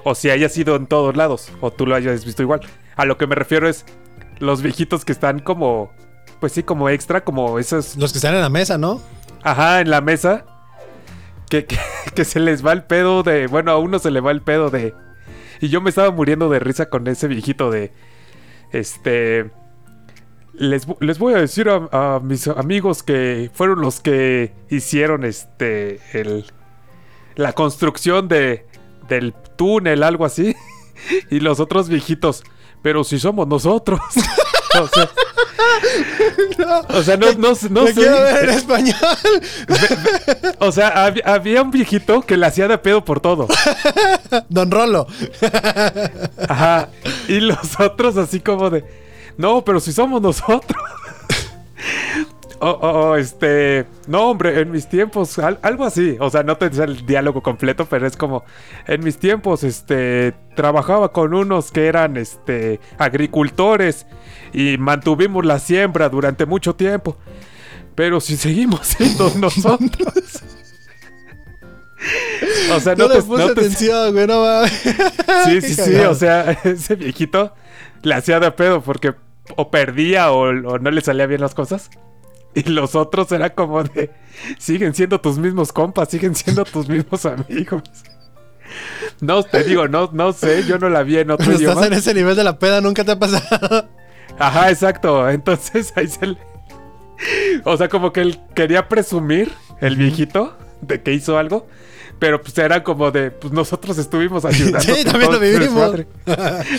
O 0.03 0.15
si 0.15 0.31
haya 0.31 0.49
sido 0.49 0.77
en 0.77 0.87
todos 0.87 1.17
lados, 1.17 1.51
o 1.61 1.73
tú 1.73 1.85
lo 1.85 1.97
hayas 1.97 2.25
visto 2.25 2.43
igual. 2.43 2.61
A 2.95 3.05
lo 3.05 3.19
que 3.19 3.27
me 3.27 3.35
refiero 3.35 3.69
es 3.69 3.85
los 4.39 4.63
viejitos 4.63 5.05
que 5.05 5.11
están 5.13 5.41
como, 5.41 5.91
pues 6.41 6.53
sí, 6.53 6.63
como 6.63 6.89
extra, 6.89 7.25
como 7.25 7.59
esos 7.59 7.97
Los 7.97 8.13
que 8.13 8.19
están 8.19 8.35
en 8.35 8.41
la 8.41 8.49
mesa, 8.49 8.79
¿no? 8.79 9.03
Ajá, 9.43 9.81
en 9.81 9.91
la 9.91 10.01
mesa. 10.01 10.45
Que, 11.51 11.67
que, 11.67 11.79
que 12.15 12.25
se 12.25 12.41
les 12.41 12.65
va 12.65 12.73
el 12.73 12.85
pedo 12.85 13.23
de. 13.23 13.49
Bueno, 13.49 13.73
a 13.73 13.79
uno 13.79 13.99
se 13.99 14.11
le 14.11 14.21
va 14.21 14.31
el 14.31 14.43
pedo 14.43 14.71
de. 14.71 14.95
Y 15.61 15.69
yo 15.69 15.81
me 15.81 15.91
estaba 15.91 16.11
muriendo 16.11 16.49
de 16.51 16.59
risa 16.59 16.89
con 16.89 17.07
ese 17.09 17.29
viejito 17.29 17.71
de. 17.71 17.93
Este. 18.73 19.51
Les, 20.55 20.87
les 21.01 21.19
voy 21.19 21.35
a 21.35 21.39
decir 21.39 21.69
a, 21.69 21.89
a 21.93 22.21
mis 22.21 22.49
amigos 22.49 23.03
que 23.03 23.51
fueron 23.53 23.81
los 23.81 24.01
que 24.01 24.55
hicieron 24.71 25.25
este. 25.25 26.01
El, 26.13 26.47
la 27.35 27.53
construcción 27.53 28.29
de, 28.29 28.67
del 29.09 29.35
túnel, 29.57 30.03
algo 30.03 30.25
así. 30.25 30.55
Y 31.31 31.41
los 31.41 31.61
otros 31.61 31.91
viejitos. 31.91 32.43
Pero 32.83 33.05
si 33.05 33.19
somos 33.19 33.47
nosotros. 33.47 34.01
o 34.81 34.87
sea, 34.89 35.11
O 36.89 37.03
sea, 37.03 37.17
no, 37.17 37.33
no, 37.33 37.53
no 37.71 37.83
Me 37.83 37.89
sé. 37.93 37.95
quiero 38.01 38.21
ver 38.23 38.45
en 38.45 38.51
español. 38.51 38.97
O 40.59 40.73
sea, 40.73 40.95
hab- 40.95 41.23
había 41.25 41.63
un 41.63 41.71
viejito 41.71 42.23
que 42.23 42.37
le 42.37 42.47
hacía 42.47 42.69
de 42.69 42.79
pedo 42.79 43.05
por 43.05 43.21
todo. 43.21 43.47
Don 44.49 44.71
Rolo. 44.71 45.07
Ajá. 46.49 46.89
Y 47.29 47.41
los 47.41 47.79
otros 47.79 48.17
así 48.17 48.41
como 48.41 48.71
de... 48.71 48.85
No, 49.37 49.65
pero 49.65 49.81
si 49.81 49.93
somos 49.93 50.21
nosotros. 50.23 50.81
O, 52.61 52.71
o- 52.71 53.11
o, 53.11 53.17
este... 53.17 53.85
No, 54.07 54.31
hombre, 54.31 54.61
en 54.61 54.71
mis 54.71 54.89
tiempos, 54.89 55.39
al- 55.39 55.59
algo 55.63 55.85
así. 55.85 56.17
O 56.21 56.31
sea, 56.31 56.43
no 56.43 56.57
te 56.57 56.71
dice 56.71 56.85
el 56.85 57.05
diálogo 57.05 57.43
completo, 57.43 57.87
pero 57.89 58.07
es 58.07 58.17
como... 58.17 58.45
En 58.87 59.05
mis 59.05 59.19
tiempos, 59.19 59.63
este... 59.63 60.35
Trabajaba 60.55 61.13
con 61.13 61.35
unos 61.35 61.71
que 61.71 61.87
eran, 61.87 62.17
este... 62.17 62.81
Agricultores. 62.99 64.07
Y 64.55 64.79
mantuvimos 64.79 65.45
la 65.45 65.59
siembra 65.59 66.09
durante 66.09 66.47
mucho 66.47 66.75
tiempo. 66.75 67.19
Pero 67.95 68.21
si 68.21 68.37
seguimos 68.37 68.87
siendo 68.87 69.31
nosotros... 69.39 70.15
O 72.73 72.81
sea, 72.81 72.95
No, 72.95 73.09
no, 73.09 73.15
le 73.15 73.21
te, 73.21 73.27
puse 73.27 73.43
no 73.47 73.55
te- 73.55 73.61
atención, 73.61 74.13
güey, 74.13 74.27
no 74.27 74.43
mames. 74.43 74.73
Sí, 75.47 75.61
sí, 75.61 75.75
sí, 75.75 75.95
o 75.97 76.15
sea, 76.15 76.53
ese 76.65 76.95
viejito 76.95 77.53
le 78.03 78.15
hacía 78.15 78.39
de 78.41 78.51
pedo 78.53 78.81
porque 78.81 79.15
o 79.57 79.71
perdía 79.71 80.31
o, 80.33 80.43
o 80.49 80.79
no 80.79 80.91
le 80.91 81.01
salía 81.01 81.27
bien 81.27 81.41
las 81.41 81.55
cosas. 81.55 81.91
Y 82.57 82.71
los 82.71 82.95
otros 82.95 83.31
era 83.33 83.51
como 83.55 83.85
de, 83.85 84.11
siguen 84.59 84.95
siendo 84.95 85.21
tus 85.21 85.37
mismos 85.37 85.73
compas, 85.73 86.09
siguen 86.09 86.35
siendo 86.35 86.65
tus 86.65 86.89
mismos 86.89 87.27
amigos. 87.27 87.83
No, 89.21 89.43
te 89.43 89.63
digo, 89.63 89.89
no, 89.89 90.09
no 90.13 90.33
sé, 90.33 90.65
yo 90.65 90.79
no 90.79 90.89
la 90.89 91.03
vi 91.03 91.19
en 91.19 91.31
otro 91.31 91.45
Pero 91.45 91.59
estás 91.59 91.73
idioma. 91.75 91.87
en 91.87 91.93
ese 91.93 92.15
nivel 92.15 92.35
de 92.35 92.45
la 92.45 92.59
peda, 92.59 92.81
nunca 92.81 93.05
te 93.05 93.13
ha 93.13 93.19
pasado. 93.19 93.89
Ajá, 94.39 94.71
exacto. 94.71 95.29
Entonces 95.29 95.93
ahí 95.97 96.09
se 96.09 96.29
le... 96.29 96.39
O 97.65 97.77
sea, 97.77 97.89
como 97.89 98.13
que 98.13 98.23
él 98.23 98.41
quería 98.55 98.89
presumir, 98.89 99.53
el 99.81 99.97
viejito, 99.97 100.57
de 100.81 101.03
que 101.03 101.13
hizo 101.13 101.39
algo. 101.39 101.67
Pero 102.19 102.41
pues 102.41 102.57
era 102.57 102.83
como 102.83 103.11
de, 103.11 103.31
pues 103.31 103.53
nosotros 103.53 103.99
estuvimos 103.99 104.45
ayudando. 104.47 104.81
Sí, 104.95 105.05
también 105.05 105.31
lo 105.33 105.39
vivimos. 105.39 105.95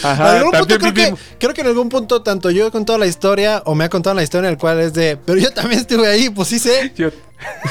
Ajá, 0.04 0.38
algún 0.38 0.52
punto 0.52 0.78
creo 0.80 0.94
que, 0.94 1.14
creo 1.40 1.54
que 1.54 1.62
en 1.62 1.68
algún 1.68 1.90
punto 1.90 2.24
tanto 2.24 2.50
yo 2.50 2.66
he 2.68 2.72
contado 2.72 2.98
la 2.98 3.06
historia 3.06 3.62
o 3.66 3.76
me 3.76 3.84
ha 3.84 3.90
contado 3.90 4.16
la 4.16 4.24
historia 4.24 4.48
en 4.50 4.54
el 4.54 4.60
cual 4.60 4.80
es 4.80 4.94
de, 4.96 5.16
pero 5.24 5.38
yo 5.38 5.52
también 5.54 5.82
estuve 5.82 6.08
ahí, 6.08 6.30
pues 6.32 6.48
sí 6.48 6.58
sé. 6.60 6.92
Yo- 6.98 7.10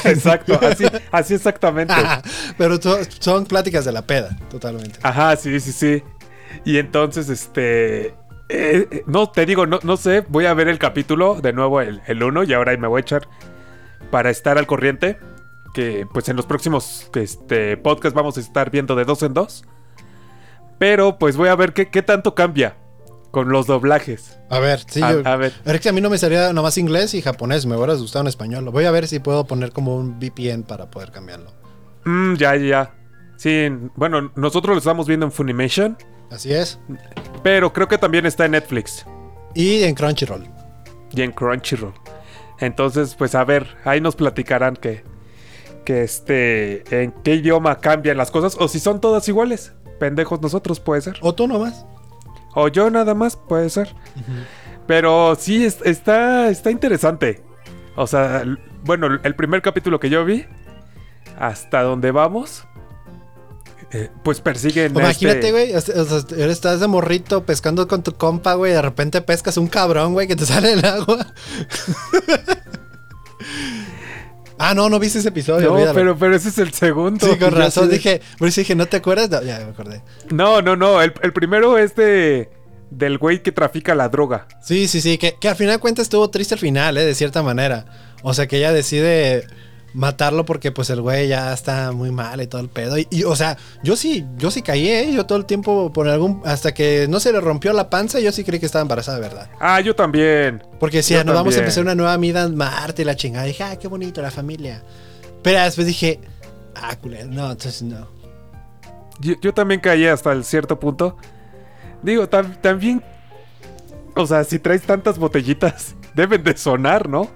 exacto, 0.05 0.57
así, 0.65 0.85
así 1.11 1.33
exactamente. 1.33 1.93
pero 2.57 2.79
to- 2.79 2.99
son 3.19 3.45
pláticas 3.45 3.83
de 3.83 3.91
la 3.91 4.01
peda, 4.01 4.37
totalmente. 4.49 4.97
Ajá, 5.03 5.35
sí, 5.35 5.59
sí, 5.59 5.73
sí. 5.73 6.03
Y 6.63 6.77
entonces, 6.77 7.27
este. 7.27 8.07
eh, 8.07 8.13
eh, 8.49 9.03
no, 9.07 9.29
te 9.29 9.45
digo, 9.45 9.65
no, 9.67 9.79
no 9.83 9.97
sé. 9.97 10.23
Voy 10.29 10.45
a 10.45 10.53
ver 10.53 10.69
el 10.69 10.79
capítulo, 10.79 11.35
de 11.41 11.51
nuevo 11.51 11.81
el, 11.81 12.01
el 12.07 12.23
1, 12.23 12.43
y 12.45 12.53
ahora 12.53 12.71
ahí 12.71 12.77
me 12.77 12.87
voy 12.87 12.99
a 12.99 13.01
echar 13.01 13.27
para 14.09 14.29
estar 14.29 14.57
al 14.57 14.65
corriente. 14.67 15.17
Que 15.77 16.07
pues 16.11 16.27
en 16.27 16.35
los 16.35 16.47
próximos 16.47 17.07
este, 17.13 17.77
podcasts 17.77 18.15
vamos 18.15 18.35
a 18.37 18.39
estar 18.39 18.71
viendo 18.71 18.95
de 18.95 19.05
dos 19.05 19.21
en 19.21 19.35
dos. 19.35 19.63
Pero 20.79 21.19
pues 21.19 21.37
voy 21.37 21.49
a 21.49 21.55
ver 21.55 21.73
qué, 21.73 21.91
qué 21.91 22.01
tanto 22.01 22.33
cambia 22.33 22.77
con 23.29 23.49
los 23.49 23.67
doblajes. 23.67 24.39
A 24.49 24.57
ver, 24.57 24.79
sí, 24.87 25.03
a, 25.03 25.11
yo... 25.11 25.21
a 25.23 25.35
ver. 25.35 25.53
Es 25.65 25.79
que 25.79 25.89
a 25.89 25.91
mí 25.91 26.01
no 26.01 26.09
me 26.09 26.17
salía 26.17 26.51
nomás 26.51 26.79
inglés 26.79 27.13
y 27.13 27.21
japonés, 27.21 27.67
me 27.67 27.75
hubiera 27.75 27.93
gustado 27.93 28.23
en 28.23 28.27
español. 28.27 28.67
Voy 28.71 28.85
a 28.85 28.91
ver 28.91 29.07
si 29.07 29.19
puedo 29.19 29.45
poner 29.45 29.71
como 29.71 29.95
un 29.95 30.17
VPN 30.17 30.63
para 30.63 30.89
poder 30.89 31.11
cambiarlo. 31.11 31.51
Mm, 32.05 32.33
ya, 32.37 32.55
ya, 32.55 32.65
ya. 32.65 32.95
Sí, 33.35 33.69
bueno, 33.95 34.31
nosotros 34.35 34.73
lo 34.73 34.79
estamos 34.79 35.05
viendo 35.07 35.27
en 35.27 35.31
Funimation. 35.31 35.95
Así 36.31 36.51
es. 36.51 36.79
Pero 37.43 37.71
creo 37.71 37.87
que 37.87 37.99
también 37.99 38.25
está 38.25 38.45
en 38.45 38.53
Netflix. 38.53 39.05
Y 39.53 39.83
en 39.83 39.93
Crunchyroll. 39.93 40.49
y 41.11 41.21
en 41.21 41.31
Crunchyroll. 41.33 41.93
Entonces, 42.59 43.13
pues 43.13 43.35
a 43.35 43.43
ver, 43.43 43.77
ahí 43.85 44.01
nos 44.01 44.15
platicarán 44.15 44.75
que, 44.75 45.03
que 45.87 46.03
este, 46.03 46.83
en 47.01 47.13
qué 47.23 47.35
idioma 47.35 47.77
cambian 47.79 48.17
las 48.17 48.29
cosas 48.29 48.57
o 48.59 48.67
si 48.67 48.81
son 48.81 48.99
todas 48.99 49.25
iguales. 49.29 49.71
Pendejos 50.01 50.41
nosotros, 50.41 50.81
puede 50.81 50.99
ser. 51.01 51.17
O 51.21 51.33
tú 51.33 51.47
nomás. 51.47 51.85
O 52.55 52.67
yo 52.67 52.89
nada 52.89 53.13
más, 53.15 53.37
puede 53.37 53.69
ser. 53.69 53.95
Pero 54.85 55.37
sí, 55.39 55.63
es- 55.63 55.79
está, 55.85 56.49
está 56.49 56.71
interesante. 56.71 57.41
O 57.95 58.05
sea, 58.05 58.43
bueno, 58.83 59.07
el 59.23 59.35
primer 59.35 59.61
capítulo 59.61 59.97
que 60.01 60.09
yo 60.09 60.25
vi, 60.25 60.45
hasta 61.39 61.83
donde 61.83 62.11
vamos, 62.11 62.65
eh, 63.93 64.09
pues 64.23 64.41
persiguen. 64.41 64.95
a 64.97 64.99
Imagínate, 64.99 65.39
este- 65.47 65.51
güey, 65.51 65.73
o 65.73 65.79
sea, 65.79 66.47
estás 66.49 66.81
de 66.81 66.87
morrito 66.87 67.45
pescando 67.45 67.87
con 67.87 68.03
tu 68.03 68.13
compa, 68.13 68.55
güey, 68.55 68.73
de 68.73 68.81
repente 68.81 69.21
pescas 69.21 69.55
un 69.55 69.67
cabrón, 69.67 70.11
güey, 70.11 70.27
que 70.27 70.35
te 70.35 70.45
sale 70.53 70.75
del 70.75 70.83
agua. 70.85 71.25
Ah, 74.59 74.73
no, 74.73 74.89
no 74.89 74.99
viste 74.99 75.19
ese 75.19 75.29
episodio, 75.29 75.67
No, 75.69 75.73
olvídalo. 75.75 75.93
pero, 75.93 76.17
pero 76.17 76.35
ese 76.35 76.49
es 76.49 76.57
el 76.57 76.73
segundo. 76.73 77.25
Sí, 77.25 77.37
con 77.37 77.51
razón, 77.53 77.89
dije, 77.89 78.21
por 78.37 78.47
eso 78.47 78.61
dije, 78.61 78.75
¿no 78.75 78.85
te 78.85 78.97
acuerdas? 78.97 79.29
No, 79.29 79.41
ya 79.41 79.59
me 79.59 79.71
acordé. 79.71 80.01
No, 80.29 80.61
no, 80.61 80.75
no. 80.75 81.01
El, 81.01 81.13
el 81.21 81.33
primero 81.33 81.77
es 81.77 81.95
de. 81.95 82.49
Del 82.89 83.17
güey 83.17 83.43
que 83.43 83.51
trafica 83.51 83.95
la 83.95 84.07
droga. 84.07 84.47
Sí, 84.61 84.87
sí, 84.87 85.01
sí, 85.01 85.17
que, 85.17 85.35
que 85.41 85.49
al 85.49 85.57
final 85.57 85.73
de 85.75 85.79
cuentas 85.79 86.03
estuvo 86.03 86.29
triste 86.29 86.53
al 86.55 86.59
final, 86.59 86.97
¿eh? 86.97 87.03
De 87.03 87.15
cierta 87.15 87.43
manera. 87.43 87.85
O 88.23 88.33
sea, 88.33 88.47
que 88.47 88.57
ella 88.57 88.71
decide 88.71 89.45
matarlo 89.93 90.45
porque 90.45 90.71
pues 90.71 90.89
el 90.89 91.01
güey 91.01 91.27
ya 91.27 91.53
está 91.53 91.91
muy 91.91 92.11
mal 92.11 92.41
y 92.41 92.47
todo 92.47 92.61
el 92.61 92.69
pedo. 92.69 92.97
Y, 92.97 93.07
y, 93.09 93.23
o 93.23 93.35
sea, 93.35 93.57
yo 93.83 93.95
sí, 93.95 94.25
yo 94.37 94.51
sí 94.51 94.61
caí, 94.61 94.87
¿eh? 94.87 95.11
Yo 95.13 95.25
todo 95.25 95.37
el 95.37 95.45
tiempo 95.45 95.91
por 95.91 96.07
algún... 96.07 96.41
Hasta 96.45 96.73
que 96.73 97.07
no 97.09 97.19
se 97.19 97.31
le 97.31 97.41
rompió 97.41 97.73
la 97.73 97.89
panza, 97.89 98.19
yo 98.19 98.31
sí 98.31 98.43
creí 98.43 98.59
que 98.59 98.65
estaba 98.67 98.81
embarazada, 98.83 99.19
¿verdad? 99.19 99.49
Ah, 99.59 99.79
yo 99.81 99.95
también. 99.95 100.63
Porque 100.79 101.01
si 101.01 101.13
Yo 101.15 101.23
nos 101.23 101.33
vamos 101.35 101.55
a 101.55 101.59
empezar 101.59 101.83
una 101.83 101.95
nueva 101.95 102.15
vida 102.17 102.43
en 102.43 102.55
Marte 102.55 103.01
y 103.01 103.05
la 103.05 103.15
chingada. 103.15 103.45
Dije, 103.45 103.63
ah, 103.63 103.75
qué 103.77 103.87
bonito 103.87 104.21
la 104.21 104.31
familia. 104.31 104.83
Pero 105.41 105.61
después 105.63 105.87
dije, 105.87 106.19
ah, 106.75 106.95
culero, 106.97 107.27
no, 107.27 107.51
entonces 107.51 107.81
no. 107.81 108.07
Yo, 109.19 109.33
yo 109.41 109.53
también 109.53 109.79
caí 109.81 110.05
hasta 110.05 110.31
el 110.31 110.43
cierto 110.43 110.79
punto. 110.79 111.17
Digo, 112.03 112.29
tam- 112.29 112.59
también. 112.61 113.01
O 114.15 114.27
sea, 114.27 114.43
si 114.43 114.59
traes 114.59 114.83
tantas 114.83 115.17
botellitas, 115.17 115.95
deben 116.15 116.43
de 116.43 116.55
sonar, 116.57 117.09
¿no? 117.09 117.29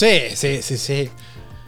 Sí, 0.00 0.34
sí, 0.34 0.62
sí, 0.62 0.76
sí. 0.78 1.10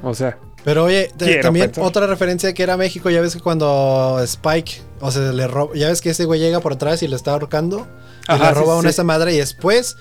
O 0.03 0.15
sea, 0.15 0.39
Pero 0.65 0.85
oye, 0.85 1.11
Quiero 1.19 1.43
también 1.43 1.67
pensar. 1.67 1.85
otra 1.85 2.07
referencia 2.07 2.53
que 2.55 2.63
era 2.63 2.77
México, 2.77 3.11
ya 3.11 3.21
ves 3.21 3.35
que 3.35 3.41
cuando 3.41 4.19
Spike, 4.23 4.81
o 5.01 5.11
sea, 5.11 5.33
le 5.33 5.47
roba, 5.47 5.75
ya 5.75 5.89
ves 5.89 6.01
que 6.01 6.11
ese 6.11 6.25
güey 6.25 6.41
llega 6.41 6.61
por 6.61 6.73
atrás 6.73 7.03
y 7.03 7.09
le 7.09 7.17
está 7.17 7.33
ahorcando, 7.33 7.87
y 8.29 8.33
Ajá, 8.33 8.49
le 8.51 8.55
roba 8.55 8.75
sí, 8.75 8.79
una 8.81 8.89
sí. 8.89 8.95
esa 8.95 9.05
madre 9.05 9.35
y 9.35 9.39
después 9.39 9.97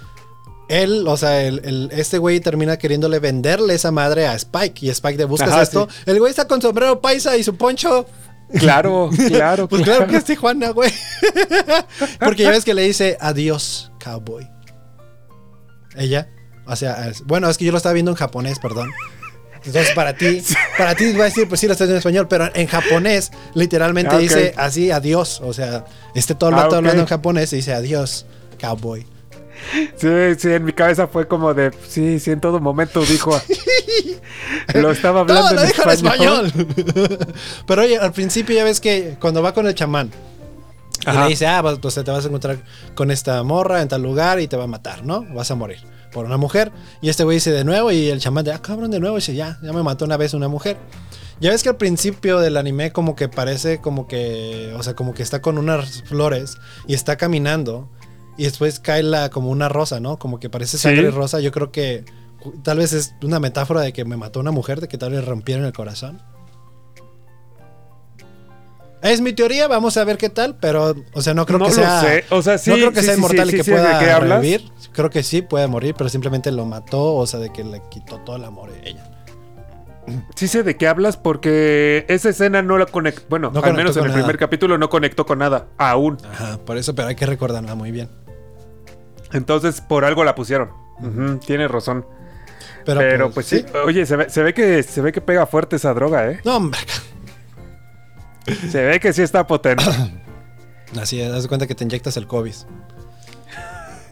él, 0.69 1.05
o 1.07 1.17
sea, 1.17 1.41
el, 1.43 1.59
el- 1.65 1.89
este 1.93 2.17
güey 2.19 2.39
termina 2.39 2.77
queriéndole 2.77 3.19
venderle 3.19 3.73
esa 3.73 3.91
madre 3.91 4.27
a 4.27 4.35
Spike 4.35 4.85
y 4.85 4.89
Spike 4.89 5.17
de 5.17 5.25
buscas 5.25 5.49
Ajá, 5.49 5.61
esto. 5.63 5.87
sí. 5.91 6.03
El 6.05 6.19
güey 6.19 6.29
está 6.29 6.47
con 6.47 6.61
sombrero 6.61 7.01
paisa 7.01 7.35
y 7.37 7.43
su 7.43 7.55
poncho. 7.57 8.05
claro, 8.59 9.09
claro. 9.27 9.67
Pues 9.67 9.81
claro 9.81 10.07
que 10.07 10.17
es 10.17 10.23
Tijuana, 10.23 10.69
güey. 10.69 10.91
Porque 12.19 12.43
ya 12.43 12.51
ves 12.51 12.63
que 12.63 12.73
le 12.73 12.83
dice 12.83 13.17
adiós, 13.19 13.91
cowboy. 14.01 14.47
Ella, 15.95 16.29
o 16.65 16.75
sea, 16.75 17.07
es- 17.09 17.25
bueno, 17.25 17.49
es 17.49 17.57
que 17.57 17.65
yo 17.65 17.71
lo 17.71 17.77
estaba 17.77 17.93
viendo 17.93 18.11
en 18.11 18.17
japonés, 18.17 18.59
perdón. 18.59 18.89
Entonces, 19.63 19.91
para 19.93 20.13
ti, 20.15 20.41
para 20.77 20.95
ti 20.95 21.13
va 21.13 21.23
a 21.23 21.25
decir, 21.25 21.47
pues 21.47 21.59
sí, 21.59 21.67
lo 21.67 21.73
estás 21.73 21.87
viendo 21.87 21.95
en 21.97 21.99
español, 21.99 22.27
pero 22.27 22.49
en 22.55 22.65
japonés 22.67 23.31
literalmente 23.53 24.15
Ah, 24.15 24.17
dice 24.17 24.53
así, 24.57 24.89
adiós. 24.89 25.39
O 25.43 25.53
sea, 25.53 25.85
este 26.15 26.33
todo 26.33 26.49
el 26.49 26.55
Ah, 26.55 26.63
rato 26.63 26.69
ok. 26.69 26.77
hablando 26.77 27.01
en 27.03 27.07
japonés 27.07 27.53
y 27.53 27.57
dice 27.57 27.73
adiós, 27.73 28.25
cowboy. 28.59 29.05
Sí, 29.97 30.07
sí, 30.39 30.49
en 30.49 30.65
mi 30.65 30.73
cabeza 30.73 31.05
fue 31.07 31.27
como 31.27 31.53
de. 31.53 31.71
Sí, 31.87 32.19
sí, 32.19 32.31
en 32.31 32.41
todo 32.41 32.59
momento 32.59 33.05
dijo. 33.05 33.39
lo 34.73 34.89
estaba 34.91 35.19
hablando 35.19 35.49
Todo 35.49 35.55
lo 35.55 35.61
en 35.61 35.89
español. 35.91 36.51
pero 37.67 37.83
oye, 37.83 37.99
al 37.99 38.11
principio 38.11 38.55
ya 38.55 38.63
ves 38.63 38.79
que 38.81 39.17
cuando 39.19 39.43
va 39.43 39.53
con 39.53 39.67
el 39.67 39.75
chamán, 39.75 40.09
Y 41.05 41.09
Ajá. 41.09 41.23
le 41.25 41.29
dice, 41.29 41.45
ah, 41.45 41.61
pues, 41.61 41.93
te 41.95 42.01
vas 42.11 42.25
a 42.25 42.27
encontrar 42.27 42.57
con 42.95 43.11
esta 43.11 43.43
morra 43.43 43.83
en 43.83 43.87
tal 43.87 44.01
lugar 44.01 44.39
y 44.39 44.47
te 44.47 44.57
va 44.57 44.63
a 44.63 44.67
matar, 44.67 45.03
¿no? 45.05 45.23
Vas 45.35 45.51
a 45.51 45.55
morir 45.55 45.79
por 46.11 46.25
una 46.25 46.37
mujer. 46.37 46.71
Y 47.01 47.09
este 47.09 47.23
güey 47.23 47.37
dice 47.37 47.51
de 47.51 47.63
nuevo 47.63 47.91
y 47.91 48.09
el 48.09 48.19
chamán 48.19 48.45
de, 48.45 48.51
ah, 48.53 48.61
cabrón, 48.61 48.91
de 48.91 48.99
nuevo. 48.99 49.17
Y 49.17 49.21
dice, 49.21 49.35
ya, 49.35 49.57
ya 49.61 49.73
me 49.73 49.83
mató 49.83 50.05
una 50.05 50.17
vez 50.17 50.33
una 50.33 50.47
mujer. 50.47 50.77
Ya 51.39 51.49
ves 51.49 51.63
que 51.63 51.69
al 51.69 51.77
principio 51.77 52.39
del 52.39 52.55
anime 52.57 52.91
como 52.91 53.15
que 53.15 53.27
parece 53.27 53.79
como 53.81 54.07
que, 54.07 54.73
o 54.77 54.83
sea, 54.83 54.95
como 54.95 55.13
que 55.13 55.23
está 55.23 55.41
con 55.41 55.57
unas 55.57 56.03
flores 56.03 56.57
y 56.87 56.93
está 56.93 57.15
caminando 57.17 57.89
y 58.37 58.43
después 58.43 58.79
cae 58.79 59.01
la, 59.03 59.29
como 59.29 59.49
una 59.49 59.67
rosa, 59.67 59.99
¿no? 59.99 60.17
Como 60.19 60.39
que 60.39 60.49
parece 60.49 60.77
Sí. 60.77 60.83
sangre 60.83 61.09
rosa. 61.09 61.39
Yo 61.39 61.51
creo 61.51 61.71
que 61.71 62.05
tal 62.63 62.77
vez 62.77 62.93
es 62.93 63.15
una 63.23 63.39
metáfora 63.39 63.81
de 63.81 63.91
que 63.91 64.05
me 64.05 64.17
mató 64.17 64.39
una 64.39 64.51
mujer, 64.51 64.81
de 64.81 64.87
que 64.87 64.97
tal 64.99 65.11
vez 65.13 65.25
rompieron 65.25 65.65
el 65.65 65.73
corazón. 65.73 66.21
Es 69.01 69.19
mi 69.21 69.33
teoría, 69.33 69.67
vamos 69.67 69.97
a 69.97 70.03
ver 70.03 70.17
qué 70.17 70.29
tal, 70.29 70.57
pero, 70.59 70.95
o 71.13 71.21
sea, 71.21 71.33
no 71.33 71.45
creo 71.45 71.57
no 71.59 71.65
que 71.65 71.71
sea... 71.71 72.01
sé. 72.01 72.25
O 72.29 72.41
sea, 72.41 72.57
sí. 72.57 72.69
no 72.69 72.75
creo 72.75 72.91
que 72.91 72.99
sí, 72.99 73.05
sea 73.07 73.15
inmortal 73.15 73.49
sí, 73.49 73.55
y 73.55 73.57
que 73.57 73.63
sí, 73.63 73.71
¿de 73.71 73.77
pueda 73.77 74.19
revivir. 74.19 74.71
Creo 74.93 75.09
que 75.09 75.23
sí 75.23 75.41
puede 75.41 75.67
morir, 75.67 75.95
pero 75.97 76.09
simplemente 76.09 76.51
lo 76.51 76.65
mató, 76.65 77.15
o 77.15 77.25
sea, 77.25 77.39
de 77.39 77.51
que 77.51 77.63
le 77.63 77.81
quitó 77.89 78.19
todo 78.19 78.35
el 78.35 78.43
amor 78.45 78.69
a 78.69 78.87
ella. 78.87 79.07
Sí 80.35 80.47
sé 80.47 80.63
de 80.63 80.77
qué 80.77 80.87
hablas 80.87 81.15
porque 81.17 82.05
esa 82.09 82.29
escena 82.29 82.61
no 82.61 82.77
la 82.77 82.85
conectó. 82.85 83.23
Bueno, 83.29 83.51
No 83.53 83.61
al 83.63 83.73
menos 83.73 83.95
en 83.97 84.03
el 84.03 84.09
nada. 84.09 84.19
primer 84.21 84.37
capítulo 84.37 84.77
no 84.77 84.89
conectó 84.89 85.25
con 85.25 85.39
nada. 85.39 85.67
Aún. 85.77 86.17
Ajá, 86.31 86.57
por 86.57 86.77
eso, 86.77 86.93
pero 86.95 87.07
hay 87.07 87.15
que 87.15 87.25
recordarla 87.25 87.75
muy 87.75 87.91
bien. 87.91 88.09
Entonces, 89.31 89.79
por 89.81 90.03
algo 90.05 90.23
la 90.23 90.35
pusieron. 90.35 90.69
Ujú, 90.99 91.37
tienes 91.37 91.71
razón. 91.71 92.05
Pero, 92.85 93.29
pues, 93.31 93.45
sí. 93.45 93.63
Oye, 93.85 94.05
se 94.05 94.15
ve, 94.15 94.29
se 94.29 94.43
ve 94.43 94.53
que 94.53 94.83
se 94.83 95.01
ve 95.01 95.11
que 95.11 95.21
pega 95.21 95.45
fuerte 95.45 95.75
esa 95.75 95.93
droga, 95.93 96.29
¿eh? 96.31 96.39
No, 96.43 96.57
hombre. 96.57 96.79
Se 98.71 98.81
ve 98.83 98.99
que 98.99 99.13
sí 99.13 99.21
está 99.21 99.45
potente. 99.47 99.83
Así 100.99 101.21
es, 101.21 101.31
das 101.31 101.47
cuenta 101.47 101.67
que 101.67 101.75
te 101.75 101.83
inyectas 101.83 102.17
el 102.17 102.27
COVID. 102.27 102.53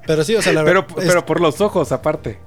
Pero 0.08 0.24
sí, 0.24 0.36
o 0.36 0.42
sea, 0.42 0.54
la 0.54 0.64
pero, 0.64 0.82
verdad. 0.84 1.00
es- 1.04 1.08
pero 1.08 1.26
por 1.26 1.42
los 1.42 1.62
ojos, 1.62 1.92
aparte. 1.92 2.40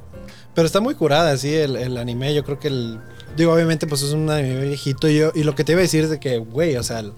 Pero 0.55 0.67
está 0.67 0.81
muy 0.81 0.95
curada, 0.95 1.37
sí, 1.37 1.55
el, 1.55 1.77
el 1.77 1.97
anime. 1.97 2.35
Yo 2.35 2.45
creo 2.45 2.59
que 2.59 2.69
el. 2.69 3.01
Digo, 3.37 3.53
obviamente, 3.55 3.87
pues 3.87 4.03
es 4.03 4.13
un 4.13 4.29
anime 4.31 4.67
viejito. 4.67 5.09
Y, 5.09 5.17
yo, 5.19 5.33
y 5.35 5.45
lo 5.45 5.55
que 5.55 5.65
te 5.65 5.73
iba 5.73 5.81
a 5.81 5.83
decir 5.83 6.05
es 6.05 6.11
de 6.11 6.21
que, 6.21 6.39
güey, 6.39 6.77
o 6.77 6.83
sea, 6.83 7.01
el- 7.01 7.13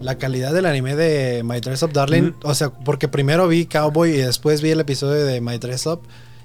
la 0.00 0.16
calidad 0.16 0.52
del 0.52 0.66
anime 0.66 0.94
de 0.94 1.42
My 1.42 1.58
Dress 1.60 1.82
Up 1.82 1.92
Darling. 1.92 2.32
O 2.44 2.54
sea, 2.54 2.70
porque 2.70 3.08
primero 3.08 3.48
vi 3.48 3.66
Cowboy 3.66 4.10
y 4.10 4.18
después 4.18 4.62
vi 4.62 4.70
el 4.70 4.80
episodio 4.80 5.24
de 5.24 5.40
My 5.40 5.58
Dress 5.58 5.86
Up. 5.86 6.02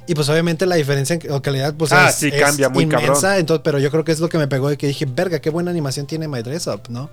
Y 0.08 0.16
pues 0.16 0.28
obviamente 0.30 0.66
la 0.66 0.76
diferencia 0.76 1.18
en 1.22 1.40
calidad, 1.40 1.76
pues 1.76 1.92
Ah, 1.94 2.10
es, 2.10 2.16
sí, 2.16 2.30
es 2.34 2.42
cambia 2.42 2.68
muy 2.70 2.88
cabrón. 2.88 3.16
Entonces, 3.38 3.62
pero 3.64 3.78
yo 3.80 3.90
creo 3.92 4.04
que 4.04 4.12
es 4.12 4.20
lo 4.20 4.28
que 4.28 4.38
me 4.38 4.48
pegó 4.48 4.72
y 4.72 4.76
que 4.78 4.88
dije, 4.88 5.06
verga, 5.06 5.40
qué 5.40 5.50
buena 5.50 5.70
animación 5.72 6.08
tiene 6.08 6.28
My 6.28 6.42
Dress 6.42 6.68
Up, 6.68 6.82
¿no? 6.90 7.10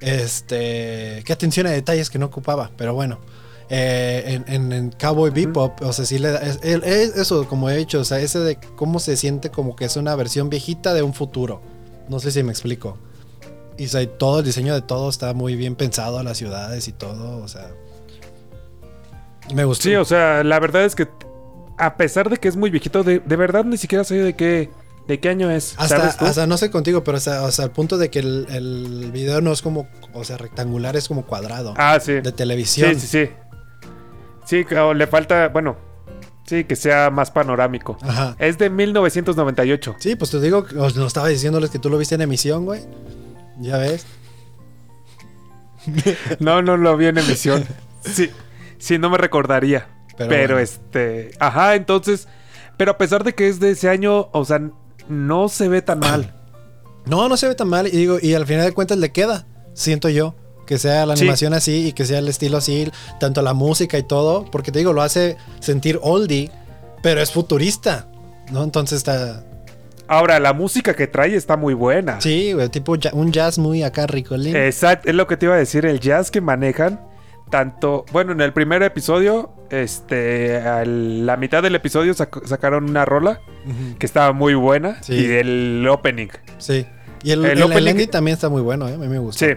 Este. 0.00 1.22
Qué 1.24 1.32
atención 1.32 1.66
a 1.66 1.70
detalles 1.70 2.10
que 2.10 2.18
no 2.18 2.26
ocupaba, 2.26 2.70
pero 2.76 2.94
bueno. 2.94 3.18
Eh, 3.70 4.22
en, 4.46 4.54
en- 4.54 4.72
en 4.72 4.90
Cowboy 4.92 5.30
Bebop, 5.30 5.82
o 5.82 5.92
sea, 5.92 6.06
sí 6.06 6.18
le 6.18 6.30
da. 6.30 6.38
es- 6.40 6.58
eso, 7.16 7.46
como 7.46 7.68
he 7.68 7.76
dicho, 7.76 8.00
o 8.00 8.04
sea, 8.04 8.18
ese 8.18 8.38
de 8.38 8.56
cómo 8.76 8.98
se 8.98 9.16
siente 9.16 9.50
como 9.50 9.76
que 9.76 9.84
es 9.84 9.96
una 9.96 10.14
versión 10.16 10.48
viejita 10.48 10.94
de 10.94 11.02
un 11.02 11.12
futuro. 11.12 11.60
No 12.08 12.18
sé 12.20 12.30
si 12.30 12.42
me 12.42 12.50
explico. 12.50 12.96
Y 13.76 13.84
o 13.84 13.88
sea, 13.88 14.02
y 14.02 14.06
todo 14.06 14.38
el 14.40 14.44
diseño 14.46 14.74
de 14.74 14.80
todo 14.82 15.10
está 15.10 15.34
muy 15.34 15.54
bien 15.54 15.76
pensado, 15.76 16.22
las 16.22 16.38
ciudades 16.38 16.88
y 16.88 16.92
todo, 16.92 17.42
o 17.42 17.48
sea. 17.48 17.68
Me 19.54 19.64
gustó. 19.64 19.84
Sí, 19.84 19.94
o 19.94 20.04
sea, 20.04 20.42
la 20.44 20.58
verdad 20.60 20.84
es 20.84 20.94
que 20.94 21.08
a 21.78 21.96
pesar 21.96 22.28
de 22.28 22.38
que 22.38 22.48
es 22.48 22.56
muy 22.56 22.70
viejito, 22.70 23.02
de, 23.04 23.20
de 23.20 23.36
verdad 23.36 23.64
ni 23.64 23.76
siquiera 23.76 24.02
sé 24.04 24.16
de 24.16 24.34
qué, 24.34 24.70
de 25.08 25.18
qué 25.18 25.30
año 25.30 25.50
es. 25.50 25.74
Hasta, 25.78 26.06
hasta 26.08 26.46
no 26.46 26.56
sé 26.58 26.70
contigo, 26.70 27.02
pero 27.02 27.16
hasta, 27.16 27.44
hasta 27.44 27.64
el 27.64 27.70
punto 27.70 27.96
de 27.98 28.10
que 28.10 28.20
el, 28.20 28.46
el 28.50 29.10
video 29.10 29.40
no 29.40 29.52
es 29.52 29.62
como, 29.62 29.88
o 30.12 30.22
sea, 30.22 30.36
rectangular, 30.36 30.94
es 30.96 31.08
como 31.08 31.24
cuadrado. 31.26 31.74
ah, 31.78 31.98
sí. 31.98 32.12
de 32.20 32.30
televisión. 32.30 32.94
Sí, 32.94 33.00
sí, 33.00 33.26
sí. 33.26 33.30
Sí, 34.44 34.74
le 34.94 35.06
falta, 35.06 35.48
bueno, 35.48 35.76
sí, 36.46 36.64
que 36.64 36.76
sea 36.76 37.10
más 37.10 37.30
panorámico. 37.30 37.98
Ajá. 38.02 38.36
Es 38.38 38.56
de 38.58 38.70
1998. 38.70 39.96
Sí, 39.98 40.14
pues 40.14 40.30
te 40.30 40.40
digo, 40.40 40.66
os 40.78 40.94
lo 40.96 41.06
estaba 41.06 41.28
diciéndoles 41.28 41.70
que 41.70 41.78
tú 41.78 41.90
lo 41.90 41.98
viste 41.98 42.14
en 42.14 42.20
emisión, 42.22 42.64
güey. 42.64 42.82
Ya 43.58 43.76
ves. 43.78 44.06
No, 46.38 46.60
no 46.62 46.76
lo 46.76 46.96
vi 46.96 47.06
en 47.06 47.18
emisión. 47.18 47.64
Sí, 48.02 48.30
sí, 48.78 48.98
no 48.98 49.10
me 49.10 49.18
recordaría. 49.18 49.88
Pero 50.16 50.28
Pero, 50.30 50.54
bueno. 50.54 50.58
este, 50.58 51.30
ajá, 51.38 51.74
entonces, 51.74 52.28
pero 52.76 52.92
a 52.92 52.98
pesar 52.98 53.24
de 53.24 53.34
que 53.34 53.48
es 53.48 53.60
de 53.60 53.70
ese 53.70 53.88
año, 53.88 54.28
o 54.32 54.44
sea, 54.44 54.60
no 55.08 55.48
se 55.48 55.68
ve 55.68 55.82
tan 55.82 55.98
mal. 56.00 56.34
No, 57.06 57.28
no 57.28 57.36
se 57.36 57.48
ve 57.48 57.54
tan 57.54 57.68
mal. 57.68 57.86
Y 57.86 57.90
digo, 57.92 58.18
y 58.20 58.34
al 58.34 58.46
final 58.46 58.64
de 58.66 58.72
cuentas 58.72 58.98
le 58.98 59.10
queda, 59.12 59.46
siento 59.74 60.08
yo. 60.08 60.34
Que 60.66 60.76
sea 60.78 61.06
la 61.06 61.16
Sí. 61.16 61.22
animación 61.22 61.54
así 61.54 61.86
y 61.88 61.92
que 61.94 62.04
sea 62.04 62.18
el 62.18 62.28
estilo 62.28 62.58
así, 62.58 62.90
tanto 63.18 63.40
la 63.40 63.54
música 63.54 63.96
y 63.96 64.02
todo. 64.02 64.44
Porque 64.50 64.70
te 64.70 64.80
digo, 64.80 64.92
lo 64.92 65.00
hace 65.00 65.38
sentir 65.60 65.98
oldie, 66.02 66.50
pero 67.02 67.22
es 67.22 67.32
futurista. 67.32 68.06
¿No? 68.52 68.62
Entonces 68.64 68.98
está. 68.98 69.44
Ahora, 70.06 70.38
la 70.40 70.52
música 70.52 70.94
que 70.94 71.06
trae 71.06 71.34
está 71.34 71.56
muy 71.56 71.72
buena. 71.74 72.20
Sí, 72.20 72.52
güey, 72.52 72.68
tipo 72.68 72.94
un 73.12 73.32
jazz 73.32 73.58
muy 73.58 73.82
acá 73.82 74.06
ricolín. 74.06 74.54
Exacto, 74.56 75.08
es 75.08 75.14
lo 75.14 75.26
que 75.26 75.36
te 75.38 75.46
iba 75.46 75.54
a 75.54 75.58
decir, 75.58 75.84
el 75.86 76.00
jazz 76.00 76.30
que 76.30 76.40
manejan, 76.40 77.00
tanto, 77.50 78.04
bueno, 78.12 78.32
en 78.32 78.40
el 78.40 78.52
primer 78.52 78.82
episodio, 78.82 79.50
este, 79.70 80.56
a 80.58 80.84
la 80.84 81.36
mitad 81.36 81.62
del 81.62 81.74
episodio 81.74 82.14
sac- 82.14 82.44
sacaron 82.46 82.88
una 82.88 83.04
rola 83.04 83.40
que 83.98 84.06
estaba 84.06 84.32
muy 84.32 84.54
buena 84.54 85.02
Sí. 85.02 85.14
y 85.14 85.24
el 85.32 85.86
opening. 85.90 86.28
Sí. 86.58 86.86
Y 87.22 87.32
el, 87.32 87.44
El 87.44 87.50
el, 87.52 87.58
el 87.58 87.64
opening- 87.64 88.10
también 88.10 88.34
está 88.34 88.48
muy 88.48 88.62
bueno, 88.62 88.88
¿eh? 88.88 88.94
A 88.94 88.98
mí 88.98 89.08
me 89.08 89.18
gusta. 89.18 89.46
Sí. 89.46 89.52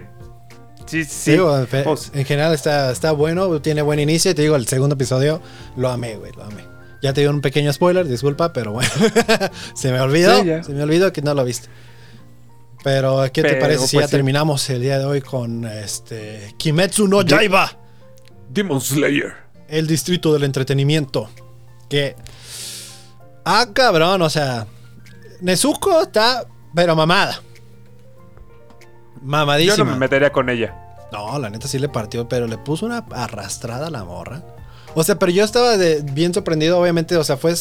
Sí, 0.87 1.05
sí. 1.05 1.31
Digo, 1.31 1.57
en 1.57 1.67
fe- 1.67 1.83
Pues- 1.83 2.11
en 2.13 2.25
general 2.25 2.53
está, 2.53 2.91
está 2.91 3.11
bueno, 3.13 3.61
tiene 3.61 3.81
buen 3.81 3.99
inicio. 3.99 4.31
Y 4.31 4.33
te 4.33 4.41
digo, 4.41 4.55
el 4.55 4.67
segundo 4.67 4.95
episodio 4.95 5.41
lo 5.77 5.89
amé, 5.89 6.15
güey, 6.17 6.31
lo 6.33 6.43
amé. 6.43 6.63
Ya 7.01 7.13
te 7.13 7.21
dio 7.21 7.29
un 7.29 7.39
pequeño 7.41 7.71
spoiler, 7.71 8.07
disculpa, 8.07 8.51
pero 8.51 8.73
bueno. 8.73 8.89
se 9.75 9.91
me 9.91 9.99
olvidó, 10.01 10.41
Sí, 10.43 10.49
se 10.63 10.73
me 10.73 10.83
olvidó 10.83 11.13
que 11.13 11.21
no 11.21 11.33
lo 11.33 11.45
viste. 11.45 11.67
Pero, 12.83 13.23
¿qué 13.31 13.43
te 13.43 13.55
parece 13.55 13.85
si 13.87 13.95
pues, 13.97 14.05
ya 14.05 14.07
sí. 14.07 14.11
terminamos 14.11 14.67
el 14.71 14.81
día 14.81 14.97
de 14.97 15.05
hoy 15.05 15.21
con 15.21 15.65
este 15.65 16.53
Kimetsu 16.57 17.07
no 17.07 17.21
Yaiba, 17.21 17.71
Demon 18.53 18.81
Slayer. 18.81 19.33
el 19.67 19.87
distrito 19.87 20.33
del 20.33 20.43
entretenimiento? 20.43 21.29
Que. 21.89 22.15
Ah, 23.45 23.67
cabrón, 23.73 24.21
o 24.21 24.29
sea. 24.29 24.67
Nezuko 25.41 26.01
está, 26.03 26.45
pero 26.75 26.95
mamada. 26.95 27.41
Yo 29.15 29.21
Mamadísima. 29.23 29.77
no 29.77 29.85
me 29.91 29.97
metería 29.97 30.31
con 30.31 30.49
ella. 30.49 30.75
No, 31.11 31.37
la 31.39 31.49
neta 31.49 31.67
sí 31.67 31.77
le 31.79 31.89
partió, 31.89 32.27
pero 32.29 32.47
le 32.47 32.57
puso 32.57 32.85
una 32.85 33.05
arrastrada 33.11 33.87
a 33.87 33.91
la 33.91 34.03
morra. 34.03 34.43
O 34.95 35.03
sea, 35.03 35.17
pero 35.19 35.31
yo 35.31 35.43
estaba 35.43 35.77
de- 35.77 36.01
bien 36.01 36.33
sorprendido, 36.33 36.79
obviamente, 36.79 37.15
o 37.17 37.23
sea, 37.23 37.37
fue 37.37 37.53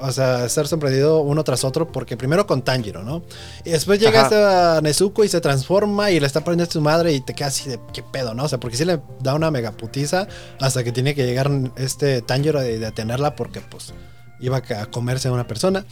o 0.00 0.10
sea, 0.12 0.44
estar 0.44 0.66
sorprendido 0.66 1.20
uno 1.20 1.44
tras 1.44 1.64
otro, 1.64 1.86
porque 1.86 2.16
primero 2.16 2.46
con 2.46 2.62
Tanjiro, 2.62 3.02
¿no? 3.02 3.22
Y 3.64 3.70
después 3.70 3.98
llega 4.00 4.22
hasta 4.22 4.80
Nezuko 4.80 5.24
y 5.24 5.28
se 5.28 5.40
transforma 5.40 6.10
y 6.10 6.18
le 6.20 6.26
está 6.26 6.40
prendiendo 6.42 6.68
a 6.70 6.72
su 6.72 6.80
madre 6.80 7.12
y 7.12 7.20
te 7.20 7.34
quedas 7.34 7.58
así 7.58 7.70
de 7.70 7.78
qué 7.92 8.02
pedo, 8.02 8.34
¿no? 8.34 8.44
O 8.44 8.48
sea, 8.48 8.58
porque 8.58 8.76
sí 8.76 8.84
le 8.84 9.00
da 9.20 9.34
una 9.34 9.50
megaputiza 9.50 10.26
hasta 10.60 10.82
que 10.84 10.92
tiene 10.92 11.14
que 11.14 11.24
llegar 11.26 11.50
este 11.76 12.22
Tanjiro 12.22 12.60
de 12.60 12.78
detenerla 12.78 13.36
porque 13.36 13.60
pues 13.60 13.94
iba 14.40 14.56
a 14.58 14.86
comerse 14.86 15.28
a 15.28 15.32
una 15.32 15.46
persona. 15.46 15.84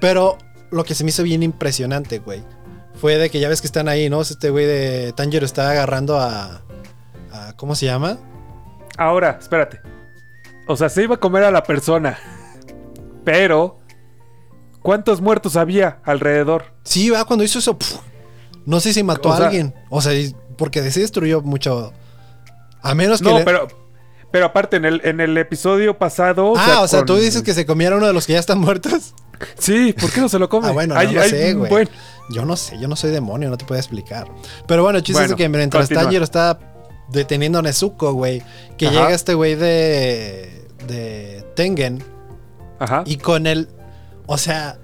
Pero 0.00 0.38
lo 0.70 0.84
que 0.84 0.94
se 0.94 1.04
me 1.04 1.10
hizo 1.10 1.22
bien 1.22 1.42
impresionante, 1.42 2.18
güey, 2.20 2.42
fue 2.94 3.16
de 3.18 3.30
que 3.30 3.38
ya 3.40 3.48
ves 3.48 3.60
que 3.60 3.66
están 3.66 3.88
ahí, 3.88 4.08
¿no? 4.10 4.20
Este 4.22 4.50
güey 4.50 4.66
de 4.66 5.12
Tanjiro 5.14 5.44
está 5.44 5.70
agarrando 5.70 6.18
a, 6.18 6.62
a- 7.32 7.52
¿Cómo 7.56 7.74
se 7.74 7.86
llama? 7.86 8.18
Ahora, 8.96 9.38
espérate. 9.40 9.80
O 10.66 10.76
sea, 10.76 10.88
se 10.88 11.02
iba 11.02 11.14
a 11.14 11.18
comer 11.20 11.44
a 11.44 11.50
la 11.50 11.62
persona. 11.62 12.18
Pero, 13.24 13.78
¿cuántos 14.82 15.20
muertos 15.20 15.56
había 15.56 15.98
alrededor? 16.04 16.66
Sí, 16.84 17.10
va, 17.10 17.24
cuando 17.24 17.44
hizo 17.44 17.58
eso. 17.58 17.76
no 18.66 18.80
sé 18.80 18.92
si 18.92 19.02
mató 19.02 19.28
O 19.28 19.32
a 19.32 19.36
sea- 19.36 19.46
alguien. 19.46 19.74
O 19.90 20.00
sea, 20.00 20.12
porque 20.56 20.88
se 20.90 21.00
destruyó 21.00 21.40
mucho. 21.42 21.92
A 22.82 22.94
menos 22.94 23.20
que. 23.20 23.28
No, 23.30 23.38
le- 23.38 23.44
pero, 23.44 23.68
pero 24.30 24.46
aparte, 24.46 24.76
en 24.76 24.84
el, 24.84 25.00
en 25.04 25.20
el 25.20 25.36
episodio 25.38 25.98
pasado. 25.98 26.54
ah, 26.56 26.80
o 26.82 26.88
sea, 26.88 27.00
tú 27.04 27.14
con- 27.14 27.22
dices 27.22 27.42
que 27.42 27.54
se 27.54 27.66
comiera 27.66 27.96
uno 27.96 28.06
de 28.06 28.12
los 28.12 28.26
que 28.26 28.32
ya 28.34 28.38
están 28.40 28.58
muertos. 28.58 29.14
Sí, 29.58 29.92
¿por 29.92 30.10
qué 30.10 30.20
no 30.20 30.28
se 30.28 30.38
lo 30.38 30.48
come? 30.48 30.68
Ah, 30.68 30.72
bueno, 30.72 30.94
no 30.96 31.00
lo 31.02 31.20
hay 31.20 31.30
sé, 31.30 31.54
güey. 31.54 31.88
Yo 32.30 32.44
no 32.44 32.56
sé, 32.56 32.76
yo 32.80 32.88
no 32.88 32.96
soy 32.96 33.10
demonio, 33.12 33.48
no 33.48 33.56
te 33.56 33.64
puedo 33.64 33.78
explicar. 33.78 34.26
Pero 34.66 34.82
bueno, 34.82 34.98
el 34.98 35.04
chiste 35.04 35.24
es 35.24 35.34
que 35.34 35.48
mientras. 35.48 35.88
Tanjiro 35.88 36.24
está 36.24 36.58
deteniendo 37.10 37.58
a 37.60 37.62
Nezuko, 37.62 38.12
güey, 38.14 38.42
que 38.76 38.88
Ajá. 38.88 38.94
llega 38.96 39.14
este 39.14 39.34
güey 39.34 39.54
de. 39.54 40.66
de 40.88 41.44
Tengen. 41.54 42.02
Ajá. 42.78 43.02
Y 43.06 43.16
con 43.16 43.46
el. 43.46 43.68
O 44.26 44.38
sea. 44.38 44.78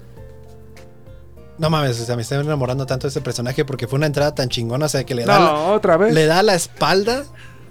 No 1.57 1.69
mames, 1.69 1.99
o 2.01 2.05
sea, 2.05 2.15
me 2.17 2.21
estoy 2.23 2.37
enamorando 2.39 2.85
tanto 2.85 3.07
de 3.07 3.09
este 3.09 3.21
personaje 3.21 3.63
porque 3.63 3.87
fue 3.87 3.95
una 3.97 4.07
entrada 4.07 4.35
tan 4.35 4.49
chingona, 4.49 4.87
o 4.87 4.89
sea, 4.89 5.05
que 5.05 5.15
le 5.15 5.23
da, 5.23 5.39
la, 5.39 5.45
No, 5.45 5.73
otra 5.73 5.95
vez. 5.95 6.13
le 6.13 6.25
da 6.25 6.43
la 6.43 6.53
espalda. 6.55 7.23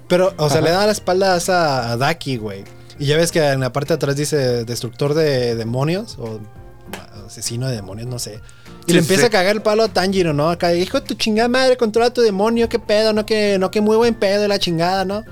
Pero, 0.08 0.32
o 0.38 0.48
sea, 0.50 0.60
le 0.62 0.70
da 0.70 0.86
la 0.86 0.92
espalda 0.92 1.34
a, 1.34 1.36
esa- 1.36 1.90
a 1.92 1.96
Daki, 1.96 2.36
güey. 2.38 2.64
Y 2.98 3.06
ya 3.06 3.16
ves 3.16 3.30
que 3.32 3.46
en 3.46 3.60
la 3.60 3.72
parte 3.72 3.88
de 3.88 3.94
atrás 3.96 4.16
dice 4.16 4.64
destructor 4.64 5.14
de 5.14 5.54
demonios 5.54 6.16
o 6.18 6.40
asesino 7.26 7.68
de 7.68 7.76
demonios, 7.76 8.06
no 8.08 8.18
sé. 8.18 8.40
Y 8.86 8.88
Sí, 8.88 8.92
le 8.94 8.98
empieza 9.00 9.22
sí. 9.22 9.26
a 9.26 9.30
cagar 9.30 9.56
el 9.56 9.62
palo 9.62 9.82
a 9.82 9.88
Tanjiro, 9.88 10.32
¿no? 10.34 10.50
Acá, 10.50 10.74
hijo 10.74 11.00
de 11.00 11.06
tu 11.06 11.14
chingada 11.14 11.48
madre, 11.48 11.76
controla 11.78 12.10
tu 12.12 12.20
demonio, 12.20 12.68
qué 12.68 12.78
pedo, 12.78 13.12
no 13.14 13.24
que, 13.26 13.58
no 13.58 13.70
que 13.70 13.80
muy 13.80 13.96
buen 13.96 14.14
pedo 14.14 14.46
la 14.46 14.58
chingada, 14.58 15.04
¿no? 15.06 15.24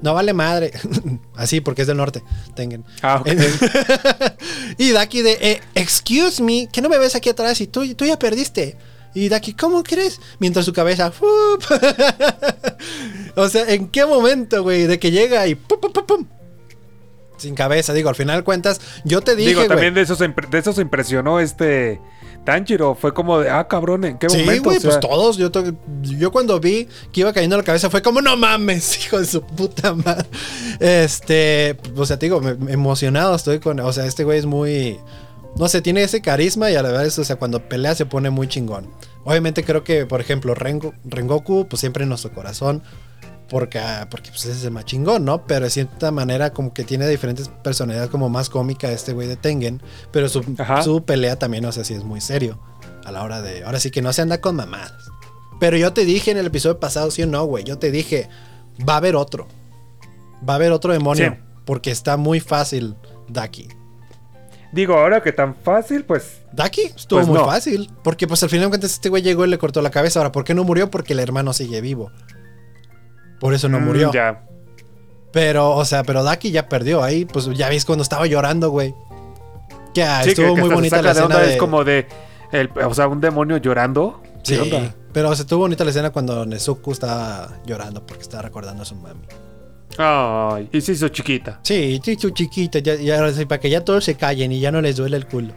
No 0.00 0.14
vale 0.14 0.32
madre. 0.32 0.72
Así, 1.34 1.60
porque 1.60 1.82
es 1.82 1.88
del 1.88 1.96
norte. 1.96 2.22
Tengan. 2.54 2.84
Ah, 3.02 3.20
ok. 3.20 3.28
y 4.78 4.92
Daki 4.92 5.22
de, 5.22 5.32
eh, 5.40 5.60
excuse 5.74 6.42
me, 6.42 6.68
que 6.70 6.82
no 6.82 6.88
me 6.88 6.98
ves 6.98 7.14
aquí 7.14 7.28
atrás 7.28 7.60
y 7.60 7.66
tú, 7.66 7.94
tú 7.94 8.04
ya 8.04 8.18
perdiste. 8.18 8.76
Y 9.14 9.30
Daki, 9.30 9.54
¿cómo 9.54 9.82
crees? 9.82 10.20
Mientras 10.38 10.66
su 10.66 10.74
cabeza, 10.74 11.10
o 13.36 13.48
sea, 13.48 13.72
¿en 13.72 13.88
qué 13.88 14.04
momento, 14.04 14.62
güey? 14.62 14.86
De 14.86 14.98
que 14.98 15.10
llega 15.10 15.46
y 15.46 15.54
pum, 15.54 15.80
pum, 15.80 15.90
pum, 15.90 16.06
pum. 16.06 16.26
Sin 17.38 17.54
cabeza, 17.54 17.94
digo, 17.94 18.10
al 18.10 18.14
final 18.14 18.44
cuentas, 18.44 18.78
yo 19.04 19.22
te 19.22 19.34
dije, 19.34 19.48
Digo, 19.48 19.66
también 19.66 19.94
de 19.94 20.02
eso, 20.02 20.16
se, 20.16 20.28
de 20.28 20.58
eso 20.58 20.74
se 20.74 20.82
impresionó 20.82 21.40
este 21.40 21.98
Tanjiro. 22.46 22.94
Fue 22.94 23.12
como 23.12 23.38
de, 23.40 23.50
ah, 23.50 23.68
cabrón, 23.68 24.04
¿en 24.04 24.16
qué 24.16 24.30
Sí, 24.30 24.38
momento? 24.38 24.62
güey, 24.64 24.78
O 24.78 24.80
sea, 24.80 24.90
pues 24.92 25.00
todos. 25.00 25.36
Yo, 25.36 25.50
yo 26.02 26.32
cuando 26.32 26.58
vi 26.58 26.88
que 27.12 27.20
iba 27.20 27.32
cayendo 27.34 27.58
la 27.58 27.62
cabeza 27.62 27.90
fue 27.90 28.00
como, 28.00 28.22
no 28.22 28.34
mames, 28.38 28.98
hijo 29.04 29.18
de 29.20 29.26
su 29.26 29.42
puta 29.42 29.92
madre. 29.92 30.26
Este, 30.80 31.76
o 31.96 32.06
sea, 32.06 32.18
te 32.18 32.26
digo, 32.26 32.40
me- 32.40 32.72
emocionado 32.72 33.34
estoy 33.34 33.58
con. 33.58 33.80
O 33.80 33.92
sea, 33.92 34.06
este 34.06 34.24
güey 34.24 34.38
es 34.38 34.46
muy. 34.46 34.98
No 35.56 35.68
sé, 35.68 35.80
tiene 35.80 36.02
ese 36.02 36.20
carisma 36.20 36.70
y 36.70 36.76
a 36.76 36.82
la 36.82 36.92
vez, 36.92 37.18
o 37.18 37.24
sea, 37.24 37.36
cuando 37.36 37.66
pelea 37.68 37.94
se 37.94 38.04
pone 38.06 38.30
muy 38.30 38.46
chingón. 38.46 38.88
Obviamente 39.24 39.64
creo 39.64 39.82
que, 39.84 40.06
por 40.06 40.20
ejemplo, 40.20 40.54
Rengo- 40.54 40.92
Rengoku, 41.04 41.66
pues 41.68 41.80
siempre 41.80 42.02
en 42.04 42.10
nuestro 42.10 42.32
corazón. 42.32 42.82
Porque, 43.48 43.78
ah, 43.78 44.08
porque 44.10 44.30
pues 44.30 44.44
ese 44.46 44.58
es 44.58 44.64
el 44.64 44.72
más 44.72 44.84
chingón, 44.84 45.24
¿no? 45.24 45.46
Pero 45.46 45.64
de 45.66 45.70
cierta 45.70 46.10
manera 46.10 46.52
como 46.52 46.74
que 46.74 46.82
tiene 46.84 47.06
diferentes 47.08 47.48
personalidades 47.48 48.10
como 48.10 48.28
más 48.28 48.50
cómica 48.50 48.90
este 48.90 49.12
güey 49.12 49.28
de 49.28 49.36
Tengen. 49.36 49.80
Pero 50.10 50.28
su, 50.28 50.42
su 50.82 51.04
pelea 51.04 51.36
también, 51.38 51.62
no 51.62 51.70
sé 51.72 51.84
si 51.84 51.94
es 51.94 52.02
muy 52.02 52.20
serio. 52.20 52.58
A 53.04 53.12
la 53.12 53.22
hora 53.22 53.40
de... 53.42 53.62
Ahora 53.64 53.78
sí 53.78 53.92
que 53.92 54.02
no 54.02 54.12
se 54.12 54.22
anda 54.22 54.40
con 54.40 54.56
mamadas. 54.56 55.10
Pero 55.60 55.76
yo 55.76 55.92
te 55.92 56.04
dije 56.04 56.32
en 56.32 56.38
el 56.38 56.46
episodio 56.46 56.80
pasado, 56.80 57.10
sí 57.12 57.22
o 57.22 57.26
no, 57.28 57.44
güey. 57.44 57.62
Yo 57.62 57.78
te 57.78 57.92
dije, 57.92 58.28
va 58.86 58.94
a 58.94 58.96
haber 58.96 59.14
otro. 59.14 59.46
Va 60.46 60.54
a 60.54 60.56
haber 60.56 60.72
otro 60.72 60.92
demonio. 60.92 61.30
Sí. 61.30 61.42
Porque 61.64 61.92
está 61.92 62.16
muy 62.16 62.40
fácil 62.40 62.96
Daki. 63.28 63.68
Digo, 64.72 64.94
ahora 64.94 65.22
que 65.22 65.32
tan 65.32 65.54
fácil, 65.54 66.04
pues. 66.04 66.40
Daki 66.52 66.82
estuvo 66.96 67.20
Pues 67.20 67.28
muy 67.28 67.38
no. 67.38 67.46
fácil. 67.46 67.90
Porque 68.02 68.26
pues 68.26 68.42
al 68.42 68.50
final 68.50 68.66
de 68.66 68.70
cuentas 68.70 68.92
este 68.92 69.08
güey 69.08 69.22
llegó 69.22 69.44
y 69.46 69.48
le 69.48 69.56
cortó 69.58 69.80
la 69.82 69.90
cabeza. 69.90 70.18
Ahora, 70.18 70.32
¿por 70.32 70.44
qué 70.44 70.52
no 70.54 70.64
murió? 70.64 70.90
Porque 70.90 71.12
el 71.12 71.20
hermano 71.20 71.52
sigue 71.52 71.80
vivo. 71.80 72.10
Por 73.40 73.54
eso 73.54 73.68
no 73.68 73.80
mm, 73.80 73.84
murió. 73.84 74.12
Ya. 74.12 74.42
Pero, 75.32 75.72
o 75.72 75.84
sea, 75.84 76.02
pero 76.02 76.22
Daki 76.22 76.50
ya 76.50 76.68
perdió. 76.68 77.02
Ahí, 77.02 77.24
pues 77.24 77.46
ya 77.54 77.68
ves 77.68 77.84
cuando 77.84 78.02
estaba 78.02 78.26
llorando, 78.26 78.70
güey. 78.70 78.94
Que 79.94 80.02
ah, 80.02 80.22
Sí, 80.22 80.30
estuvo 80.30 80.54
que 80.54 80.60
muy 80.60 80.70
se 80.70 80.74
bonita 80.74 81.02
la 81.02 81.10
escena 81.12 81.38
de... 81.38 81.52
Es 81.52 81.56
como 81.56 81.84
de. 81.84 82.06
el- 82.52 82.70
o 82.84 82.94
sea, 82.94 83.08
un 83.08 83.20
demonio 83.20 83.58
llorando. 83.58 84.22
Sí, 84.42 84.58
pero 85.12 85.34
se 85.34 85.42
estuvo 85.42 85.60
bonita 85.60 85.82
la 85.82 85.90
escena 85.90 86.10
cuando 86.10 86.46
Nezuko 86.46 86.92
estaba 86.92 87.48
llorando 87.66 88.04
porque 88.04 88.22
estaba 88.22 88.42
recordando 88.42 88.82
a 88.82 88.86
su 88.86 88.94
mami. 88.94 89.26
Ay, 89.98 90.68
y 90.72 90.80
se 90.80 90.92
hizo 90.92 91.08
chiquita. 91.08 91.60
Sí, 91.62 92.00
sí, 92.04 92.16
su 92.16 92.30
chiquita, 92.30 92.78
ya, 92.80 92.94
ya, 92.96 93.18
para 93.48 93.60
que 93.60 93.70
ya 93.70 93.82
todos 93.82 94.04
se 94.04 94.14
callen 94.14 94.52
y 94.52 94.60
ya 94.60 94.70
no 94.70 94.80
les 94.80 94.96
duele 94.96 95.16
el 95.16 95.26
culo. 95.26 95.52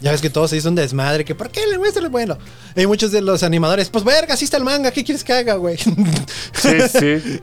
Ya 0.00 0.10
ves 0.10 0.20
que 0.20 0.30
todo 0.30 0.48
se 0.48 0.56
hizo 0.56 0.68
un 0.68 0.74
desmadre, 0.74 1.24
que 1.24 1.34
¿por 1.34 1.50
qué 1.50 1.66
le 1.66 1.78
muestran 1.78 2.10
bueno? 2.10 2.36
Y 2.76 2.86
muchos 2.86 3.12
de 3.12 3.20
los 3.20 3.42
animadores, 3.42 3.88
pues 3.90 4.04
verga, 4.04 4.34
así 4.34 4.44
está 4.44 4.56
el 4.56 4.64
manga, 4.64 4.90
¿qué 4.90 5.04
quieres 5.04 5.22
que 5.24 5.32
haga, 5.32 5.54
güey? 5.54 5.76
Sí, 6.54 6.80
sí. 6.90 7.40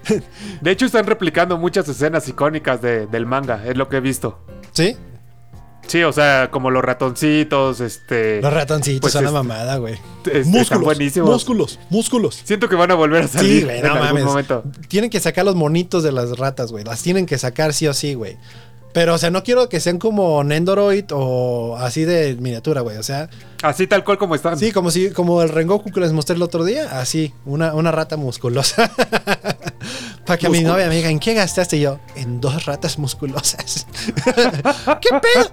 De 0.62 0.72
hecho, 0.72 0.86
están 0.86 1.06
replicando 1.06 1.58
muchas 1.58 1.88
escenas 1.88 2.28
icónicas 2.28 2.82
de- 2.82 3.08
del 3.08 3.26
manga, 3.26 3.64
es 3.66 3.76
lo 3.78 3.88
que 3.90 3.98
he 3.98 4.02
visto. 4.02 4.40
¿Sí? 4.72 4.96
Sí, 5.88 6.04
o 6.04 6.14
sea, 6.14 6.50
como 6.52 6.70
los 6.70 6.84
ratoncitos, 6.84 7.80
este. 7.80 8.42
Los 8.44 8.54
ratoncitos 8.54 9.02
Pues 9.02 9.14
son 9.14 9.24
la 9.24 9.30
es- 9.30 9.34
mamada, 9.34 9.78
güey. 9.78 9.96
este, 10.32 10.76
buenísimos. 10.78 11.30
músculos, 11.32 11.80
músculos. 11.90 12.40
Siento 12.44 12.70
que 12.70 12.76
van 12.76 12.92
a 12.92 12.94
volver 12.94 13.24
a 13.24 13.28
salir 13.28 13.62
Sí, 13.62 13.64
güey, 13.66 13.78
en 13.80 13.86
no 13.88 13.94
algún 13.94 14.08
mames. 14.08 14.24
momento. 14.26 14.64
Tienen 14.88 15.10
que 15.10 15.20
sacar 15.20 15.46
los 15.46 15.56
monitos 15.56 16.04
de 16.04 16.12
las 16.12 16.38
ratas, 16.38 16.72
güey. 16.72 16.84
Las 16.84 17.02
tienen 17.02 17.26
que 17.26 17.40
sacar 17.40 17.74
sí 17.74 17.88
o 17.88 17.94
sí, 17.96 18.14
güey. 18.14 18.38
Pero, 18.92 19.14
o 19.14 19.18
sea, 19.18 19.30
no 19.30 19.44
quiero 19.44 19.70
que 19.70 19.80
sean 19.80 20.00
como 20.00 20.44
Nendoroid 20.44 21.06
o 21.12 21.78
así 21.78 22.06
de 22.06 22.36
miniatura, 22.36 22.82
güey. 22.82 22.98
O 22.98 23.04
sea, 23.04 23.30
Así 23.62 23.88
tal 23.88 24.04
cual 24.04 24.18
como 24.18 24.36
están. 24.36 24.58
sí, 24.58 24.72
como 24.72 24.90
si, 24.90 25.12
como 25.12 25.42
el 25.42 25.50
Rengoku 25.50 25.92
que 25.92 26.00
les 26.00 26.12
mostré 26.12 26.36
el 26.36 26.42
otro 26.42 26.64
día. 26.64 27.00
Así, 27.00 27.34
una, 27.46 27.74
una 27.76 27.92
rata 27.92 28.18
musculosa. 28.18 28.92
Para 30.26 30.38
que 30.38 30.48
a 30.48 30.50
mi 30.50 30.62
novia 30.62 30.88
me 30.88 30.96
diga, 30.96 31.10
¿en 31.10 31.20
qué 31.20 31.34
gastaste 31.34 31.80
yo? 31.80 32.00
En 32.16 32.40
dos 32.42 32.66
ratas 32.66 32.98
musculosas. 32.98 33.86
¿Qué 35.02 35.10
pedo? 35.22 35.52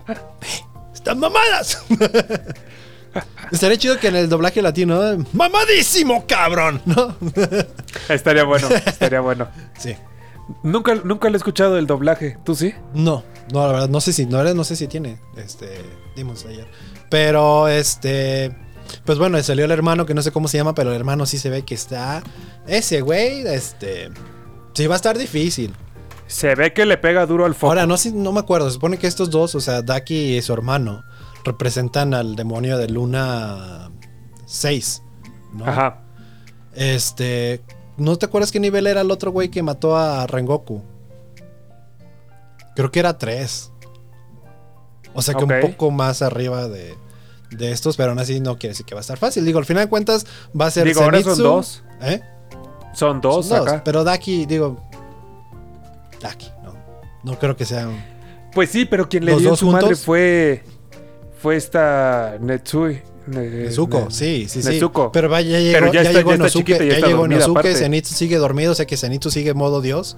¡Están 0.95 1.19
mamadas! 1.19 1.83
Estaría 3.51 3.79
chido 3.79 3.99
que 3.99 4.09
en 4.09 4.17
el 4.17 4.29
doblaje 4.29 4.61
latino, 4.61 5.01
¿no? 5.01 5.25
¡Mamadísimo, 5.33 6.27
cabrón! 6.27 6.83
¿No? 6.85 7.17
Estaría 8.09 8.45
bueno, 8.45 8.69
estaría 8.69 9.21
bueno. 9.21 9.49
Sí. 9.79 9.97
Nunca, 10.63 10.95
nunca 10.95 11.29
le 11.29 11.35
he 11.35 11.39
escuchado 11.39 11.77
el 11.79 11.87
doblaje. 11.87 12.39
¿Tú 12.45 12.55
sí? 12.55 12.75
No, 12.95 13.25
no, 13.53 13.67
la 13.67 13.73
verdad, 13.73 13.89
no 13.89 14.01
sé 14.01 14.13
si, 14.13 14.27
no, 14.27 14.43
no 14.55 14.65
sé 14.65 14.77
si 14.77 14.87
tiene, 14.87 15.19
este, 15.37 15.83
Demon 16.15 16.37
Slayer. 16.37 16.67
Pero, 17.11 17.69
este, 17.69 18.55
pues 19.05 19.19
bueno, 19.19 19.43
salió 19.43 19.65
el 19.65 19.71
hermano, 19.71 20.07
que 20.07 20.15
no 20.15 20.23
sé 20.23 20.31
cómo 20.31 20.49
se 20.49 20.59
llama, 20.59 20.75
pero 20.75 20.91
el 20.91 20.97
hermano 20.97 21.27
sí 21.27 21.39
se 21.39 21.51
ve 21.51 21.63
que 21.63 21.75
está, 21.75 22.23
ese 22.67 23.01
güey, 23.01 23.47
este, 23.47 24.11
sí 24.75 24.87
va 24.87 24.95
a 24.95 24.97
estar 24.97 25.19
difícil. 25.19 25.75
Se 26.27 26.55
ve 26.55 26.73
que 26.73 26.87
le 26.87 26.99
pega 26.99 27.27
duro 27.27 27.45
al 27.45 27.55
foco. 27.55 27.69
Ahora, 27.69 27.87
no 27.87 27.97
sé, 27.97 28.13
no 28.13 28.33
me 28.33 28.41
acuerdo, 28.41 28.69
se 28.69 28.75
supone 28.75 28.99
que 28.99 29.07
estos 29.07 29.31
dos, 29.31 29.55
o 29.55 29.61
sea, 29.61 29.83
Daki 29.83 30.37
y 30.37 30.43
su 30.43 30.53
hermano, 30.53 31.05
representan 31.45 32.15
al 32.15 32.37
demonio 32.37 32.79
de 32.79 32.89
Luna 32.89 33.91
6, 34.47 35.03
¿no? 35.55 35.67
Ajá. 35.67 36.03
Este, 36.75 37.63
¿no 37.97 38.17
te 38.17 38.27
acuerdas 38.27 38.53
qué 38.53 38.61
nivel 38.61 38.87
era 38.87 39.01
el 39.01 39.11
otro 39.11 39.31
güey 39.31 39.49
que 39.49 39.63
mató 39.63 39.97
a 39.97 40.27
Rengoku? 40.27 40.83
Creo 42.75 42.91
que 42.91 43.01
era 43.01 43.17
3. 43.17 43.73
O 45.15 45.23
sea 45.23 45.35
que 45.35 45.45
un 45.45 45.61
poco 45.63 45.91
más 45.91 46.21
arriba 46.21 46.69
de, 46.69 46.95
de 47.51 47.73
estos, 47.73 47.97
pero 47.97 48.11
aún 48.11 48.19
así 48.19 48.41
no 48.41 48.59
quiere 48.59 48.73
decir 48.73 48.85
que 48.85 48.95
va 48.95 49.01
a 49.01 49.03
estar 49.03 49.17
fácil. 49.17 49.45
Digo, 49.45 49.59
al 49.59 49.65
final 49.65 49.85
de 49.85 49.89
cuentas 49.89 50.27
va 50.59 50.67
a 50.67 50.71
ser 50.71 50.87
Digo, 50.87 51.03
ahora 51.03 51.23
son 51.23 51.37
Zenitsu, 51.37 51.43
dos. 51.43 51.85
¿Eh? 52.03 52.21
Son 52.93 53.21
dos 53.21 53.47
Son 53.47 53.59
dos, 53.59 53.69
acá. 53.69 53.85
Pero 53.85 54.05
Daki, 54.05 54.45
digo. 54.45 54.77
Daki, 56.21 56.51
no. 56.63 56.75
No 57.23 57.39
creo 57.39 57.57
que 57.57 57.65
sea 57.65 57.89
un. 57.89 57.99
Pues 58.53 58.71
sí, 58.71 58.85
pero 58.85 59.09
quien 59.09 59.25
le 59.25 59.33
¿Los 59.33 59.41
dio 59.41 59.57
su 59.57 59.71
madre 59.71 59.97
fue. 59.97 60.63
Fue 61.41 61.57
esta 61.57 62.37
Netsui. 62.41 63.03
Ne- 63.27 63.49
Nezuko, 63.51 64.01
Ne- 64.03 64.11
sí, 64.11 64.47
sí, 64.49 64.63
sí. 64.63 64.69
Nezuko. 64.69 65.11
Pero 65.13 65.29
va, 65.29 65.41
ya 65.41 65.59
llegó, 65.59 65.73
Pero 65.73 65.87
ya 65.93 65.93
ya 66.03 66.11
está- 66.11 66.19
llegó 66.21 66.35
ya 66.35 66.49
chiquita 66.49 66.85
y 66.85 66.89
ya 66.91 67.07
llegó. 67.07 67.27
Zenitsu 67.75 68.15
sigue 68.15 68.37
dormido, 68.37 68.73
o 68.73 68.75
sea 68.75 68.87
que 68.87 68.97
Zenitsu 68.97 69.31
sigue 69.31 69.53
modo 69.55 69.81
dios. 69.81 70.17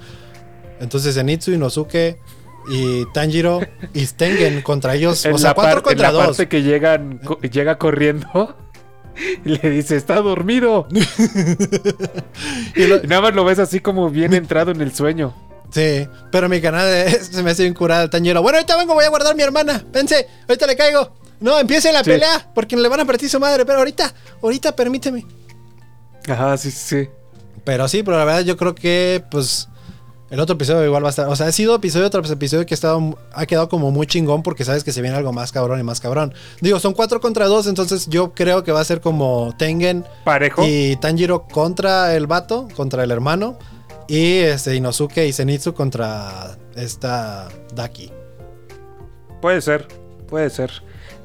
Entonces 0.81 1.15
Zenitsu, 1.15 1.53
Inosuke 1.53 2.19
y 2.71 3.05
Tanjiro 3.13 3.61
y 3.95 4.07
Tengen 4.07 4.61
contra 4.63 4.95
ellos. 4.95 5.25
En 5.25 5.33
o 5.35 5.39
sea, 5.39 5.55
cuatro 5.55 5.83
par- 5.83 5.93
en 5.93 5.97
contra 5.97 6.09
la 6.09 6.13
dos. 6.13 6.27
parte 6.27 6.49
que 6.49 6.63
llegan, 6.63 7.19
co- 7.25 7.41
llega 7.41 7.79
corriendo 7.79 8.57
y 9.45 9.49
le 9.57 9.71
dice, 9.71 9.97
está 9.97 10.21
dormido. 10.21 10.87
Y 12.77 12.87
lo- 12.87 13.03
Y 13.03 13.07
nada 13.07 13.23
más 13.23 13.35
lo 13.35 13.45
ves 13.45 13.59
así 13.59 13.81
como 13.81 14.11
bien 14.11 14.35
entrado 14.35 14.71
en 14.71 14.81
el 14.81 14.93
sueño. 14.95 15.35
sí, 15.71 16.07
pero 16.31 16.49
mi 16.49 16.61
canal 16.61 17.11
se 17.21 17.43
me 17.43 17.51
hace 17.51 17.63
bien 17.63 17.75
curado 17.75 18.05
el 18.05 18.11
Tanjiro. 18.11 18.43
Bueno, 18.43 18.59
ahorita 18.59 18.77
vengo, 18.77 18.95
voy 18.95 19.05
a 19.05 19.09
guardar 19.09 19.33
a 19.33 19.35
mi 19.35 19.43
hermana. 19.43 19.85
Pense, 19.93 20.27
ahorita 20.49 20.67
le 20.67 20.77
caigo. 20.77 21.13
No, 21.41 21.59
empiece 21.59 21.93
la 21.93 22.03
Sí. 22.05 22.11
pelea 22.11 22.51
porque 22.55 22.77
le 22.77 22.89
van 22.89 23.01
a 23.01 23.05
partir 23.05 23.29
su 23.31 23.39
madre, 23.39 23.65
pero 23.65 23.79
ahorita, 23.79 24.13
ahorita 24.43 24.75
permíteme. 24.75 25.25
Ajá, 26.29 26.57
sí, 26.57 26.71
sí. 26.71 27.05
sí. 27.05 27.09
Pero 27.65 27.87
sí, 27.89 28.03
pero 28.03 28.17
la 28.19 28.25
verdad 28.25 28.41
yo 28.43 28.57
creo 28.57 28.75
que 28.75 29.23
pues 29.31 29.69
el 30.31 30.41
otro 30.41 30.57
episodio 30.57 30.85
igual 30.85 31.03
va 31.03 31.09
a 31.09 31.11
estar, 31.11 31.27
o 31.29 31.37
sea, 31.37 31.47
ha 31.47 31.53
sido 31.53 31.75
episodio 31.75 32.09
tras 32.11 32.31
episodio 32.31 32.67
que 32.67 32.75
ha, 32.75 32.77
estado, 32.77 33.19
ha 33.33 33.47
quedado 33.47 33.69
como 33.69 33.91
muy 33.91 34.07
chingón 34.07 34.43
porque 34.43 34.65
sabes 34.65 34.85
que 34.85 34.93
se 34.93 35.01
viene 35.01 35.17
algo 35.17 35.33
más 35.33 35.53
cabrón 35.53 35.79
y 35.81 35.83
más 35.83 36.01
cabrón. 36.01 36.35
Digo, 36.61 36.81
son 36.81 36.93
cuatro 36.95 37.21
contra 37.21 37.47
dos, 37.47 37.67
entonces 37.67 38.07
yo 38.09 38.33
creo 38.35 38.63
que 38.65 38.73
va 38.73 38.81
a 38.81 38.85
ser 38.85 39.01
como 39.01 39.55
Tengen 39.59 40.05
Parejo. 40.25 40.65
y 40.67 40.97
Tanjiro 40.97 41.47
contra 41.47 42.15
el 42.15 42.27
vato, 42.27 42.69
contra 42.77 43.05
el 43.05 43.11
hermano, 43.11 43.59
y 44.07 44.39
este 44.39 44.75
Inosuke 44.75 45.27
y 45.27 45.33
Zenitsu 45.33 45.75
contra 45.75 46.57
esta 46.75 47.49
Daki. 47.75 48.11
Puede 49.41 49.61
ser, 49.61 49.89
puede 50.29 50.51
ser. 50.51 50.71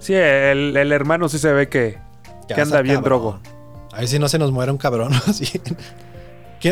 Sí, 0.04 0.14
el, 0.14 0.76
el 0.76 0.92
hermano 0.92 1.30
sí 1.30 1.40
se 1.40 1.54
ve 1.54 1.70
que, 1.70 1.98
que 2.48 2.62
anda 2.62 2.82
bien 2.82 2.98
cabrón. 2.98 3.04
drogo. 3.04 3.40
A 3.94 4.00
ver 4.00 4.08
si 4.10 4.20
no 4.20 4.28
se 4.28 4.38
nos 4.38 4.52
muere 4.52 4.72
un 4.72 4.78
cabrón. 4.78 5.14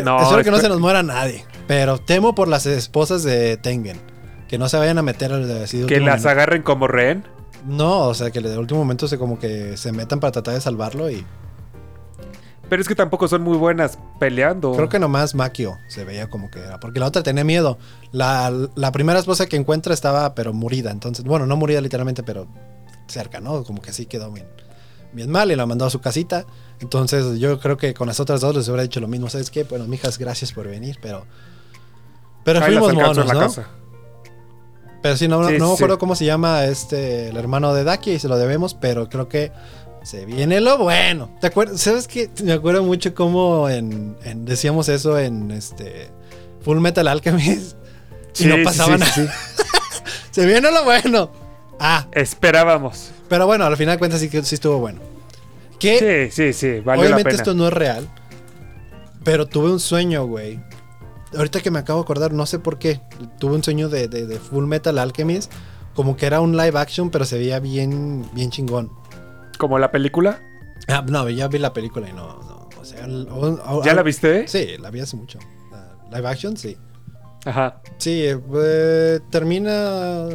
No, 0.00 0.22
espero 0.22 0.42
que 0.42 0.50
no 0.50 0.56
se 0.56 0.70
nos 0.70 0.80
muera 0.80 1.02
nadie. 1.02 1.44
Pero 1.66 1.98
temo 1.98 2.34
por 2.34 2.48
las 2.48 2.64
esposas 2.64 3.22
de 3.24 3.58
Tengen. 3.58 4.00
Que 4.48 4.56
no 4.56 4.68
se 4.68 4.78
vayan 4.78 4.96
a 4.96 5.02
meter 5.02 5.32
al 5.32 5.46
de 5.46 5.86
Que 5.86 6.00
las 6.00 6.24
agarren 6.24 6.62
como 6.62 6.88
rehén. 6.88 7.24
No, 7.66 8.08
o 8.08 8.14
sea, 8.14 8.30
que 8.30 8.40
de 8.40 8.56
último 8.56 8.80
momento 8.80 9.06
se 9.06 9.18
como 9.18 9.38
que 9.38 9.76
se 9.76 9.92
metan 9.92 10.18
para 10.18 10.32
tratar 10.32 10.54
de 10.54 10.62
salvarlo 10.62 11.10
y... 11.10 11.26
Pero 12.68 12.80
es 12.80 12.88
que 12.88 12.94
tampoco 12.94 13.28
son 13.28 13.42
muy 13.42 13.58
buenas 13.58 13.98
peleando. 14.18 14.72
Creo 14.72 14.88
que 14.88 14.98
nomás 14.98 15.34
Makio 15.34 15.76
se 15.88 16.04
veía 16.04 16.30
como 16.30 16.50
que 16.50 16.60
era. 16.60 16.80
Porque 16.80 17.00
la 17.00 17.06
otra 17.06 17.22
tenía 17.22 17.44
miedo. 17.44 17.76
La, 18.12 18.50
la 18.74 18.92
primera 18.92 19.18
esposa 19.18 19.44
que 19.44 19.56
encuentra 19.56 19.92
estaba 19.92 20.34
pero 20.34 20.54
murida. 20.54 20.90
Entonces, 20.90 21.22
bueno, 21.22 21.46
no 21.46 21.56
murida 21.56 21.82
literalmente, 21.82 22.22
pero 22.22 22.46
cerca, 23.06 23.40
¿no? 23.40 23.64
Como 23.64 23.80
que 23.82 23.90
así 23.90 24.06
quedó 24.06 24.30
bien, 24.32 24.46
bien 25.12 25.30
mal 25.30 25.50
y 25.52 25.56
la 25.56 25.66
mandó 25.66 25.84
a 25.84 25.90
su 25.90 26.00
casita. 26.00 26.46
Entonces 26.80 27.38
yo 27.38 27.60
creo 27.60 27.76
que 27.76 27.94
con 27.94 28.08
las 28.08 28.18
otras 28.20 28.40
dos 28.40 28.56
les 28.56 28.66
hubiera 28.68 28.82
dicho 28.82 29.00
lo 29.00 29.08
mismo. 29.08 29.28
¿Sabes 29.30 29.50
qué? 29.50 29.64
Bueno, 29.64 29.86
mijas, 29.86 30.18
gracias 30.18 30.52
por 30.52 30.66
venir, 30.68 30.98
pero... 31.00 31.26
Pero 32.44 32.58
Ahí 32.60 32.72
fuimos 32.72 32.92
monos, 32.94 33.16
¿no? 33.18 33.38
casa. 33.38 33.68
Pero 35.00 35.16
sí, 35.16 35.28
no, 35.28 35.46
Sí, 35.48 35.58
no 35.58 35.66
me 35.66 35.68
sí. 35.68 35.74
acuerdo 35.74 35.98
cómo 35.98 36.14
se 36.16 36.24
llama 36.24 36.64
este 36.64 37.28
el 37.28 37.36
hermano 37.36 37.72
de 37.74 37.84
Daki 37.84 38.12
y 38.12 38.18
se 38.18 38.28
lo 38.28 38.36
debemos, 38.38 38.74
pero 38.74 39.08
creo 39.08 39.28
que 39.28 39.52
se 40.02 40.24
viene 40.26 40.60
lo 40.60 40.78
bueno. 40.78 41.30
¿Te 41.40 41.48
acuerdas? 41.48 41.80
¿Sabes 41.80 42.06
qué? 42.08 42.30
Me 42.42 42.52
acuerdo 42.52 42.82
mucho 42.84 43.14
cómo 43.14 43.68
en, 43.68 44.16
en- 44.24 44.44
decíamos 44.44 44.88
eso 44.88 45.18
en 45.18 45.50
este 45.52 46.10
Full 46.62 46.78
Metal 46.78 47.06
Alchemist 47.08 47.76
y 48.34 48.42
Sí, 48.42 48.46
no 48.46 48.56
sí, 48.56 48.64
pasaba 48.64 48.94
sí, 48.94 49.00
nada. 49.00 49.12
sí. 49.12 49.26
Se 50.32 50.46
viene 50.46 50.70
lo 50.70 50.84
bueno. 50.84 51.30
Ah, 51.80 52.06
Esperábamos. 52.12 53.10
pero 53.28 53.46
bueno, 53.46 53.64
al 53.64 53.76
final 53.76 53.94
de 53.96 53.98
cuentas 53.98 54.20
sí 54.20 54.28
que 54.28 54.42
sí 54.42 54.54
estuvo 54.54 54.78
bueno. 54.78 55.00
Que 55.78 56.30
Sí, 56.30 56.36
sí, 56.36 56.52
sí, 56.52 56.80
valió 56.80 57.02
la 57.04 57.08
obviamente 57.16 57.30
pena. 57.30 57.36
esto 57.36 57.54
no 57.54 57.66
es 57.68 57.72
real, 57.72 58.08
pero 59.24 59.46
tuve 59.46 59.70
un 59.70 59.80
sueño, 59.80 60.26
güey. 60.26 60.60
Ahorita 61.36 61.60
que 61.60 61.70
me 61.70 61.78
acabo 61.78 62.00
de 62.00 62.04
acordar, 62.04 62.32
no 62.32 62.44
sé 62.46 62.58
por 62.58 62.78
qué. 62.78 63.00
Tuve 63.38 63.54
un 63.54 63.64
sueño 63.64 63.88
de, 63.88 64.06
de- 64.06 64.26
de 64.26 64.38
Full 64.38 64.66
Metal 64.66 64.98
Alchemist. 64.98 65.50
Como 65.94 66.16
que 66.16 66.26
era 66.26 66.40
un 66.40 66.56
live 66.56 66.78
action, 66.78 67.10
pero 67.10 67.24
se 67.24 67.36
veía 67.38 67.58
bien, 67.58 68.24
bien 68.34 68.50
chingón. 68.50 68.90
Como 69.58 69.78
la 69.78 69.90
película. 69.90 70.40
Ah, 70.88 71.04
no, 71.08 71.28
ya 71.30 71.48
vi 71.48 71.58
la 71.58 71.72
película 71.72 72.08
y 72.08 72.12
no. 72.12 72.38
no, 72.42 72.68
o 72.80 72.84
sea, 72.84 73.04
el- 73.06 73.28
o- 73.30 73.58
o- 73.78 73.84
¿Ya 73.84 73.92
ah, 73.92 73.94
la 73.94 74.02
viste? 74.02 74.46
Sí, 74.48 74.76
la 74.78 74.90
vi 74.90 75.00
hace 75.00 75.16
mucho. 75.16 75.38
La, 75.70 76.16
live 76.18 76.28
action, 76.28 76.56
sí. 76.56 76.76
Ajá. 77.44 77.80
Sí, 77.98 78.24
eh, 78.24 79.20
termina. 79.30 80.26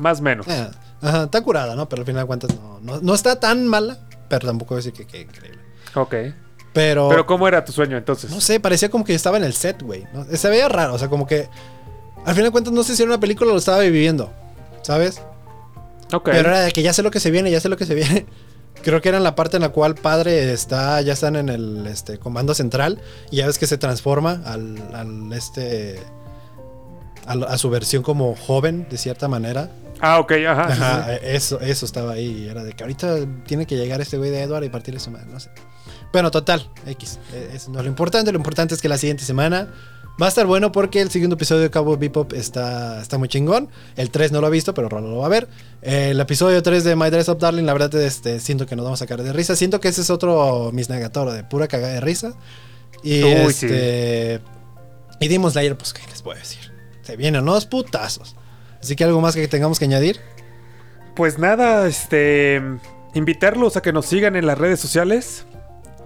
Más 0.00 0.20
o 0.20 0.22
menos. 0.22 0.46
eh, 0.48 0.68
ajá, 1.02 1.24
está 1.24 1.40
curada, 1.42 1.74
¿no? 1.76 1.88
Pero 1.88 2.02
al 2.02 2.06
final 2.06 2.22
de 2.22 2.26
cuentas 2.26 2.54
no, 2.54 2.80
no, 2.80 3.00
no 3.00 3.14
está 3.14 3.38
tan 3.38 3.66
mala, 3.66 3.98
pero 4.28 4.46
tampoco 4.46 4.76
decir 4.76 4.92
que, 4.92 5.06
que 5.06 5.20
increíble. 5.22 5.60
Ok. 5.94 6.14
Pero, 6.72 7.08
Pero 7.08 7.26
¿cómo 7.26 7.48
era 7.48 7.64
tu 7.64 7.72
sueño 7.72 7.96
entonces? 7.96 8.30
no 8.30 8.40
sé, 8.40 8.60
parecía 8.60 8.90
como 8.90 9.04
que 9.04 9.14
estaba 9.14 9.36
en 9.36 9.44
el 9.44 9.54
set, 9.54 9.82
güey. 9.82 10.04
¿no? 10.12 10.24
Se 10.36 10.48
veía 10.48 10.68
raro, 10.68 10.94
o 10.94 10.98
sea, 10.98 11.08
como 11.08 11.26
que. 11.26 11.48
Al 12.24 12.34
final 12.34 12.44
de 12.44 12.50
cuentas, 12.52 12.72
no 12.72 12.82
sé 12.82 12.94
si 12.94 13.02
era 13.02 13.10
una 13.10 13.20
película 13.20 13.50
o 13.50 13.54
lo 13.54 13.58
estaba 13.58 13.78
viviendo, 13.80 14.30
¿sabes? 14.82 15.20
Ok. 16.12 16.26
Pero 16.32 16.50
era 16.50 16.60
de 16.60 16.70
que 16.72 16.82
ya 16.82 16.92
sé 16.92 17.02
lo 17.02 17.10
que 17.10 17.18
se 17.20 17.30
viene, 17.30 17.50
ya 17.50 17.60
sé 17.60 17.68
lo 17.68 17.76
que 17.76 17.86
se 17.86 17.94
viene. 17.94 18.26
Creo 18.82 19.00
que 19.00 19.08
era 19.08 19.18
en 19.18 19.24
la 19.24 19.34
parte 19.34 19.56
en 19.56 19.62
la 19.62 19.70
cual 19.70 19.94
padre 19.94 20.52
está, 20.52 21.00
ya 21.02 21.12
están 21.12 21.36
en 21.36 21.48
el 21.48 21.86
este, 21.86 22.18
comando 22.18 22.54
central 22.54 23.00
y 23.30 23.36
ya 23.38 23.46
ves 23.46 23.58
que 23.58 23.66
se 23.66 23.76
transforma 23.78 24.40
al, 24.44 24.78
al 24.94 25.32
este 25.32 25.98
a, 27.26 27.58
su 27.58 27.70
versión 27.70 28.02
como 28.02 28.34
joven 28.36 28.86
de 28.90 28.96
cierta 28.98 29.28
manera. 29.28 29.70
Ah, 30.00 30.18
ok, 30.18 30.32
ajá. 30.48 30.66
sí, 30.66 30.72
Ajá, 30.82 31.04
sí. 31.04 31.10
eh, 31.12 31.20
eso, 31.36 31.60
eso 31.60 31.84
estaba 31.86 32.12
ahí. 32.12 32.48
Era 32.48 32.64
de 32.64 32.72
que 32.72 32.82
ahorita 32.84 33.16
tiene 33.46 33.66
que 33.66 33.76
llegar 33.76 34.00
este 34.00 34.16
güey 34.16 34.30
de 34.30 34.42
Edward 34.42 34.64
y 34.64 34.68
partirle 34.70 34.98
su 35.00 35.10
madre, 35.10 35.26
no 35.30 35.38
sé. 35.40 35.50
Bueno, 36.12 36.30
total, 36.30 36.68
X. 36.86 37.18
eh, 37.32 37.50
Eso 37.54 37.70
no 37.70 37.78
es 37.78 37.84
lo 37.84 37.90
importante. 37.90 38.32
Lo 38.32 38.38
importante 38.38 38.74
es 38.74 38.80
que 38.82 38.88
la 38.88 38.98
siguiente 38.98 39.24
semana 39.24 39.68
va 40.20 40.26
a 40.26 40.28
estar 40.28 40.44
bueno 40.46 40.72
porque 40.72 41.00
el 41.00 41.10
segundo 41.10 41.36
episodio 41.36 41.62
de 41.62 41.70
Cabo 41.70 41.96
Bebop 41.96 42.32
está, 42.32 43.00
está 43.00 43.16
muy 43.16 43.28
chingón. 43.28 43.68
El 43.96 44.10
3 44.10 44.32
no 44.32 44.40
lo 44.40 44.46
ha 44.48 44.50
visto, 44.50 44.74
pero 44.74 44.88
Rolo 44.88 45.08
lo 45.08 45.18
va 45.18 45.26
a 45.26 45.28
ver. 45.28 45.48
El 45.82 46.18
episodio 46.18 46.62
3 46.62 46.82
de 46.82 46.96
My 46.96 47.10
Dress 47.10 47.28
Up 47.28 47.38
Darling, 47.38 47.64
la 47.64 47.72
verdad, 47.74 47.94
este, 47.94 48.40
siento 48.40 48.66
que 48.66 48.74
nos 48.74 48.84
vamos 48.84 49.00
a 49.00 49.04
sacar 49.04 49.22
de 49.22 49.32
risa. 49.32 49.54
Siento 49.54 49.80
que 49.80 49.88
ese 49.88 50.00
es 50.00 50.10
otro 50.10 50.70
Miss 50.72 50.88
Nagatoro 50.88 51.32
de 51.32 51.44
pura 51.44 51.68
cagada 51.68 51.92
de 51.94 52.00
risa. 52.00 52.32
Y 53.04 53.22
Uy, 53.22 53.30
este. 53.48 54.40
Y 55.20 55.28
dimos 55.28 55.56
ayer, 55.56 55.76
pues, 55.76 55.92
¿qué 55.92 56.00
les 56.10 56.22
puedo 56.22 56.38
decir? 56.38 56.69
Se 57.10 57.16
vienen 57.16 57.42
unos 57.42 57.66
putazos. 57.66 58.36
Así 58.80 58.96
que 58.96 59.04
algo 59.04 59.20
más 59.20 59.34
que 59.34 59.46
tengamos 59.48 59.78
que 59.78 59.84
añadir. 59.84 60.20
Pues 61.16 61.38
nada, 61.38 61.86
este. 61.86 62.62
Invitarlos 63.14 63.76
a 63.76 63.82
que 63.82 63.92
nos 63.92 64.06
sigan 64.06 64.36
en 64.36 64.46
las 64.46 64.56
redes 64.58 64.80
sociales. 64.80 65.44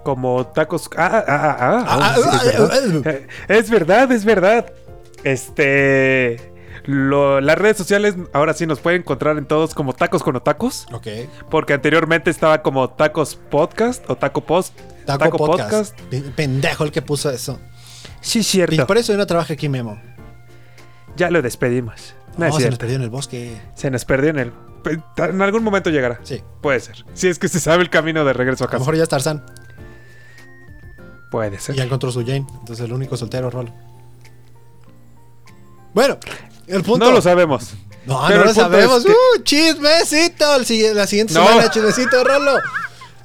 Como 0.03 0.47
tacos. 0.47 0.89
Ah, 0.97 1.25
ah, 1.27 1.57
ah, 1.61 1.85
ah. 1.89 2.15
Sí, 2.43 2.49
es, 2.49 2.93
verdad. 2.93 3.21
es 3.49 3.71
verdad, 3.71 4.13
es 4.13 4.25
verdad. 4.25 4.73
Este. 5.25 6.53
lo- 6.85 7.41
las 7.41 7.57
redes 7.59 7.77
sociales 7.77 8.15
ahora 8.33 8.53
sí 8.55 8.67
nos 8.67 8.81
pueden 8.81 9.01
encontrar 9.03 9.39
en 9.39 9.47
todos 9.47 9.75
como 9.75 9.93
tacos 9.95 10.23
con 10.23 10.39
tacos. 10.43 10.87
Ok. 10.93 11.07
Porque 11.51 11.73
anteriormente 11.75 12.31
estaba 12.31 12.63
como 12.63 12.91
tacos 12.91 13.37
podcast 13.51 14.09
o 14.09 14.17
taco 14.17 14.41
post. 14.43 14.79
Taco, 15.07 15.37
podcast. 15.37 15.99
P- 16.11 16.23
Pendejo 16.35 16.85
el 16.85 16.91
que 16.91 17.03
puso 17.03 17.31
eso. 17.31 17.61
Sí, 18.21 18.39
Y 18.39 18.43
cierto. 18.43 18.87
por 18.87 18.97
eso 18.97 19.13
yo 19.13 19.19
no 19.19 19.27
trabajo 19.27 19.53
aquí, 19.53 19.69
Memo. 19.69 20.01
Ya 21.17 21.31
lo 21.31 21.43
despedimos. 21.43 22.15
No, 22.37 22.49
No, 22.49 22.59
se 22.59 22.69
nos 22.69 22.79
perdió 22.79 22.97
en 22.97 23.03
el 23.03 23.11
bosque. 23.11 23.61
Se 23.77 23.91
nos 23.91 24.05
perdió 24.05 24.31
en 24.31 24.39
el. 24.39 24.53
En 25.17 25.41
algún 25.41 25.63
momento 25.63 25.89
llegará. 25.91 26.21
Sí. 26.25 26.43
Puede 26.61 26.81
ser. 26.81 27.05
Si 27.15 27.29
es 27.29 27.39
que 27.39 27.49
se 27.49 27.61
sabe 27.61 27.83
el 27.83 27.91
camino 27.91 28.25
de 28.25 28.33
regreso 28.33 28.65
a 28.65 28.67
A 28.67 28.69
lo 28.69 28.71
casa. 28.73 28.79
mejor 28.81 28.97
ya 28.97 29.03
es 29.05 29.09
Tarzán. 29.09 29.45
Puede 31.31 31.57
Y 31.57 31.59
ser. 31.59 31.75
ya 31.77 31.85
encontró 31.85 32.11
su 32.13 32.21
Jane. 32.21 32.47
Entonces 32.61 32.85
el 32.85 32.93
único 32.93 33.17
soltero 33.17 33.51
Rolo. 33.51 33.73
Bueno, 35.95 36.19
el 36.67 36.83
punto. 36.83 37.05
No 37.07 37.13
lo 37.13 37.23
sabemos. 37.23 37.75
No, 38.07 38.23
Pero 38.27 38.41
no 38.41 38.45
lo 38.47 38.55
sabemos. 38.55 38.99
es 38.99 39.05
que- 39.07 39.13
¡Uh! 39.13 39.43
¡Chismecito! 39.43 40.57
El 40.57 40.97
la 40.97 41.07
siguiente 41.07 41.35
No. 41.35 41.47
semana, 41.47 41.71
chismecito, 41.71 42.23
Rolo. 42.25 42.53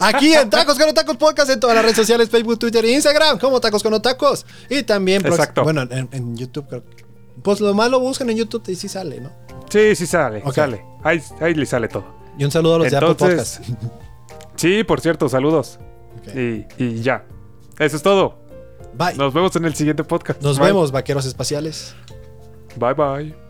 Aquí 0.02 0.34
en 0.34 0.50
Tacos 0.50 0.80
con 0.80 0.94
Tacos 0.94 1.18
Podcast 1.18 1.50
en 1.50 1.60
todas 1.60 1.76
las 1.76 1.84
redes 1.84 1.98
sociales, 1.98 2.30
Facebook, 2.30 2.58
Twitter 2.58 2.86
e 2.86 2.92
Instagram, 2.92 3.38
como 3.38 3.60
Tacos 3.60 3.84
con 3.84 4.02
Tacos. 4.02 4.46
Y 4.70 4.84
también, 4.84 5.26
Exacto. 5.26 5.64
bueno, 5.64 5.82
en, 5.82 6.08
en 6.12 6.38
YouTube 6.38 6.68
creo 6.70 6.84
que- 6.86 6.99
Pues 7.44 7.60
lo 7.62 7.74
malo 7.74 8.00
buscan 8.00 8.30
en 8.30 8.38
YouTube 8.38 8.64
y 8.68 8.76
sí 8.76 8.88
sale, 8.88 9.20
¿no? 9.22 9.32
Sí, 9.70 9.96
sí 9.96 10.06
sale. 10.06 10.44
Sale. 10.52 10.84
Ahí, 11.04 11.22
ahí 11.40 11.54
le 11.54 11.66
sale 11.66 11.88
todo. 11.88 12.06
Y 12.38 12.44
un 12.44 12.52
saludo 12.52 12.76
a 12.76 12.78
los 12.80 12.92
de 12.92 12.98
Apple 12.98 13.10
Entonces, 13.12 13.60
Podcast. 13.60 13.84
Sí, 14.56 14.84
por 14.84 15.00
cierto, 15.00 15.30
saludos. 15.30 15.80
Y, 16.36 16.66
y 16.78 17.02
ya. 17.02 17.26
Eso 17.78 17.96
es 17.96 18.04
todo. 18.04 18.40
Bye. 18.94 19.16
Nos 19.16 19.34
vemos 19.34 19.56
en 19.56 19.64
el 19.66 19.74
siguiente 19.74 20.04
podcast. 20.04 20.42
Nos 20.42 20.58
Bye. 20.60 20.68
vemos, 20.68 20.92
vaqueros 20.92 21.26
espaciales. 21.26 21.96
Bye 22.76 22.94
bye. 22.94 23.49